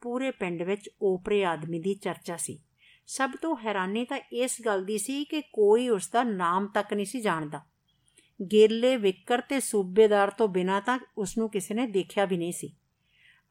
ਪੂਰੇ 0.00 0.30
ਪਿੰਡ 0.30 0.62
ਵਿੱਚ 0.62 0.90
ਓਪਰੇ 1.02 1.44
ਆਦਮੀ 1.44 1.80
ਦੀ 1.80 1.94
ਚਰਚਾ 1.94 2.36
ਸੀ। 2.36 2.58
ਸਭ 3.06 3.30
ਤੋਂ 3.42 3.56
ਹੈਰਾਨੀ 3.56 4.04
ਤਾਂ 4.04 4.18
ਇਸ 4.32 4.56
ਗੱਲ 4.64 4.84
ਦੀ 4.84 4.98
ਸੀ 4.98 5.24
ਕਿ 5.24 5.40
ਕੋਈ 5.40 5.88
ਉਸ 5.88 6.08
ਦਾ 6.08 6.22
ਨਾਮ 6.22 6.66
ਤੱਕ 6.66 6.94
ਨਹੀਂ 6.94 7.06
ਸੀ 7.06 7.20
ਜਾਣਦਾ। 7.20 7.60
ਗੇਲੇ 8.52 8.96
ਵਿਕਰ 8.96 9.40
ਤੇ 9.40 9.60
ਸੂਬੇਦਾਰ 9.60 10.30
ਤੋਂ 10.30 10.48
ਬਿਨਾ 10.48 10.80
ਤਾਂ 10.80 10.98
ਉਸ 11.18 11.38
ਨੂੰ 11.38 11.50
ਕਿਸੇ 11.50 11.74
ਨੇ 11.74 11.86
ਦੇਖਿਆ 11.86 12.24
ਵੀ 12.24 12.36
ਨਹੀਂ 12.36 12.52
ਸੀ। 12.52 12.76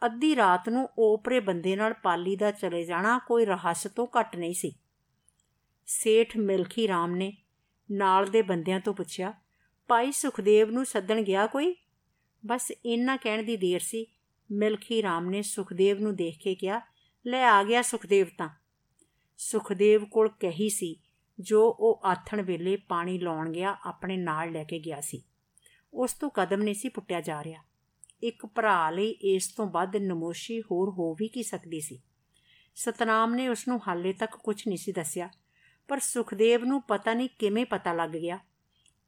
ਅੱਧੀ 0.05 0.35
ਰਾਤ 0.35 0.69
ਨੂੰ 0.69 0.89
ਓਪਰੇ 0.99 1.39
ਬੰਦੇ 1.39 1.75
ਨਾਲ 1.75 1.93
ਪਾਲੀ 1.93 2.35
ਦਾ 2.35 2.51
ਚਲੇ 2.51 2.83
ਜਾਣਾ 2.83 3.19
ਕੋਈ 3.27 3.45
ਰਹੱਸ 3.45 3.87
ਤੋਂ 3.95 4.07
ਘੱਟ 4.19 4.35
ਨਹੀਂ 4.35 4.53
ਸੀ। 4.53 4.75
ਸੇਠ 5.85 6.37
ਮਿਲਖੀ 6.37 6.87
ਰਾਮ 6.87 7.15
ਨੇ 7.15 7.37
ਨਾਲ 7.91 8.25
ਦੇ 8.25 8.41
ਬੰਦਿਆਂ 8.41 8.79
ਤੋਂ 8.79 8.93
ਪੁੱਛਿਆ, 8.93 9.33
ਭਾਈ 9.87 10.11
ਸੁਖਦੇਵ 10.11 10.71
ਨੂੰ 10.71 10.85
ਸੱਦਣ 10.85 11.21
ਗਿਆ 11.21 11.47
ਕੋਈ? 11.47 11.75
ਬਸ 12.45 12.71
ਇੰਨਾ 12.85 13.17
ਕਹਿਣ 13.17 13.43
ਦੀ 13.43 13.57
ਦੇਰ 13.57 13.79
ਸੀ 13.79 14.05
ਮਿਲਖੀ 14.51 15.01
ਰਾਮ 15.01 15.29
ਨੇ 15.29 15.41
ਸੁਖਦੇਵ 15.41 15.99
ਨੂੰ 15.99 16.15
ਦੇਖ 16.15 16.37
ਕੇ 16.37 16.55
ਕਿਹਾ, 16.55 16.81
ਲੈ 17.27 17.43
ਆ 17.43 17.63
ਗਿਆ 17.63 17.81
ਸੁਖਦੇਵ 17.81 18.27
ਤਾਂ। 18.37 18.49
ਸੁਖਦੇਵ 19.37 20.05
ਕੋਲ 20.05 20.29
ਕਹੀ 20.29 20.69
ਸੀ, 20.69 20.95
ਜੋ 21.39 21.77
ਉਹ 21.79 22.01
ਆਥਣ 22.05 22.41
ਵੇਲੇ 22.41 22.75
ਪਾਣੀ 22.75 23.19
ਲਾਉਣ 23.19 23.51
ਗਿਆ, 23.51 23.77
ਆਪਣੇ 23.85 24.17
ਨਾਲ 24.17 24.51
ਲੈ 24.51 24.63
ਕੇ 24.63 24.79
ਗਿਆ 24.79 25.01
ਸੀ। 25.01 25.23
ਉਸ 25.93 26.13
ਤੋਂ 26.13 26.29
ਕਦਮ 26.29 26.61
ਨਹੀਂ 26.61 26.75
ਸੀ 26.75 26.89
ਪੁੱਟਿਆ 26.89 27.21
ਜਾ 27.21 27.43
ਰਿਹਾ। 27.43 27.63
ਇੱਕ 28.23 28.45
ਭਰਾ 28.45 28.89
ਲਈ 28.89 29.09
ਇਸ 29.09 29.53
ਤੋਂ 29.55 29.65
ਵੱਧ 29.65 29.95
ਨਮੋਸ਼ੀ 29.95 30.61
ਹੋਰ 30.61 30.89
ਹੋ 30.89 31.13
ਵੀ 31.13 31.27
ਕੀ 31.27 31.43
ਸਕਦੀ 31.43 31.81
ਸੀ? 31.81 32.01
ਸਤਨਾਮ 32.75 33.33
ਨੇ 33.33 33.47
ਉਸ 33.47 33.67
ਨੂੰ 33.67 33.79
ਹਾਲੇ 33.87 34.13
ਤੱਕ 34.13 34.35
ਕੁਝ 34.35 34.67
ਨਹੀਂ 34.67 34.77
ਸੀ 34.77 34.91
ਦੱਸਿਆ, 34.91 35.29
ਪਰ 35.87 35.99
ਸੁਖਦੇਵ 35.99 36.65
ਨੂੰ 36.65 36.81
ਪਤਾ 36.81 37.13
ਨਹੀਂ 37.13 37.29
ਕਿਵੇਂ 37.39 37.65
ਪਤਾ 37.65 37.93
ਲੱਗ 37.93 38.09
ਗਿਆ। 38.09 38.39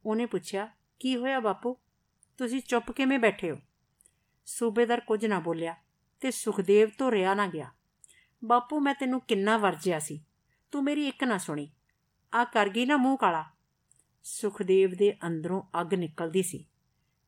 ਉਹਨੇ 0.06 0.26
ਪੁੱਛਿਆ, 0.26 0.68
ਕੀ 1.00 1.16
ਹੋਇਆ 1.16 1.40
ਬਾਪੂ? 1.40 1.76
ਤੁਸੀਂ 2.38 2.60
ਚੁੱਪ 2.60 2.90
ਕਿਵੇਂ 2.90 3.18
ਬੈਠੇ 3.18 3.50
ਹੋ? 3.50 3.56
ਸੂਬੇਦਾਰ 4.46 5.00
ਕੁਝ 5.00 5.26
ਨਾ 5.26 5.38
ਬੋਲਿਆ 5.38 5.76
ਤੇ 6.20 6.30
ਸੁਖਦੇਵ 6.30 6.90
ਤੋਂ 6.98 7.12
ਰਿਆ 7.12 7.34
ਨਾ 7.34 7.46
ਗਿਆ। 7.46 7.70
ਬਾਪੂ, 8.44 8.80
ਮੈਂ 8.80 8.94
ਤੈਨੂੰ 8.94 9.20
ਕਿੰਨਾ 9.20 9.58
ਵਰਜਿਆ 9.58 9.98
ਸੀ। 9.98 10.24
ਤੂੰ 10.70 10.84
ਮੇਰੀ 10.84 11.08
ਇੱਕ 11.08 11.24
ਨਾ 11.24 11.38
ਸੁਣੀ। 11.38 11.70
ਆ 12.34 12.44
ਕਰ 12.44 12.68
ਗਈ 12.68 12.86
ਨਾ 12.86 12.96
ਮੂੰਹ 12.96 13.18
ਕਾਲਾ 13.18 13.44
ਸੁਖਦੇਵ 14.22 14.90
ਦੇ 14.90 15.16
ਅੰਦਰੋਂ 15.26 15.62
ਅੱਗ 15.80 15.94
ਨਿਕਲਦੀ 15.94 16.42
ਸੀ। 16.42 16.66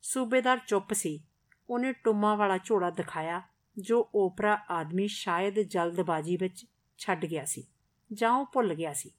ਸੂਬੇਦਾਰ 0.03 0.61
ਚੁੱਪ 0.67 0.93
ਸੀ। 0.93 1.25
ਉਹਨੇ 1.71 1.93
ਟੁੰਮਾ 1.93 2.35
ਵਾਲਾ 2.35 2.59
ਝੋਲਾ 2.59 2.91
ਦਿਖਾਇਆ, 2.91 3.43
ਜੋ 3.79 4.11
ਓਪਰਾ 4.15 4.65
ਆਦਮੀ 4.71 5.09
ਸ਼ਾਇਦ 5.09 5.61
ਜਲਦਬਾਜ਼ੀ 5.61 6.37
ਵਿੱਚ 6.37 6.67
ਛੱਡ 6.99 7.27
ਗਿਆ 7.27 7.45
ਸੀ 7.45 7.67
ਜਾਂ 8.13 8.33
ਉਹ 8.33 8.47
ਭੁੱਲ 8.47 8.75
ਗਿਆ 8.75 8.93
ਸੀ। 8.93 9.11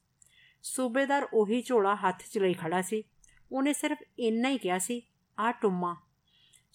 ਸੂਬੇਦਾਰ 0.63 1.27
ਉਹੀ 1.33 1.61
ਝੋਲਾ 1.61 1.95
ਹੱਥ 1.95 2.23
'ਚ 2.31 2.37
ਲਈ 2.37 2.53
ਖੜਾ 2.53 2.81
ਸੀ। 2.81 3.03
ਉਹਨੇ 3.51 3.73
ਸਿਰਫ 3.73 3.97
ਇੰਨਾ 4.19 4.49
ਹੀ 4.49 4.57
ਕਿਹਾ 4.57 4.77
ਸੀ, 4.77 5.01
ਆ 5.39 5.51
ਟੁੰਮਾ 5.51 6.04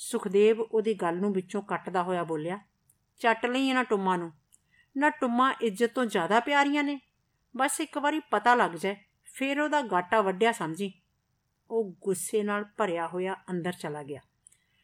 ਸੁਖਦੇਵ 0.03 0.61
ਉਹਦੀ 0.61 0.95
ਗੱਲ 0.95 1.17
ਨੂੰ 1.17 1.33
ਵਿੱਚੋਂ 1.33 1.63
ਕੱਟਦਾ 1.63 2.03
ਹੋਇਆ 2.03 2.25
ਬੋਲਿਆ, 2.25 2.59
ਚੱਟ 3.19 3.47
ਲਈ 3.47 3.69
ਇਹਨਾਂ 3.69 3.85
ਟੁੰਮਾ 3.85 4.17
ਨੂੰ। 4.17 4.33
ਨਾ 4.97 5.11
ਟੁੰਮਾ 5.11 5.55
ਇੱਜ਼ਤ 5.61 5.95
ਤੋਂ 5.95 6.07
ਜ਼ਿਆਦਾ 6.07 6.41
ਪਿਆਰੀਆਂ 6.41 6.85
ਨੇ। 6.85 7.01
ਬਸ 7.57 7.81
ਇੱਕ 7.81 7.99
ਵਾਰੀ 7.99 8.21
ਪਤਾ 8.31 8.55
ਲੱਗ 8.55 8.71
ਜਾਏ, 8.71 8.97
ਫਿਰ 9.25 9.61
ਉਹਦਾ 9.61 9.83
ਗਾਟਾ 9.83 10.21
ਵੱਡਿਆ 10.21 10.53
ਸਮਝੀ? 10.53 10.93
ਉਹ 11.71 11.95
ਗੁੱਸੇ 12.03 12.43
ਨਾਲ 12.43 12.65
ਭਰਿਆ 12.65 13.07
ਹੋਇਆ 13.07 13.37
ਅੰਦਰ 13.51 13.73
ਚਲਾ 13.73 14.03
ਗਿਆ। 14.03 14.21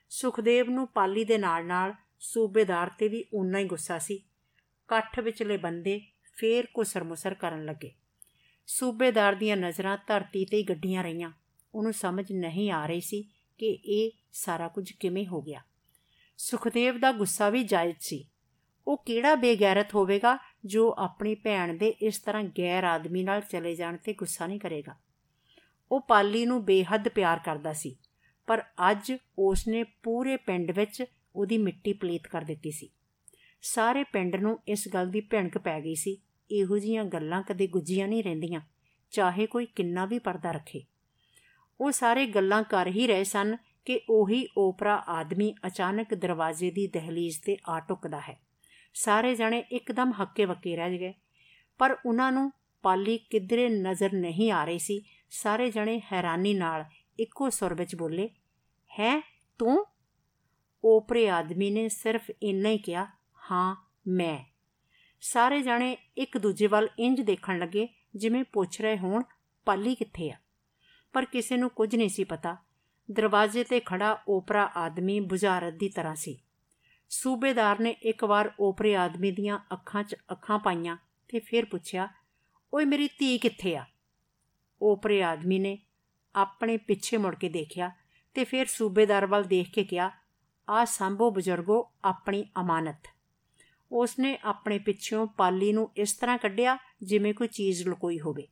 ਸੁਖਦੇਵ 0.08 0.70
ਨੂੰ 0.70 0.88
ਪਾਲੀ 0.88 1.24
ਦੇ 1.24 1.38
ਨਾਲ-ਨਾਲ 1.38 1.94
ਸੂਬੇਦਾਰ 2.20 2.90
ਤੇ 2.98 3.08
ਵੀ 3.08 3.24
ਉਨਾ 3.34 3.58
ਹੀ 3.58 3.64
ਗੁੱਸਾ 3.64 3.98
ਸੀ। 3.98 4.22
ਕੱਠ 4.88 5.20
ਵਿਚਲੇ 5.20 5.56
ਬੰਦੇ 5.56 6.00
ਫੇਰ 6.36 6.66
ਕੁਸਰ-ਮੁਸਰ 6.66 7.34
ਕਰਨ 7.34 7.64
ਲੱਗੇ। 7.64 7.92
ਸੂਬੇਦਾਰ 8.66 9.32
ਦੀਆਂ 9.32 9.56
ਨਜ਼ਰਾਂ 9.56 9.98
ਧਰਤੀ 10.06 10.44
ਤੇ 10.44 10.56
ਹੀ 10.56 10.62
ਗੱਡੀਆਂ 10.62 11.02
ਰਹੀਆਂ। 11.02 11.32
ਉਹਨੂੰ 11.74 11.92
ਸਮਝ 11.92 12.32
ਨਹੀਂ 12.32 12.70
ਆ 12.70 12.86
ਰਹੀ 12.86 13.00
ਸੀ 13.00 13.22
ਕਿ 13.58 13.66
ਇਹ 13.66 14.10
ਸਾਰਾ 14.36 14.68
ਕੁਝ 14.68 14.90
ਕਿਵੇਂ 14.92 15.26
ਹੋ 15.26 15.40
ਗਿਆ? 15.42 15.62
ਸੁਖਦੇਵ 16.38 16.98
ਦਾ 16.98 17.12
ਗੁੱਸਾ 17.12 17.48
ਵੀ 17.50 17.62
ਜਾਇਜ਼ 17.64 17.96
ਸੀ। 18.00 18.24
ਉਹ 18.86 18.96
ਕਿਹੜਾ 19.06 19.34
ਬੇਗੈਰਤ 19.34 19.94
ਹੋਵੇਗਾ 19.94 20.36
ਜੋ 20.64 20.94
ਆਪਣੀ 20.98 21.34
ਭੈਣ 21.34 21.76
ਦੇ 21.76 21.88
ਇਸ 21.88 22.18
ਤਰ੍ਹਾਂ 22.18 22.42
ਗੈਰ 22.58 22.84
ਆਦਮੀ 22.84 23.22
ਨਾਲ 23.22 23.40
ਚਲੇ 23.40 23.74
ਜਾਣ 23.74 23.96
ਤੇ 23.96 24.12
ਗੁੱਸਾ 24.14 24.46
ਨਹੀਂ 24.46 24.60
ਕਰੇਗਾ? 24.60 24.94
ਉਹ 25.90 26.00
ਪਾਲੀ 26.00 26.44
ਨੂੰ 26.46 26.64
ਬੇਹੱਦ 26.64 27.08
ਪਿਆਰ 27.08 27.40
ਕਰਦਾ 27.44 27.72
ਸੀ, 27.72 27.96
ਪਰ 28.48 28.62
ਅੱਜ 28.90 29.12
ਉਸ 29.38 29.66
ਨੇ 29.68 29.82
ਪੂਰੇ 30.02 30.36
ਪਿੰਡ 30.36 30.70
ਵਿੱਚ 30.70 31.04
ਉਹਦੀ 31.36 31.58
ਮਿੱਟੀ 31.58 31.92
ਪਲੀਤ 31.92 32.26
ਕਰ 32.26 32.42
ਦਿੱਤੀ 32.42 32.70
ਸੀ। 32.70 32.88
ਸਾਰੇ 33.62 34.04
ਪਿੰਡ 34.04 34.36
ਨੂੰ 34.36 34.58
ਇਸ 34.68 34.88
ਗੱਲ 34.88 35.10
ਦੀ 35.10 35.20
ਭਿਣਕ 35.20 35.58
ਪੈ 35.58 35.80
ਗਈ 35.80 35.94
ਸੀ, 35.94 36.16
ਇਹੋ 36.50 36.78
ਜੀਆਂ 36.78 37.04
ਗੱਲਾਂ 37.04 37.42
ਕਦੇ 37.42 37.66
ਗੁੱਜੀਆਂ 37.66 38.08
ਨਹੀਂ 38.08 38.22
ਰਹਿੰਦੀਆਂ, 38.24 38.60
ਚਾਹੇ 39.12 39.46
ਕੋਈ 39.46 39.66
ਕਿੰਨਾ 39.66 40.04
ਵੀ 40.06 40.18
ਪਰਦਾ 40.18 40.52
ਰੱਖੇ। 40.52 40.84
ਉਹ 41.80 41.90
ਸਾਰੇ 41.92 42.26
ਗੱਲਾਂ 42.26 42.62
ਕਰ 42.62 42.86
ਹੀ 42.86 43.06
ਰਹੇ 43.06 43.24
ਸਨ 43.24 43.56
ਕਿ 43.86 44.00
ਉਹੀ 44.10 44.48
ਓਪਰਾ 44.58 45.04
ਆਦਮੀ 45.08 45.54
ਅਚਾਨਕ 45.66 46.14
ਦਰਵਾਜ਼ੇ 46.14 46.70
ਦੀ 46.70 46.86
ਦਹਲੀਜ਼ 46.86 47.40
ਤੇ 47.44 47.56
ਆ 47.68 47.80
ਟੁਕਦਾ 47.80 48.20
ਹੈ। 48.20 48.40
ਸਾਰੇ 48.94 49.34
ਜਣੇ 49.34 49.58
ਇੱਕਦਮ 49.58 50.12
ਹੱਕੇ 50.22 50.44
ਵਕੇ 50.44 50.76
ਰਹਿ 50.76 50.98
ਗਏ। 50.98 51.14
ਪਰ 51.78 51.96
ਉਹਨਾਂ 52.06 52.32
ਨੂੰ 52.32 52.52
ਪਾਲੀ 52.82 53.18
ਕਿਧਰੇ 53.18 53.68
ਨਜ਼ਰ 53.68 54.12
ਨਹੀਂ 54.12 54.52
ਆ 54.52 54.64
ਰਹੀ 54.64 54.78
ਸੀ। 54.78 55.02
ਸਾਰੇ 55.30 55.70
ਜਣੇ 55.70 56.02
ਹੈਰਾਨੀ 56.12 56.54
ਨਾਲ 56.54 56.84
ਇੱਕੋ 57.20 57.50
ਸੁਰ 57.50 57.74
ਵਿੱਚ 57.74 57.94
ਬੋਲੇ, 57.94 58.30
ਹੈ, 58.90 59.22
ਤੂੰ? 59.58 59.86
ਓਪਰੇ 60.84 61.30
ਆਦਮੀ 61.30 61.70
ਨੇ 61.70 61.88
ਸਿਰਫ 61.88 62.30
ਇੰਨਾ 62.42 62.68
ਹੀ 62.68 62.78
ਕਿਹਾ, 62.78 63.06
ਹਾਂ, 63.50 63.90
ਮੈਂ। 64.08 64.44
ਸਾਰੇ 65.20 65.62
ਜਣੇ 65.62 65.96
ਇੱਕ 66.16 66.38
ਦੂਜੇ 66.38 66.66
ਵੱਲ 66.66 66.88
ਇੰਜ 66.98 67.20
ਦੇਖਣ 67.20 67.58
ਲੱਗੇ, 67.58 67.88
ਜਿਵੇਂ 68.16 68.44
ਪੁੱਛ 68.44 68.80
ਰਹੇ 68.80 68.98
ਹੋਣ, 68.98 69.22
ਪਾਲੀ 69.64 69.94
ਕਿੱਥੇ 69.94 70.30
ਆ? 70.30 70.36
ਪਰ 71.12 71.24
ਕਿਸੇ 71.24 71.56
ਨੂੰ 71.56 71.70
ਕੁਝ 71.70 71.96
ਨਹੀਂ 71.96 72.08
ਸੀ 72.08 72.24
ਪਤਾ। 72.24 72.65
ਦਰਵਾਜ਼ੇ 73.10 73.64
ਤੇ 73.64 73.80
ਖੜਾ 73.80 74.22
ਓਪਰਾ 74.28 74.70
ਆਦਮੀ 74.76 75.20
ਬੁਝਾਰਤ 75.20 75.74
ਦੀ 75.74 75.88
ਤਰ੍ਹਾਂ 75.88 76.14
ਸੀ। 76.14 76.38
ਸੂਬੇਦਾਰ 77.08 77.80
ਨੇ 77.80 77.90
ਇੱਕ 77.90 78.24
ਵਾਰ 78.24 78.52
ਓਪਰੇ 78.60 78.96
ਆਦਮੀ 78.96 79.30
ਦੀਆਂ 79.30 79.58
ਅੱਖਾਂ 79.72 80.02
'ਚ 80.02 80.16
ਅੱਖਾਂ 80.32 80.58
ਪਾਈਆਂ 80.58 80.96
ਤੇ 81.28 81.40
ਫਿਰ 81.40 81.64
ਪੁੱਛਿਆ, 81.64 82.08
ਓਏ, 82.74 82.84
ਮੇਰੀ 82.84 83.08
ਧੀ 83.18 83.38
ਕਿੱਥੇ 83.38 83.76
ਆ? 83.76 83.84
ਓਪਰੇ 84.82 85.22
ਆਦਮੀ 85.22 85.58
ਨੇ 85.58 85.78
ਆਪਣੇ 86.34 86.76
ਪਿੱਛੇ 86.76 87.16
ਮੁੜ 87.16 87.34
ਕੇ 87.34 87.48
ਦੇਖਿਆ 87.48 87.90
ਤੇ 88.34 88.44
ਫਿਰ 88.44 88.66
ਸੂਬੇਦਾਰ 88.66 89.26
ਵੱਲ 89.26 89.44
ਦੇਖ 89.44 89.70
ਕੇ 89.70 89.84
ਕਿਹਾ, 89.84 90.10
ਆ 90.68 90.84
ਸੰਭੋ 90.84 91.30
ਬਜ਼ੁਰਗੋ, 91.30 91.90
ਆਪਣੀ 92.04 92.44
ਅਮਾਨਤ। 92.60 93.08
ਉਸਨੇ 93.92 94.38
ਆਪਣੇ 94.44 94.78
ਪਿੱਛੋਂ 94.78 95.26
ਪਾਲੀ 95.26 95.72
ਨੂੰ 95.72 95.90
ਇਸ 95.96 96.12
ਤਰ੍ਹਾਂ 96.12 96.38
ਕੱਢਿਆ 96.38 96.78
ਜਿਵੇਂ 97.02 97.34
ਕੋਈ 97.34 97.48
ਚੀਜ਼ 97.48 97.88
ਲੁਕੋਈ 97.88 98.20
ਹੋਵੇ। 98.20 98.48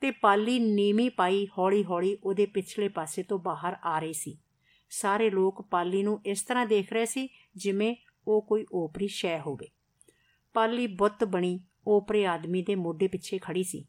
ਤੇ 0.00 0.10
ਪਾਲੀ 0.10 0.58
ਨੀਵੀਂ 0.58 1.10
ਪਾਈ 1.10 1.46
ਹੌਲੀ-ਹੌਲੀ 1.58 2.18
ਉਹਦੇ 2.24 2.46
ਪਿਛਲੇ 2.46 2.88
ਪਾਸੇ 2.88 3.22
ਤੋਂ 3.22 3.38
ਬਾਹਰ 3.38 3.76
ਆ 3.84 3.98
ਰਹੀ 3.98 4.12
ਸੀ। 4.12 4.38
ਸਾਰੇ 4.90 5.30
ਲੋਕ 5.30 5.62
ਪਾਲੀ 5.70 6.02
ਨੂੰ 6.02 6.20
ਇਸ 6.26 6.42
ਤਰ੍ਹਾਂ 6.42 6.66
ਦੇਖ 6.66 6.92
ਰਹੇ 6.92 7.04
ਸੀ 7.04 7.28
ਜਿਵੇਂ 7.56 7.96
ਉਹ 8.28 8.42
ਕੋਈ 8.42 8.66
ਓਪਰੀ 8.72 9.08
ਸ਼ੈ 9.08 9.40
ਹੋਵੇ। 9.40 9.68
ਪਾਲੀ 10.54 10.86
ਬੁੱਤ 10.86 11.24
ਬਣੀ, 11.24 11.60
ਓਪਰੇ 11.86 12.26
ਆਦਮੀ 12.26 12.62
ਦੇ 12.62 12.74
ਮੋਢੇ 12.74 13.08
ਪਿੱਛੇ 13.08 13.38
ਖੜੀ 13.38 13.62
ਸੀ। 13.62 13.84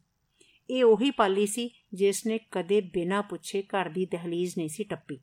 ਇਹ 0.69 0.83
ਉਹੀ 0.83 1.11
ਪਾਲੀ 1.11 1.45
ਸੀ 1.45 1.69
ਜਿਸ 1.93 2.25
ਨੇ 2.25 2.39
ਕਦੇ 2.51 2.81
ਬਿਨਾਂ 2.81 3.23
ਪੁੱਛੇ 3.23 3.61
ਘਰ 3.61 3.89
ਦੀ 3.89 4.05
ਦਹਲੀਜ਼ 4.05 4.53
ਨਹੀਂ 4.57 4.69
ਸੀ 4.69 4.83
ਟੱਪੀ। 4.83 5.19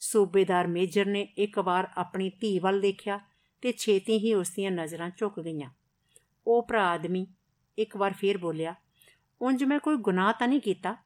ਸੂਬੇਦਾਰ 0.00 0.66
ਮੇਜਰ 0.66 1.06
ਨੇ 1.06 1.22
ਇੱਕ 1.22 1.58
ਵਾਰ 1.58 1.88
ਆਪਣੀ 1.96 2.30
ਧੀ 2.30 2.58
ਵੱਲ 2.58 2.80
ਦੇਖਿਆ 2.80 3.20
ਤੇ 3.60 3.72
ਛੇਤੀ 3.72 4.18
ਹੀ 4.18 4.34
ਉਸ 4.34 4.50
ਦੀਆਂ 4.50 4.70
ਨਜ਼ਰਾਂ 4.70 5.10
ਝੁਕ 5.16 5.40
ਗਈਆਂ। 5.40 5.70
ਉਹ 6.46 6.66
ਭਰਾ 6.66 6.88
ਆਦਮੀ 6.88 7.26
ਇੱਕ 7.78 7.96
ਵਾਰ 7.96 8.12
ਫੇਰ 8.12 8.38
ਬੋਲਿਆ 8.38 8.74
ਉਂਝ 9.42 9.64
ਮੈਂ 9.64 9.78
ਕੋਈ 9.78 9.96
ਗੁਨਾਹ 9.96 10.32
ਤਾਂ 10.32 10.48
ਨਹੀਂ 10.48 10.60
ਕੀਤਾ, 10.60 10.96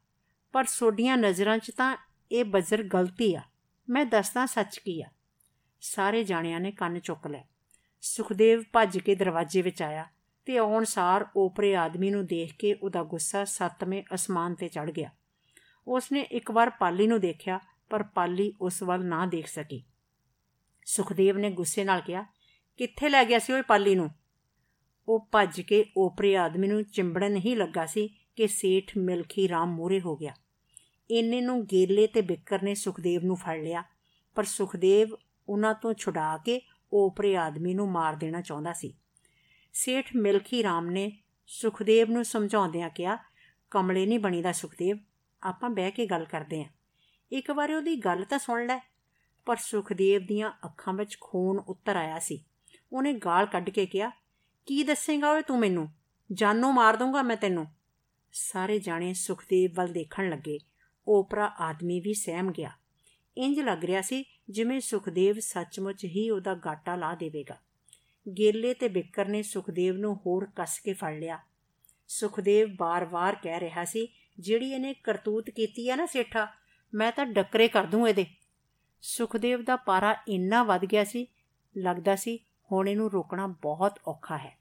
ਪਰ 0.52 0.64
ਸੋਡੀਆਂ 0.64 1.16
ਨਜ਼ਰਾਂ 1.16 1.58
'ਚ 1.58 1.70
ਤਾਂ 1.70 1.96
ਇਹ 2.32 2.44
ਬਜ਼ਰ 2.44 2.82
ਗਲਤੀ 2.82 3.34
ਆ। 3.34 3.42
ਮੈਂ 3.88 4.06
ਦੱਸਦਾ 4.06 4.46
ਸੱਚ 4.46 4.78
ਕੀ 4.78 5.02
ਆ। 5.02 5.06
ਸਾਰੇ 5.80 6.24
ਜਾਣਿਆਂ 6.24 6.60
ਨੇ 6.60 6.72
ਕੰਨ 6.72 6.98
ਚੁੱਕ 6.98 7.26
ਲਏ। 7.26 7.42
ਸੁਖਦੇਵ 8.00 8.62
ਭੱਜ 8.72 8.98
ਕੇ 8.98 9.14
ਦਰਵਾਜ਼ੇ 9.14 9.62
ਵਿੱਚ 9.62 9.82
ਆਇਆ 9.82 10.06
ਤੇ 10.44 10.58
ਆਉਣ 10.58 10.84
ਸਾਰ 10.84 11.26
ਓਪਰੇ 11.36 11.76
ਆਦਮੀ 11.76 12.10
ਨੂੰ 12.10 12.26
ਦੇਖ 12.26 12.54
ਕੇ 12.58 12.74
ਉਹਦਾ 12.74 13.02
ਗੁੱਸਾ 13.02 13.44
ਸੱਤਵੇਂ 13.44 14.02
ਅਸਮਾਨ 14.14 14.54
ਤੇ 14.54 14.68
ਚੜ 14.68 14.90
ਗਿਆ। 14.90 15.10
ਉਸਨੇ 15.88 16.20
ਇੱਕ 16.20 16.50
ਵਾਰ 16.50 16.70
ਪਾਲੀ 16.70 17.06
ਨੂੰ 17.06 17.20
ਦੇਖਿਆ, 17.20 17.60
ਪਰ 17.90 18.02
ਪਾਲੀ 18.02 18.54
ਉਸ 18.60 18.82
ਵੱਲ 18.82 19.04
ਨਾ 19.04 19.26
ਦੇਖ 19.26 19.46
ਸਕੀ। 19.46 19.84
ਸੁਖਦੇਵ 20.84 21.38
ਨੇ 21.38 21.50
ਗੁੱਸੇ 21.50 21.84
ਨਾਲ 21.84 22.00
ਕਿਹਾ, 22.00 22.24
ਕਿੱਥੇ 22.76 23.08
ਲੈ 23.08 23.24
ਗਿਆ 23.24 23.38
ਸੀ 23.38 23.52
ਉਹ 23.52 23.62
ਪਾਲੀ 23.62 23.94
ਨੂੰ? 23.94 24.10
ਉਹ 25.08 25.28
ਭੱਜ 25.32 25.60
ਕੇ 25.60 25.84
ਓਪਰੇ 25.96 26.36
ਆਦਮੀ 26.36 26.68
ਨੂੰ 26.68 26.84
ਚਿੰਬੜਨ 26.84 27.36
ਹੀ 27.36 27.54
ਲੱਗਾ 27.54 27.86
ਸੀ 27.86 28.08
ਕਿ 28.36 28.46
ਸੇਠ 28.46 28.90
ਮਿਲਖੀ 28.96 29.48
ਰਾਮ 29.48 29.74
ਮੂਰੇ 29.74 30.00
ਹੋ 30.00 30.16
ਗਿਆ। 30.16 30.34
ਇੰਨੇ 31.10 31.40
ਨੂੰ 31.40 31.66
ਗੇਲੇ 31.66 32.06
ਤੇ 32.06 32.20
ਬਿੱਕਰ 32.20 32.62
ਨੇ 32.62 32.74
ਸੁਖਦੇਵ 32.74 33.24
ਨੂੰ 33.24 33.36
ਫੜ 33.36 33.60
ਲਿਆ। 33.60 33.84
ਪਰ 34.34 34.44
ਸੁਖਦੇਵ 34.44 35.10
ਉਹਨਾਂ 35.48 35.74
ਤੋਂ 35.74 35.94
ਛੁਡਾ 35.94 36.36
ਕੇ 36.36 36.60
ਓਪਰੇ 36.92 37.36
ਆਦਮੀ 37.36 37.74
ਨੂੰ 37.74 37.90
ਮਾਰ 37.90 38.16
ਦੇਣਾ 38.16 38.40
ਚਾਹੁੰਦਾ 38.40 38.72
ਸੀ। 38.72 38.94
ਸੇਠ 39.72 40.16
ਮਿਲਖੀ 40.16 40.62
ਰਾਮ 40.62 40.90
ਨੇ 40.90 41.18
ਸੁਖਦੇਵ 41.46 42.10
ਨੂੰ 42.10 42.24
ਸਮਝਾਉਂਦਿਆਂ 42.24 42.90
ਕਿਹਾ, 42.90 43.18
ਕਮਲੇ 43.70 44.06
ਨਹੀਂ 44.06 44.18
ਬਣੀਦਾ 44.18 44.52
ਸੁਖਦੇਵ, 44.52 44.98
ਆਪਾਂ 45.42 45.70
ਬਹਿ 45.70 45.90
ਕੇ 45.90 46.06
ਗੱਲ 46.06 46.24
ਕਰਦੇ 46.24 46.62
ਆਂ। 46.62 46.68
ਇੱਕ 47.32 47.50
ਵਾਰ 47.50 47.72
ਉਹਦੀ 47.72 47.96
ਗੱਲ 47.96 48.24
ਤਾਂ 48.24 48.38
ਸੁਣ 48.38 48.66
ਲੈ। 48.66 48.90
ਪਰ 49.46 49.56
ਸੁਖਦੇਵ 49.56 50.26
ਦੀਆਂ 50.26 50.52
ਅੱਖਾਂ 50.64 50.94
ਵਿੱਚ 50.94 51.16
ਖੂਨ 51.20 51.58
ਉੱਤਰ 51.58 51.96
ਆਇਆ 51.96 52.18
ਸੀ। 52.18 52.44
ਉਹਨੇ 52.92 53.12
ਗਾਲ 53.12 53.46
ਕੱਢ 53.46 53.70
ਕੇ 53.70 53.86
ਕਿਹਾ, 53.86 54.10
ਕੀ 54.66 54.84
ਦੱਸੇਗਾ 54.84 55.32
ਓਏ 55.32 55.42
ਤੂੰ 55.42 55.58
ਮੈਨੂੰ? 55.58 55.88
ਜਾਨੋਂ 56.32 56.72
ਮਾਰ 56.72 56.96
ਦੂੰਗਾ 56.96 57.22
ਮੈਂ 57.22 57.36
ਤੈਨੂੰ। 57.36 57.66
ਸਾਰੇ 58.32 58.78
ਜਾਣੇ 58.78 59.14
ਸੁਖਦੇਵ 59.14 59.70
ਵੱਲ 59.74 59.92
ਦੇਖਣ 59.92 60.30
ਲੱਗੇ। 60.30 60.58
ਓਪਰਾ 61.08 61.52
ਆਦਮੀ 61.60 62.00
ਵੀ 62.00 62.14
ਸਹਿਮ 62.14 62.52
ਗਿਆ। 62.52 62.70
ਇੰਜ 63.36 63.60
ਲੱਗ 63.60 63.84
ਰਿਹਾ 63.84 64.00
ਸੀ 64.00 64.24
ਜਿਵੇਂ 64.50 64.80
ਸੁਖਦੇਵ 64.80 65.36
ਸੱਚਮੁੱਚ 65.40 66.04
ਹੀ 66.04 66.30
ਉਹਦਾ 66.30 66.54
ਗਾਟਾ 66.54 66.96
ਲਾ 66.96 67.14
ਦੇਵੇਗਾ। 67.14 67.56
ਗੇਲੇ 68.38 68.74
ਤੇ 68.74 68.88
ਬਿੱਕਰ 68.88 69.28
ਨੇ 69.28 69.42
ਸੁਖਦੇਵ 69.42 69.96
ਨੂੰ 69.96 70.20
ਹੋਰ 70.26 70.46
ਕੱਸ 70.56 70.80
ਕੇ 70.80 70.92
ਫੜ 70.92 71.18
ਲਿਆ। 71.18 71.38
ਸੁਖਦੇਵ 72.08 72.76
ਬਾਰ-ਬਾਰ 72.76 73.34
ਕਹਿ 73.34 73.60
ਰਿਹਾ 73.60 73.84
ਸੀ, 73.84 74.08
ਜਿਹੜੀ 74.38 74.72
ਇਹਨੇ 74.72 74.94
ਕਰਤੂਤ 74.94 75.50
ਕੀਤੀ 75.50 75.90
ਆ 75.90 75.96
ਨਾ 75.96 76.06
ਸੇਠਾ, 76.06 76.48
ਮੈਂ 76.94 77.12
ਤਾਂ 77.12 77.26
ਡੱਕਰੇ 77.26 77.68
ਕਰ 77.68 77.84
ਦੂੰ 77.84 78.08
ਇਹਦੇ। 78.08 78.26
ਸੁਖਦੇਵ 79.02 79.62
ਦਾ 79.62 79.76
ਪਾਰਾ 79.76 80.16
ਇੰਨਾ 80.28 80.62
ਵੱਧ 80.62 80.84
ਗਿਆ 80.84 81.04
ਸੀ, 81.04 81.26
ਲੱਗਦਾ 81.76 82.16
ਸੀ 82.16 82.38
ਹੁਣ 82.72 82.88
ਇਹਨੂੰ 82.88 83.12
ਰੋਕਣਾ 83.12 83.46
ਬਹੁਤ 83.46 84.00
ਔਖਾ 84.08 84.38
ਹੈ। 84.38 84.58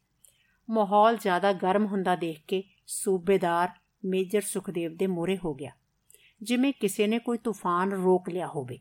ਮਾਹੌਲ 0.69 1.17
ਜ਼ਿਆਦਾ 1.17 1.53
ਗਰਮ 1.53 1.85
ਹੁੰਦਾ 1.85 2.15
ਦੇਖ 2.15 2.39
ਕੇ 2.47 2.63
ਸੂਬੇਦਾਰ 2.93 3.69
ਮੇਜਰ 4.05 4.41
ਸੁਖਦੇਵ 4.41 4.95
ਦੇ 4.95 5.07
ਮੂਰੇ 5.07 5.37
ਹੋ 5.37 5.53
ਗਿਆ। 5.53 5.71
ਜਿਵੇਂ 6.41 6.71
ਕਿਸੇ 6.73 7.07
ਨੇ 7.07 7.19
ਕੋਈ 7.19 7.37
ਤੂਫਾਨ 7.37 7.91
ਰੋਕ 7.91 8.29
ਲਿਆ 8.29 8.47
ਹੋਵੇ। 8.47 8.79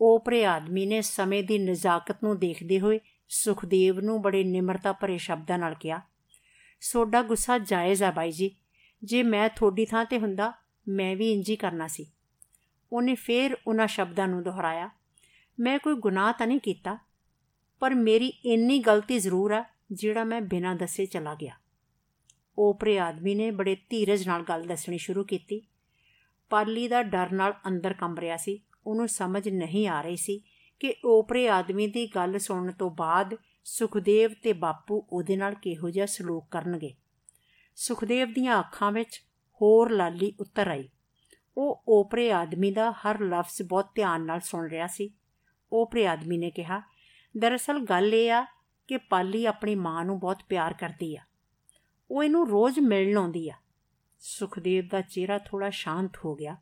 ਓਪਰੇ 0.00 0.44
ਆਦਮੀ 0.46 0.86
ਨੇ 0.86 1.00
ਸਮੇਂ 1.02 1.42
ਦੀ 1.42 1.58
ਨਜ਼ਾਕਤ 1.58 2.22
ਨੂੰ 2.24 2.38
ਦੇਖਦੇ 2.38 2.80
ਹੋਏ 2.80 3.00
ਸੁਖਦੇਵ 3.28 4.00
ਨੂੰ 4.00 4.22
ਬੜੇ 4.22 4.42
ਨਿਮਰਤਾ 4.44 4.92
ਭਰੇ 4.92 5.18
ਸ਼ਬਦਾਂ 5.18 5.58
ਨਾਲ 5.58 5.74
ਕਿਹਾ, 5.74 6.00
ਸੋਡਾ 6.80 7.22
ਗੁੱਸਾ 7.22 7.58
ਜਾਇਜ਼ 7.58 8.02
ਆ 8.02 8.10
ਬਾਈ 8.10 8.32
ਜੀ। 8.32 8.50
ਜੇ 9.02 9.22
ਮੈਂ 9.22 9.48
ਥੋੜੀ 9.48 9.84
ਥਾਂ 9.84 10.04
ਤੇ 10.04 10.18
ਹੁੰਦਾ, 10.18 10.52
ਮੈਂ 10.88 11.16
ਵੀ 11.16 11.32
ਇੰਜੀ 11.32 11.56
ਕਰਨਾ 11.56 11.86
ਸੀ। 11.86 12.06
ਉਹਨੇ 12.92 13.14
ਫੇਰ 13.14 13.56
ਉਹਨਾਂ 13.66 13.86
ਸ਼ਬਦਾਂ 13.86 14.28
ਨੂੰ 14.28 14.42
ਦੁਹਰਾਇਆ, 14.42 14.90
ਮੈਂ 15.60 15.78
ਕੋਈ 15.78 15.94
ਗੁਨਾਹ 15.94 16.32
ਤਾਂ 16.32 16.46
ਨਹੀਂ 16.46 16.60
ਕੀਤਾ, 16.60 16.98
ਪਰ 17.80 17.94
ਮੇਰੀ 17.94 18.26
ਇੰਨੀ 18.26 18.78
ਗਲਤੀ 18.78 19.18
ਜ਼ਰੂਰ 19.18 19.52
ਆ, 19.52 19.64
ਜਿਹੜਾ 19.92 20.24
ਮੈਂ 20.24 20.40
ਬਿਨਾਂ 20.40 20.74
ਦੱਸੇ 20.74 21.06
ਚਲਾ 21.06 21.34
ਗਿਆ। 21.34 21.54
ਓਪਰੇ 22.58 22.98
ਆਦਮੀ 22.98 23.34
ਨੇ 23.34 23.50
ਬੜੇ 23.50 23.76
ਧੀਰਜ 23.90 24.26
ਨਾਲ 24.26 24.42
ਗੱਲ 24.42 24.62
ਦੱਸਣੀ 24.62 24.98
ਸ਼ੁਰੂ 24.98 25.24
ਕੀਤੀ। 25.24 25.62
ਪਾਲੀ 26.50 26.88
ਦਾ 26.88 27.02
ਡਰ 27.02 27.32
ਨਾਲ 27.32 27.54
ਅੰਦਰ 27.66 27.92
ਕੰਬ 27.92 28.18
ਰਿਹਾ 28.18 28.36
ਸੀ। 28.36 28.60
ਉਹਨੂੰ 28.86 29.08
ਸਮਝ 29.08 29.48
ਨਹੀਂ 29.48 29.88
ਆ 29.88 30.02
ਰਹੀ 30.02 30.16
ਸੀ 30.16 30.42
ਕਿ 30.80 30.94
ਓਪਰੇ 31.04 31.48
ਆਦਮੀ 31.48 31.86
ਦੀ 31.86 32.06
ਗੱਲ 32.06 32.38
ਸੁਣਨ 32.38 32.72
ਤੋਂ 32.72 32.90
ਬਾਅਦ 32.90 33.34
ਸੁਖਦੇਵ 33.64 34.32
ਤੇ 34.42 34.52
ਬਾਪੂ 34.52 35.06
ਉਹਦੇ 35.12 35.36
ਨਾਲ 35.36 35.54
ਕਿਹੋ 35.54 35.90
ਜਿਹਾ 35.90 36.06
ਸਲੂਕ 36.06 36.48
ਕਰਨਗੇ। 36.50 36.94
ਸੁਖਦੇਵ 37.76 38.32
ਦੀਆਂ 38.32 38.58
ਅੱਖਾਂ 38.58 38.92
ਵਿੱਚ 38.92 39.22
ਹੋਰ 39.62 39.90
ਲਾਲੀ 39.90 40.32
ਉਤਰ 40.40 40.68
ਆਈ। 40.68 40.88
ਉਹ 41.56 41.84
ਓਪਰੇ 41.88 42.32
ਆਦਮੀ 42.32 42.70
ਦਾ 42.70 42.90
ਹਰ 42.90 43.20
ਲਫ਼ਜ਼ 43.20 43.62
ਬਹੁਤ 43.62 43.88
ਧਿਆਨ 43.94 44.22
ਨਾਲ 44.22 44.40
ਸੁਣ 44.40 44.68
ਰਿਹਾ 44.68 44.86
ਸੀ। 44.86 45.10
ਓਪਰੇ 45.72 46.06
ਆਦਮੀ 46.06 46.38
ਨੇ 46.38 46.50
ਕਿਹਾ, 46.50 46.82
ਦਰਅਸਲ 47.38 47.78
ਗੱਲ 47.78 48.14
ਇਹ 48.14 48.32
ਆ 48.32 48.46
ਕਿ 48.88 48.96
ਪਾਲੀ 48.96 49.46
ਆਪਣੀ 49.46 49.74
ਮਾਂ 49.74 50.04
ਨੂੰ 50.04 50.18
ਬਹੁਤ 50.18 50.42
ਪਿਆਰ 50.48 50.72
ਕਰਦੀ 50.72 51.16
ਆ। 51.16 51.20
ਉਹ 52.10 52.22
ਇਹਨੂੰ 52.24 52.48
ਰੋਜ਼ 52.48 52.78
ਮਿਲਣ 52.78 53.16
ਆਉਂਦੀ 53.18 53.48
ਆ। 53.48 53.54
ਸੁਖਦੇਵ 54.22 54.88
ਦਾ 54.88 55.00
ਚਿਹਰਾ 55.00 55.38
ਥੋੜਾ 55.38 55.70
ਸ਼ਾਂਤ 55.70 56.16
ਹੋ 56.24 56.34
ਗਿਆ, 56.34 56.56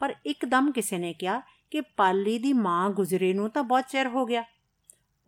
ਪਰ 0.00 0.14
ਇੱਕਦਮ 0.26 0.70
ਕਿਸੇ 0.72 0.98
ਨੇ 0.98 1.12
ਕਿਹਾ 1.12 1.40
ਕਿ 1.70 1.80
ਪਾਲੀ 1.96 2.38
ਦੀ 2.38 2.52
ਮਾਂ 2.52 2.88
ਗੁਜ਼ਰੇ 2.90 3.32
ਨੂੰ 3.32 3.50
ਤਾਂ 3.50 3.62
ਬਹੁਤ 3.62 3.88
ਚਿਰ 3.90 4.06
ਹੋ 4.06 4.24
ਗਿਆ। 4.26 4.44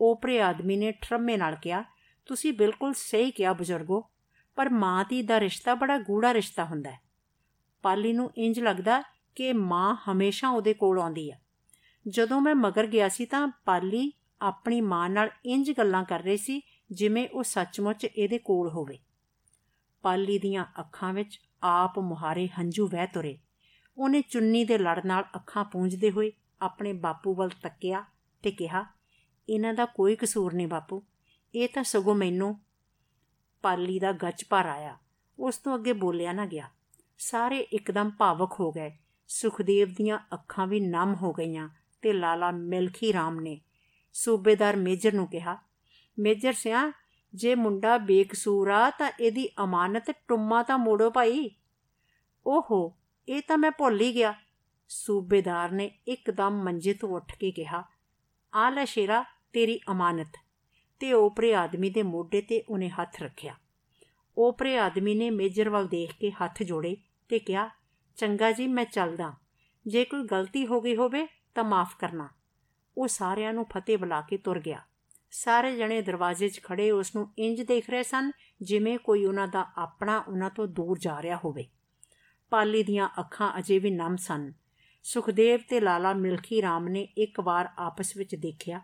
ਓਪਰੇ 0.01 0.41
ਆਦਮੀ 0.43 0.77
ਨੇ 0.77 0.93
ਠਰਮੇ 0.93 1.37
ਨਾਲ 1.37 1.57
ਕਿਹਾ, 1.57 1.83
ਤੁਸੀਂ 2.29 2.53
ਬਿਲਕੁਲ 2.53 2.95
ਸਹੀ 2.95 3.31
ਕਿਹਾ 3.31 3.53
ਬਜ਼ੁਰਗੋ, 3.53 4.01
ਪਰ 4.57 4.69
ਮਾਂ 4.69 5.05
ਦੀ 5.05 5.23
ਦਾ 5.23 5.41
ਰਿਸ਼ਤਾ 5.41 5.75
ਬੜਾ 5.75 5.99
ਗੂੜਾ 5.99 6.33
ਰਿਸ਼ਤਾ 6.35 6.65
ਹੁੰਦਾ 6.65 6.91
ਹੈ। 6.91 7.01
ਪਾਲੀ 7.85 8.13
ਨੂੰ 8.13 8.31
ਇੰਜ 8.39 8.61
ਲੱਗਦਾ 8.61 9.03
ਕਿ 9.35 9.53
ਮਾਂ 9.53 9.97
ਹਮੇਸ਼ਾ 10.09 10.49
ਉਹਦੇ 10.49 10.75
ਕੋਲ 10.75 11.01
ਆਉਂਦੀ 11.01 11.31
ਆ। 11.31 11.37
ਜਦੋਂ 12.07 12.41
ਮੈਂ 12.41 12.55
ਮਗਰ 12.55 12.87
ਗਿਆ 12.87 13.09
ਸੀ 13.09 13.27
ਤਾਂ 13.27 13.47
ਪਾਲੀ 13.65 14.11
ਆਪਣੀ 14.41 14.81
ਮਾਂ 14.81 15.09
ਨਾਲ 15.11 15.31
ਇੰਜ 15.47 15.71
ਗੱਲਾਂ 15.79 16.05
ਕਰ 16.05 16.23
ਰਹੀ 16.23 16.37
ਸੀ 16.37 16.61
ਜਿਵੇਂ 16.91 17.29
ਉਹ 17.29 17.43
ਸੱਚਮੁੱਚ 17.43 18.05
ਇਹਦੇ 18.05 18.39
ਕੋਲ 18.39 18.69
ਹੋਵੇ। 18.69 18.99
ਪਾਲੀ 20.03 20.39
ਦੀਆਂ 20.39 20.65
ਅੱਖਾਂ 20.79 21.13
ਵਿੱਚ 21.13 21.41
ਆਪ 21.63 21.99
ਮੁਹਾਰੇ 21.99 22.49
ਹੰਝੂ 22.49 22.89
ਵਹਿ 22.89 23.07
ਤੁਰੇ। 23.07 23.39
ਉਹਨੇ 23.99 24.23
ਚੁੰਨੀ 24.23 24.65
ਦੇ 24.65 24.79
ਲੜ 24.79 25.07
ਨਾਲ 25.07 25.25
ਅੱਖਾਂ 25.35 25.65
ਪੂੰਝਦੇ 25.65 26.11
ਹੋਏ 26.11 26.33
ਆਪਣੇ 26.61 26.93
ਬਾਪੂ 26.93 27.35
ਵੱਲ 27.35 27.51
ਤੱਕਿਆ 27.63 28.05
ਤੇ 28.43 28.51
ਕਿਹਾ, 28.51 28.85
ਇਹਨਾਂ 29.49 29.75
ਦਾ 29.75 29.85
ਕੋਈ 29.85 30.17
ਕਸੂਰ 30.17 30.55
ਨਹੀਂ 30.55 30.69
ਬਾਪੂ। 30.69 31.03
ਇਹ 31.55 31.69
ਤਾਂ 31.75 31.85
ਸਗੋਂ 31.85 32.15
ਮੈਨੂੰ 32.15 32.61
ਪਾਲੀ 33.63 33.99
ਦਾ 33.99 34.13
ਗੱਜ 34.13 34.45
ਭਰ 34.51 34.67
ਆਇਆ। 34.67 34.99
ਉਸ 35.39 35.59
ਤੋਂ 35.59 35.75
ਅੱਗੇ 35.75 35.93
ਬੋਲਿਆ 35.93 36.33
ਨਾ 36.33 36.47
ਗਿਆ। 36.47 36.69
ਸਾਰੇ 37.19 37.59
ਇੱਕਦਮ 37.59 38.11
ਭਾਵਕ 38.11 38.53
ਹੋ 38.61 38.73
ਗਏ। 38.73 38.99
ਸੁਖਦੇਵ 39.29 39.89
ਦੀਆਂ 39.89 40.19
ਅੱਖਾਂ 40.35 40.67
ਵੀ 40.67 40.81
ਨਮ 40.81 41.15
ਹੋ 41.15 41.33
ਗਈਆਂ 41.33 41.69
ਤੇ 42.03 42.13
ਲਾਲਾ 42.13 42.51
ਮਿਲਖੀ 42.51 43.13
ਰਾਮ 43.13 43.41
ਨੇ 43.41 43.61
ਸੂਬੇਦਾਰ 44.13 44.77
ਮੇਜਰ 44.77 45.13
ਨੂੰ 45.13 45.27
ਕਿਹਾ, 45.27 45.59
ਮੇਜਰ 46.19 46.53
ਸਿਆ 46.53 46.93
ਜੇ 47.35 47.55
ਮੁੰਡਾ 47.55 47.99
ਬੇਕਸੂਰ 47.99 48.69
ਆ 48.69 48.91
ਤਾਂ 48.91 49.11
ਇਹਦੀ 49.21 49.49
ਅਮਾਨਤ 49.65 50.11
ਟੁੰਮਾ 50.29 50.63
ਤਾਂ 50.63 50.79
ਮੋੜੋ 50.79 51.11
ਭਾਈ। 51.11 51.51
ਓਹੋ, 52.47 52.97
ਇਹ 53.29 53.43
ਤਾਂ 53.49 53.59
ਮੈਂ 53.59 53.71
ਭੁੱਲ 53.71 54.01
ਹੀ 54.01 54.15
ਗਿਆ। 54.15 54.35
ਸੂਬੇਦਾਰ 54.89 55.71
ਨੇ 55.71 55.91
ਇੱਕਦਮ 56.09 56.63
ਮੰਜੇ 56.65 56.95
ਤੋਂ 56.95 57.09
ਉੱਠ 57.09 57.37
ਕੇ 57.37 57.51
ਕਿਹਾ 57.51 57.85
ਆ 58.55 58.71
ਲੈ 58.71 58.85
ਸ਼ੇਰਾ, 58.85 59.25
ਤੇਰੀ 59.53 59.81
ਅਮਾਨਤ। 59.91 60.37
ਤੇ 61.01 61.13
ਓਪਰੇ 61.13 61.55
ਆਦਮੀ 61.55 61.91
ਦੇ 61.91 62.03
ਮੋਢੇ 62.03 62.41
ਤੇ 62.41 62.65
ਉਹਨੇ 62.69 62.89
ਹੱਥ 62.89 63.23
ਰੱਖਿਆ। 63.23 63.55
ਓਪਰੇ 64.39 64.79
ਆਦਮੀ 64.79 65.15
ਨੇ 65.15 65.31
ਮੇਜਰ 65.31 65.69
ਵੱਲ 65.69 65.87
ਦੇਖ 65.87 66.13
ਕੇ 66.21 66.31
ਹੱਥ 66.31 66.63
ਜੋੜੇ 66.63 66.97
ਤੇ 67.29 67.39
ਕਿਹਾ, 67.39 67.71
ਚੰਗਾ 68.17 68.53
ਜੀ, 68.53 68.67
ਮੈਂ 68.67 68.85
ਚੱਲਦਾ। 68.85 69.33
ਜੇ 69.87 70.05
ਕੋਈ 70.05 70.23
ਗਲਤੀ 70.23 70.67
ਹੋ 70.67 70.81
ਗਈ 70.81 70.97
ਹੋਵੇ 70.97 71.27
ਤਾਂ 71.55 71.65
ਮਾਫ 71.65 71.97
ਕਰਨਾ। 71.99 72.29
ਉਹ 72.97 73.09
ਸਾਰਿਆਂ 73.09 73.53
ਨੂੰ 73.53 73.65
ਫਤਿਹ 73.65 73.99
ਬੁਲਾ 73.99 74.21
ਕੇ 74.21 74.37
ਤੁਰ 74.37 74.61
ਗਿਆ। 74.61 74.83
ਸਾਰੇ 75.31 75.77
ਜਣੇ 75.77 76.03
ਦਰਵਾਜ਼ੇ 76.03 76.49
'ਚ 76.49 76.63
ਖੜੇ 76.63 76.91
ਉਸ 76.91 77.17
ਨੂੰ 77.17 77.33
ਇੰਜ 77.39 77.63
ਦੇਖ 77.63 77.91
ਰਹੇ 77.91 78.03
ਸਨ 78.03 78.31
ਜਿਵੇਂ 78.63 78.99
ਕੋਈ 78.99 79.25
ਉਹਨਾਂ 79.25 79.49
ਦਾ 79.49 79.67
ਆਪਣਾ 79.77 80.19
ਉਹਨਾਂ 80.19 80.51
ਤੋਂ 80.51 80.67
ਦੂਰ 80.67 80.99
ਜਾ 80.99 81.23
ਰਿਹਾ 81.23 81.37
ਹੋਵੇ। 81.45 81.67
ਪਾਲੀ 82.51 82.83
ਦੀਆਂ 82.83 83.09
ਅੱਖਾਂ 83.19 83.59
ਅਜੇ 83.59 83.79
ਵੀ 83.79 83.91
ਨਮ 83.91 84.17
ਸਨ। 84.17 84.53
ਸੁਖਦੇਵ 85.03 85.61
ਤੇ 85.69 85.81
ਲਾਲਾ 85.81 86.13
ਮਿਲਖੀ 86.13 86.63
ਰਾਮ 86.63 86.89
ਨੇ 86.89 87.09
ਇੱਕ 87.19 87.41
ਵਾਰ 87.41 87.69
ਆਪਸ 87.79 88.17
ਵਿੱਚ 88.17 88.35
ਦੇਖਿਆ। 88.35 88.81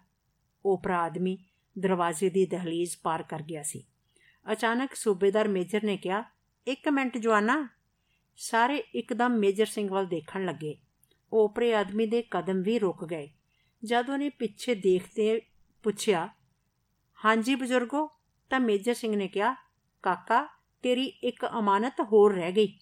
ਓਪਰਾ 0.66 0.98
ਆਦਮੀ 0.98 1.38
ਦਰਵਾਜ਼ੇ 1.78 2.30
ਦੀ 2.30 2.46
ਦਹਲੀਜ਼ 2.46 2.96
ਪਾਰ 3.02 3.22
ਕਰ 3.22 3.42
ਗਿਆ 3.42 3.62
ਸੀ। 3.62 3.84
ਅਚਾਨਕ 4.52 4.94
ਸੂਬੇਦਾਰ 4.94 5.48
ਮੇਜਰ 5.48 5.84
ਨੇ 5.84 5.96
ਕਿਹਾ, 5.96 6.24
ਇੱਕ 6.66 6.88
ਮਿੰਟ 6.88 7.18
ਜਵਾਨਾ। 7.18 7.68
ਸਾਰੇ 8.36 8.76
ਇੱਕਦਮ 8.76 9.30
ਮੇਜਰ 9.30 9.66
ਸਿੰਘ 9.66 9.88
ਵੱਲ 9.88 10.06
ਦੇਖਣ 10.06 10.44
ਲੱਗੇ। 10.44 10.76
ਓਪਰੇ 11.32 11.74
ਆਦਮੀ 11.74 12.06
ਦੇ 12.06 12.22
ਕਦਮ 12.22 12.62
ਵੀ 12.62 12.78
ਰੁਕ 12.78 13.04
ਗਏ। 13.04 13.30
ਜਦ 13.84 14.10
ਉਹਨੇ 14.10 14.28
ਪਿੱਛੇ 14.28 14.74
ਦੇਖਦੇ 14.74 15.40
ਪੁੱਛਿਆ 15.82 16.28
ਹਾਂਜੀ 17.26 17.54
ਬਜ਼ੁਰਗੋ, 17.54 18.10
ਤਾਂ 18.50 18.60
ਮੇਜਰ 18.60 18.94
ਸਿੰਘ 18.94 19.16
ਨੇ 19.16 19.28
ਕਿਹਾ, 19.28 19.54
ਕਾਕਾ, 20.02 20.48
ਤੇਰੀ 20.82 21.04
ਇੱਕ 21.04 21.46
ਅਮਾਨਤ 21.58 21.94
ਹੋਰ 22.00 22.34
ਰਹਿ 22.34 22.52
ਗਈ। 22.52 22.78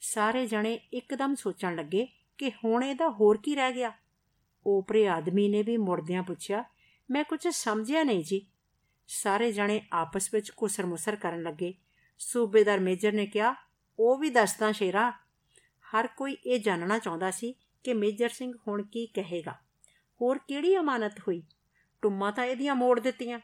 ਸਾਰੇ 0.00 0.46
ਜਣੇ 0.46 0.80
ਇੱਕਦਮ 0.92 1.34
ਸੋਚਣ 1.34 1.76
ਲੱਗੇ 1.76 2.08
ਕਿ 2.38 2.52
ਹੁਣ 2.64 2.84
ਇਹਦਾ 2.84 3.08
ਹੋਰ 3.08 3.36
ਕੀ 3.36 3.54
ਰਹਿ 3.54 3.72
ਗਿਆ। 3.72 3.92
ਓਪਰੇ 4.66 5.08
ਆਦਮੀ 5.08 5.48
ਨੇ 5.48 5.62
ਵੀ 5.62 5.76
ਮੁਰਦਿਆਂ 5.76 6.22
ਪੁੱਛਿਆ, 6.22 6.64
ਮੈਂ 7.10 7.24
ਕੁਝ 7.24 7.48
ਸਮਝਿਆ 7.48 8.02
ਨਹੀਂ 8.02 8.24
ਜੀ? 8.24 8.46
ਸਾਰੇ 9.08 9.52
ਜਣੇ 9.52 9.82
ਆਪਸ 9.92 10.34
ਵਿੱਚ 10.34 10.50
ਕੁਸਰ-ਮੁਸਰ 10.50 11.16
ਕਰਨ 11.16 11.42
ਲੱਗੇ। 11.42 11.74
ਸੂਬੇਦਾਰ 12.18 12.80
ਮੇਜਰ 12.80 13.12
ਨੇ 13.12 13.26
ਕਿਹਾ, 13.26 13.54
ਉਹ 13.98 14.16
ਵੀ 14.16 14.30
ਦੱਸਦਾ 14.30 14.72
ਸ਼ੇਰਾ, 14.72 15.10
ਹਰ 15.94 16.06
ਕੋਈ 16.06 16.36
ਇਹ 16.46 16.60
ਜਾਣਨਾ 16.60 16.98
ਚਾਹੁੰਦਾ 16.98 17.30
ਸੀ 17.30 17.54
ਕਿ 17.84 17.94
ਮੇਜਰ 17.94 18.28
ਸਿੰਘ 18.28 18.52
ਹੁਣ 18.68 18.82
ਕੀ 18.82 19.06
ਕਹੇਗਾ। 19.06 19.54
ਹੋਰ 20.20 20.38
ਕਿਹੜੀ 20.38 20.78
ਅਮਾਨਤ 20.78 21.20
ਹੋਈ? 21.20 21.42
ਟੁੰਮਾ 22.02 22.30
ਤਾਂ 22.30 22.44
ਇਹਦੀਆਂ 22.44 22.74
ਮੋੜ 22.74 23.00
ਦਿੱਤੀਆਂ। 23.00 23.40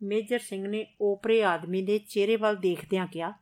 ਮੇਜਰ 0.00 0.38
ਸਿੰਘ 0.38 0.66
ਨੇ 0.68 0.84
ਓਪਰੇ 1.00 1.42
ਆਦਮੀ 1.44 1.82
ਦੇ 1.82 1.98
ਚਿਹਰੇ 1.98 2.36
ਵੱਲ 2.36 2.56
ਦੇਖਦਿਆਂ 2.56 3.06
ਕਿਹਾ, 3.06 3.32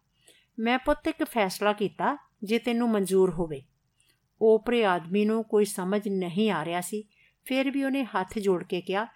ਮੈਂ 0.59 0.79
ਪੁੱਤ 0.79 1.09
ਇੱਕ 1.09 1.25
ਫੈਸਲਾ 1.25 1.73
ਕੀਤਾ 1.73 2.17
ਜੇ 2.43 2.59
ਤੈਨੂੰ 2.59 2.89
ਮਨਜ਼ੂਰ 2.91 3.31
ਹੋਵੇ। 3.31 3.63
ਓਪਰੇ 4.41 4.85
ਆਦਮੀ 4.85 5.25
ਨੂੰ 5.25 5.43
ਕੋਈ 5.45 5.65
ਸਮਝ 5.65 6.09
ਨਹੀਂ 6.09 6.51
ਆ 6.51 6.65
ਰਿਹਾ 6.65 6.81
ਸੀ, 6.81 7.03
ਫਿਰ 7.47 7.71
ਵੀ 7.71 7.85
ਉਹਨੇ 7.85 8.05
ਹੱਥ 8.05 8.39
ਜੋੜ 8.39 8.63
ਕੇ 8.65 8.81
ਕਿਹਾ, 8.81 9.07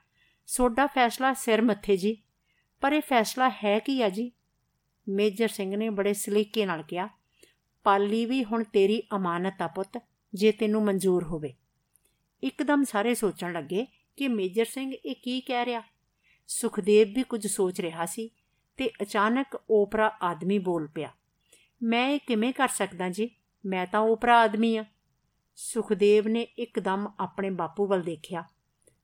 ਸੋਡਾ 0.49 0.87
ਫੈਸਲਾ 0.87 1.33
ਸਿਰ 1.35 1.63
ਮੱਥੇ 1.63 1.97
ਜੀ, 1.97 2.17
ਪਰ 2.83 2.93
ਇਹ 2.93 3.01
ਫੈਸਲਾ 3.01 3.51
ਹੈ 3.65 3.79
ਕੀ 3.79 4.01
ਆ 4.03 4.09
ਜੀ? 4.09 4.31
ਮੇਜਰ 5.07 5.49
ਸਿੰਘ 5.49 5.77
ਨੇ 5.77 5.89
ਬੜੇ 5.91 6.13
ਸਲੀਕੇ 6.13 6.67
ਨਾਲ 6.67 6.83
ਕਿਹਾ, 6.83 7.09
ਪਾਲੀ 7.87 8.25
ਵੀ 8.27 8.43
ਹੁਣ 8.45 8.65
ਤੇਰੀ 8.65 9.03
ਅਮਾਨਤ 9.17 9.63
ਆ 9.63 9.67
ਪੁੱਤ, 9.67 9.99
ਜੇ 10.35 10.53
ਤੈਨੂੰ 10.53 10.83
ਮਨਜ਼ੂਰ 10.85 11.25
ਹੋਵੇ। 11.25 11.55
ਇੱਕਦਮ 12.43 12.85
ਸਾਰੇ 12.85 13.15
ਸੋਚਣ 13.15 13.53
ਲੱਗੇ 13.53 13.87
ਕਿ 14.19 14.29
ਮੇਜਰ 14.29 14.65
ਸਿੰਘ 14.65 14.93
ਇਹ 14.95 15.15
ਕੀ 15.15 15.41
ਕਹਿ 15.41 15.65
ਰਿਹਾ। 15.67 15.83
ਸੁਖਦੇਵ 16.51 17.09
ਵੀ 17.15 17.23
ਕੁਝ 17.23 17.47
ਸੋਚ 17.47 17.81
ਰਿਹਾ 17.81 18.05
ਸੀ 18.07 18.29
ਤੇ 18.79 18.91
ਅਚਾਨਕ 19.03 19.57
ਓਪਰਾ 19.71 20.11
ਆਦਮੀ 20.23 20.59
ਬੋਲ 20.59 20.87
ਪਿਆ, 20.87 21.11
ਮੈਂ 21.81 22.09
ਇਹ 22.09 22.19
ਕਿਵੇਂ 22.19 22.53
ਕਰ 22.53 22.69
ਸਕਦਾ 22.69 23.09
ਜੀ? 23.09 23.29
ਮੈਂ 23.65 23.87
ਤਾਂ 23.87 24.01
ਓਪਰਾ 24.01 24.39
ਆਦਮੀ 24.39 24.77
ਆ। 24.77 24.85
ਸੁਖਦੇਵ 25.59 26.29
ਨੇ 26.29 26.43
ਇੱਕਦਮ 26.59 27.07
ਆਪਣੇ 27.21 27.51
ਬਾਪੂ 27.51 27.87
ਵੱਲ 27.87 28.03
ਦੇਖਿਆ, 28.03 28.45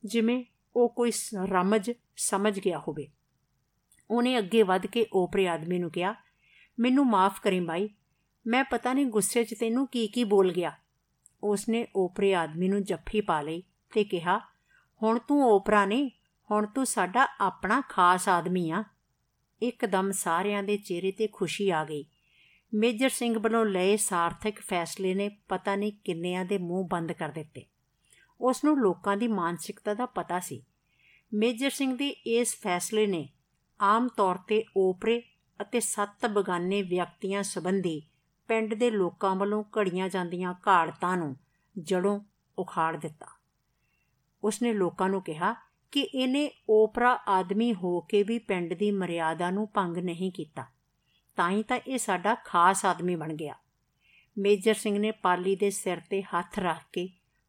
ਜਿਵੇਂ 0.04 0.42
ਉਹ 0.76 0.88
ਕੋਈ 0.88 1.12
ਰਮਜ 1.44 1.90
ਸਮਝ 2.16 2.58
ਗਿਆ 2.60 2.78
ਹੋਵੇ। 2.78 3.06
ਉਹਨੇ 4.10 4.38
ਅੱਗੇ 4.38 4.62
ਵੱਧ 4.62 4.86
ਕੇ 4.86 5.06
ਓਪਰੇ 5.12 5.46
ਆਦਮੀ 5.48 5.78
ਨੂੰ 5.78 5.90
ਕਿਹਾ, 5.90 6.14
ਮੈਨੂੰ 6.78 7.06
ਮਾਫ 7.06 7.40
ਕਰੀ 7.40 7.60
ਬਾਈ 7.60 7.88
ਮੈਂ 8.46 8.64
ਪਤਾ 8.64 8.92
ਨਹੀਂ 8.92 9.06
ਗੁੱਸੇ 9.06 9.44
'ਚ 9.44 9.54
ਤੈਨੂੰ 9.54 9.86
ਕੀ 9.86 10.06
ਕੀ 10.06 10.24
ਬੋਲ 10.24 10.52
ਗਿਆ। 10.52 10.72
ਉਸਨੇ 11.42 11.86
ਓਪਰੇ 11.96 12.34
ਆਦਮੀ 12.34 12.68
ਨੂੰ 12.68 12.82
ਜੱਫੀ 12.84 13.20
ਪਾ 13.20 13.40
ਲਈ 13.40 13.62
ਤੇ 13.92 14.04
ਕਿਹਾ, 14.04 14.38
ਹੁਣ 15.00 15.18
ਤੂੰ 15.18 15.42
ਓਪਰਾ 15.44 15.84
ਨਹੀਂ 15.86 16.10
ਹੁਣ 16.50 16.66
ਤੂੰ 16.66 16.86
ਸਾਡਾ 16.86 17.28
ਆਪਣਾ 17.40 17.80
ਖਾਸ 17.80 18.28
ਆਦਮੀ 18.28 18.70
ਆ। 18.70 18.84
ਇੱਕਦਮ 19.62 20.10
ਸਾਰਿਆਂ 20.10 20.62
ਦੇ 20.62 20.76
ਚਿਹਰੇ 20.76 21.12
ਤੇ 21.12 21.26
ਖੁਸ਼ੀ 21.26 21.70
ਆ 21.70 21.84
ਗਈ। 21.84 22.04
ਮੇਜਰ 22.74 23.08
ਸਿੰਘ 23.08 23.38
ਵੱਲੋਂ 23.38 23.64
ਲਏ 23.66 23.96
ਸਾਰਥਕ 23.96 24.60
ਫੈਸਲੇ 24.60 25.14
ਨੇ 25.14 25.28
ਪਤਾ 25.28 25.76
ਨਹੀਂ 25.76 25.92
ਕਿੰਨਿਆਂ 26.04 26.44
ਦੇ 26.44 26.58
ਮੂੰਹ 26.58 26.88
ਬੰਦ 26.88 27.12
ਕਰ 27.12 27.28
ਦਿੱਤੇ। 27.28 27.64
ਉਸ 28.40 28.64
ਨੂੰ 28.64 28.78
ਲੋਕਾਂ 28.78 29.16
ਦੀ 29.16 29.28
ਮਾਨਸਿਕਤਾ 29.28 29.94
ਦਾ 29.94 30.06
ਪਤਾ 30.06 30.40
ਸੀ। 30.40 30.64
ਮੇਜਰ 31.34 31.70
ਸਿੰਘ 31.70 31.96
ਦੇ 31.96 32.08
ਇਸ 32.08 32.56
ਫੈਸਲੇ 32.62 33.06
ਨੇ 33.06 33.28
ਆਮ 33.80 34.08
ਤੌਰ 34.08 34.36
ਤੇ 34.36 34.64
ਓਪਰੇ 34.76 35.22
ਅਤੇ 35.60 35.80
ਸੱਤ 35.80 36.26
ਬਗਾਨੇ 36.26 36.82
ਵਿਅਕਤੀਆਂ 36.82 37.42
ਸੰਬੰਧੀ 37.42 38.02
ਪਿੰਡ 38.48 38.74
ਦੇ 38.74 38.90
ਲੋਕਾਂ 38.90 39.36
ਵੱਲੋਂ 39.36 39.64
ਘੜੀਆਂ 39.78 40.08
ਜਾਂਦੀਆਂ 40.08 40.54
ਘਾੜਤਾਂ 40.68 41.16
ਨੂੰ 41.16 41.36
ਜੜੋਂ 41.78 42.20
ਉਖਾੜ 42.58 42.96
ਦਿੱਤਾ। 42.96 43.26
ਉਸਨੇ 44.44 44.72
ਲੋਕਾਂ 44.72 45.08
ਨੂੰ 45.08 45.22
ਕਿਹਾ 45.22 45.65
ਕਿ 45.92 46.00
ਇਹਨੇ 46.00 46.50
ਓਪਰਾ 46.70 47.18
ਆਦਮੀ 47.28 47.74
ਹੋ 47.74 48.00
ਕੇ 48.00 48.22
ਵੀ 48.22 48.38
ਪਿੰਡ 48.38 48.74
ਦੀ 48.74 48.90
ਮਰਿਆਦਾ 48.90 49.50
ਨੂੰ 49.50 49.68
ਭੰਗ 49.74 49.96
ਨਹੀਂ 49.96 50.32
ਕੀਤਾ। 50.32 50.64
ਤਾਂ 51.36 51.50
ਹੀ 51.50 51.62
ਤਾਂ 51.62 51.80
ਇਹ 51.88 51.98
ਸਾਡਾ 51.98 52.34
ਖਾਸ 52.34 52.84
ਆਦਮੀ 52.84 53.16
ਬਣ 53.16 53.34
ਗਿਆ। 53.34 53.54
ਮੇਜਰ 54.38 54.74
ਸਿੰਘ 54.74 54.98
ਨੇ 54.98 55.10
ਪਾਲੀ 55.10 55.56
ਦੇ 55.56 55.70
ਸਿਰ 55.70 56.00
ਤੇ 56.00 56.22
ਹੱਥ 56.22 56.58
ਰੱਖ 56.58 56.82
ਕੇ 56.92 57.08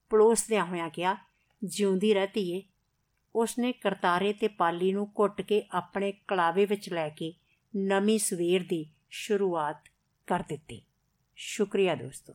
ਪਲੋਸਦਿਆਂ 0.09 0.65
ਹੋਇਆਂ 0.65 0.89
ਕਿਹਾ, 0.89 1.17
ਜਿਉਂਦੀ 1.63 2.13
ਰਹਤੀ 2.13 2.51
ਏ 2.51 2.63
ਉਸਨੇ 3.35 3.71
ਕਰਤਾਰੇ 3.71 4.33
ਤੇ 4.33 4.47
ਪਾਲੀ 4.47 4.91
ਨੂੰ 4.91 5.11
ਘੁੱਟ 5.19 5.41
ਕੇ 5.41 5.63
ਆਪਣੇ 5.71 6.13
ਕਲਾਵੇ 6.27 6.65
ਵਿੱਚ 6.65 6.93
ਲੈ 6.93 7.09
ਕੇ 7.09 7.33
ਨਵੀਂ 7.75 8.19
ਸਵੇਰ 8.19 8.63
ਦੀ 8.63 8.85
ਸ਼ੁਰੂਆਤ 9.09 9.89
ਕਰ 10.27 10.43
ਦਿੱਤੀ। 10.47 10.81
ਸ਼ੁਕਰੀਆ 11.35 11.95
ਦੋਸਤੋ। 11.95 12.33